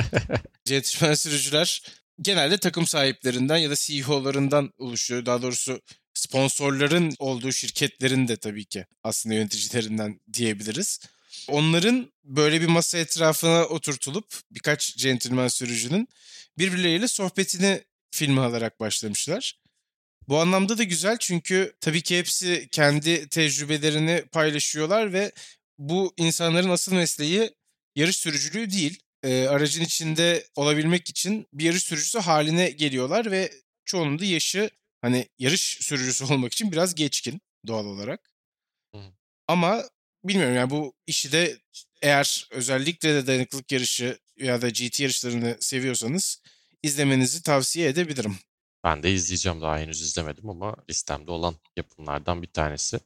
Gentleman 0.64 1.14
sürücüler 1.14 1.82
genelde 2.20 2.58
takım 2.58 2.86
sahiplerinden 2.86 3.56
ya 3.56 3.70
da 3.70 3.74
CEO'larından 3.76 4.72
oluşuyor. 4.78 5.26
Daha 5.26 5.42
doğrusu 5.42 5.80
sponsorların 6.14 7.14
olduğu 7.18 7.52
şirketlerin 7.52 8.28
de 8.28 8.36
tabii 8.36 8.64
ki 8.64 8.86
aslında 9.04 9.34
yöneticilerinden 9.34 10.20
diyebiliriz. 10.32 11.00
Onların 11.48 12.12
böyle 12.24 12.60
bir 12.60 12.66
masa 12.66 12.98
etrafına 12.98 13.64
oturtulup 13.64 14.34
birkaç 14.50 14.96
gentleman 14.96 15.48
sürücünün 15.48 16.08
birbirleriyle 16.58 17.08
sohbetini 17.08 17.84
filme 18.10 18.40
alarak 18.40 18.80
başlamışlar. 18.80 19.60
Bu 20.28 20.38
anlamda 20.38 20.78
da 20.78 20.82
güzel 20.82 21.16
çünkü 21.20 21.76
tabii 21.80 22.02
ki 22.02 22.18
hepsi 22.18 22.68
kendi 22.72 23.28
tecrübelerini 23.28 24.24
paylaşıyorlar 24.32 25.12
ve 25.12 25.32
bu 25.78 26.14
insanların 26.16 26.70
asıl 26.70 26.94
mesleği 26.94 27.54
yarış 27.96 28.16
sürücülüğü 28.16 28.70
değil. 28.70 29.00
Ee, 29.22 29.46
aracın 29.46 29.84
içinde 29.84 30.46
olabilmek 30.54 31.10
için 31.10 31.46
bir 31.52 31.64
yarış 31.64 31.84
sürücüsü 31.84 32.18
haline 32.18 32.70
geliyorlar 32.70 33.30
ve 33.30 33.52
çoğunun 33.84 34.18
da 34.18 34.24
yaşı 34.24 34.70
hani 35.00 35.28
yarış 35.38 35.78
sürücüsü 35.80 36.24
olmak 36.32 36.52
için 36.52 36.72
biraz 36.72 36.94
geçkin 36.94 37.40
doğal 37.66 37.86
olarak. 37.86 38.30
Hı. 38.94 39.00
Ama 39.48 39.84
bilmiyorum 40.24 40.56
yani 40.56 40.70
bu 40.70 40.94
işi 41.06 41.32
de 41.32 41.58
eğer 42.02 42.48
özellikle 42.50 43.14
de 43.14 43.26
dayanıklılık 43.26 43.72
yarışı 43.72 44.18
ya 44.36 44.62
da 44.62 44.68
GT 44.68 45.00
yarışlarını 45.00 45.56
seviyorsanız 45.60 46.42
izlemenizi 46.82 47.42
tavsiye 47.42 47.88
edebilirim. 47.88 48.38
Ben 48.84 49.02
de 49.02 49.12
izleyeceğim 49.12 49.60
daha 49.60 49.78
henüz 49.78 50.02
izlemedim 50.02 50.50
ama 50.50 50.76
listemde 50.90 51.30
olan 51.30 51.54
yapımlardan 51.76 52.42
bir 52.42 52.52
tanesi. 52.52 53.00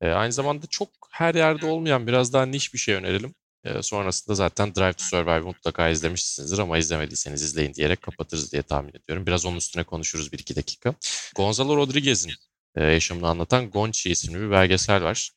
Ee, 0.00 0.08
aynı 0.08 0.32
zamanda 0.32 0.66
çok 0.66 0.88
her 1.10 1.34
yerde 1.34 1.66
olmayan 1.66 2.06
biraz 2.06 2.32
daha 2.32 2.46
niş 2.46 2.74
bir 2.74 2.78
şey 2.78 2.94
önerelim. 2.94 3.34
Ee, 3.64 3.82
sonrasında 3.82 4.34
zaten 4.34 4.74
Drive 4.74 4.92
to 4.92 5.04
Survive 5.04 5.40
mutlaka 5.40 5.88
izlemişsinizdir 5.88 6.58
ama 6.58 6.78
izlemediyseniz 6.78 7.42
izleyin 7.42 7.74
diyerek 7.74 8.02
kapatırız 8.02 8.52
diye 8.52 8.62
tahmin 8.62 8.92
ediyorum. 8.94 9.26
Biraz 9.26 9.46
onun 9.46 9.56
üstüne 9.56 9.84
konuşuruz 9.84 10.32
bir 10.32 10.38
iki 10.38 10.56
dakika. 10.56 10.94
Gonzalo 11.36 11.76
Rodriguez'in 11.76 12.32
e, 12.76 12.84
yaşamını 12.84 13.28
anlatan 13.28 13.70
Gonchi 13.70 14.10
isimli 14.10 14.40
bir 14.40 14.50
belgesel 14.50 15.02
var. 15.02 15.30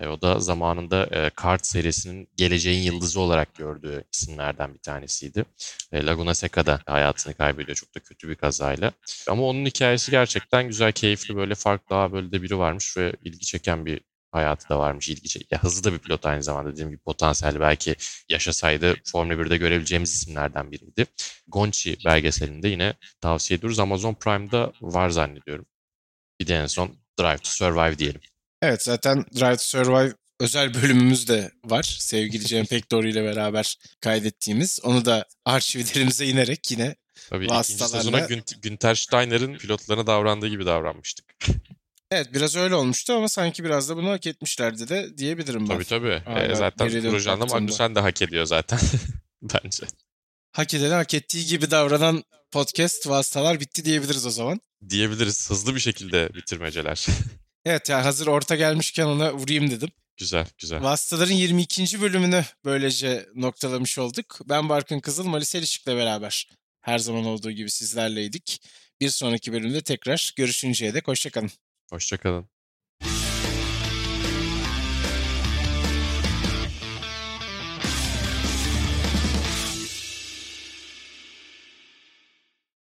E, 0.00 0.08
o 0.08 0.20
da 0.20 0.40
zamanında 0.40 1.06
e, 1.06 1.30
kart 1.30 1.66
serisinin 1.66 2.28
geleceğin 2.36 2.82
yıldızı 2.82 3.20
olarak 3.20 3.54
gördüğü 3.54 4.04
isimlerden 4.12 4.74
bir 4.74 4.78
tanesiydi. 4.78 5.44
E, 5.92 6.06
Laguna 6.06 6.34
Seca'da 6.34 6.80
hayatını 6.86 7.34
kaybediyor 7.34 7.76
çok 7.76 7.94
da 7.94 8.00
kötü 8.00 8.28
bir 8.28 8.34
kazayla. 8.34 8.92
Ama 9.28 9.42
onun 9.42 9.66
hikayesi 9.66 10.10
gerçekten 10.10 10.66
güzel, 10.66 10.92
keyifli 10.92 11.36
böyle 11.36 11.54
farklı 11.54 11.90
daha 11.90 12.12
böyle 12.12 12.32
de 12.32 12.42
biri 12.42 12.58
varmış 12.58 12.96
ve 12.96 13.12
ilgi 13.24 13.46
çeken 13.46 13.86
bir 13.86 14.00
hayatı 14.32 14.68
da 14.68 14.78
varmış. 14.78 15.08
ilgi 15.08 15.46
ya 15.50 15.62
hızlı 15.62 15.84
da 15.84 15.92
bir 15.92 15.98
pilot 15.98 16.26
aynı 16.26 16.42
zamanda 16.42 16.72
dediğim 16.72 16.90
gibi 16.90 17.00
potansiyel 17.00 17.60
belki 17.60 17.96
yaşasaydı 18.28 18.94
Formula 19.04 19.34
1'de 19.34 19.56
görebileceğimiz 19.56 20.14
isimlerden 20.14 20.72
biriydi. 20.72 21.06
Gonchi 21.48 21.96
belgeselinde 22.04 22.68
yine 22.68 22.94
tavsiye 23.20 23.58
ediyoruz. 23.58 23.78
Amazon 23.78 24.14
Prime'da 24.14 24.72
var 24.80 25.10
zannediyorum. 25.10 25.66
Bir 26.40 26.46
de 26.46 26.56
en 26.56 26.66
son 26.66 26.88
Drive 27.20 27.38
to 27.38 27.50
Survive 27.50 27.98
diyelim. 27.98 28.20
Evet 28.62 28.82
zaten 28.82 29.24
Drive 29.34 29.56
to 29.56 29.62
Survive 29.62 30.12
özel 30.40 30.74
bölümümüz 30.82 31.28
de 31.28 31.50
var. 31.64 31.82
Sevgili 31.98 32.46
Cem 32.46 32.66
Pekdoğru 32.70 33.08
ile 33.08 33.24
beraber 33.24 33.76
kaydettiğimiz. 34.00 34.78
Onu 34.82 35.04
da 35.04 35.24
arşivlerimize 35.44 36.26
inerek 36.26 36.70
yine 36.70 36.96
Tabii 37.30 37.44
ikinci 37.44 37.60
Vasıtalarla- 37.60 37.88
sezona 37.88 38.20
Gün- 38.20 38.44
Günter 38.62 38.94
Steiner'ın 38.94 39.58
pilotlarına 39.58 40.06
davrandığı 40.06 40.48
gibi 40.48 40.66
davranmıştık. 40.66 41.26
Evet 42.12 42.34
biraz 42.34 42.56
öyle 42.56 42.74
olmuştu 42.74 43.12
ama 43.12 43.28
sanki 43.28 43.64
biraz 43.64 43.88
da 43.88 43.96
bunu 43.96 44.10
hak 44.10 44.26
etmişlerdi 44.26 44.88
de 44.88 45.18
diyebilirim 45.18 45.60
ben. 45.68 45.74
Tabii 45.74 45.84
tabii. 45.84 46.22
Aynen, 46.26 46.50
Ee, 46.50 46.54
zaten 46.54 46.88
da 46.88 47.12
baktığımda. 47.14 47.44
Magnussen 47.46 47.94
de 47.94 48.00
hak 48.00 48.22
ediyor 48.22 48.44
zaten. 48.44 48.78
Bence. 49.42 49.86
Hak 50.52 50.74
edeni 50.74 50.94
hak 50.94 51.14
ettiği 51.14 51.46
gibi 51.46 51.70
davranan 51.70 52.24
podcast 52.50 53.06
vasıtalar 53.08 53.60
bitti 53.60 53.84
diyebiliriz 53.84 54.26
o 54.26 54.30
zaman. 54.30 54.60
Diyebiliriz. 54.88 55.50
Hızlı 55.50 55.74
bir 55.74 55.80
şekilde 55.80 56.30
bitirmeceler. 56.34 57.06
Evet 57.64 57.88
ya 57.88 58.04
hazır 58.04 58.26
orta 58.26 58.56
gelmişken 58.56 59.06
ona 59.06 59.34
vurayım 59.34 59.70
dedim. 59.70 59.88
güzel 60.16 60.46
güzel. 60.58 60.82
Vasıtaların 60.82 61.34
22. 61.34 62.00
bölümünü 62.00 62.44
böylece 62.64 63.26
noktalamış 63.34 63.98
olduk. 63.98 64.38
Ben 64.48 64.68
Barkın 64.68 65.00
Kızıl, 65.00 65.26
Malis 65.26 65.54
Elişik'le 65.54 65.86
beraber 65.86 66.50
her 66.80 66.98
zaman 66.98 67.24
olduğu 67.24 67.50
gibi 67.50 67.70
sizlerleydik. 67.70 68.62
Bir 69.00 69.08
sonraki 69.10 69.52
bölümde 69.52 69.80
tekrar 69.82 70.32
görüşünceye 70.36 70.94
dek 70.94 71.08
hoşçakalın. 71.08 71.50
Hoşçakalın. 71.90 72.48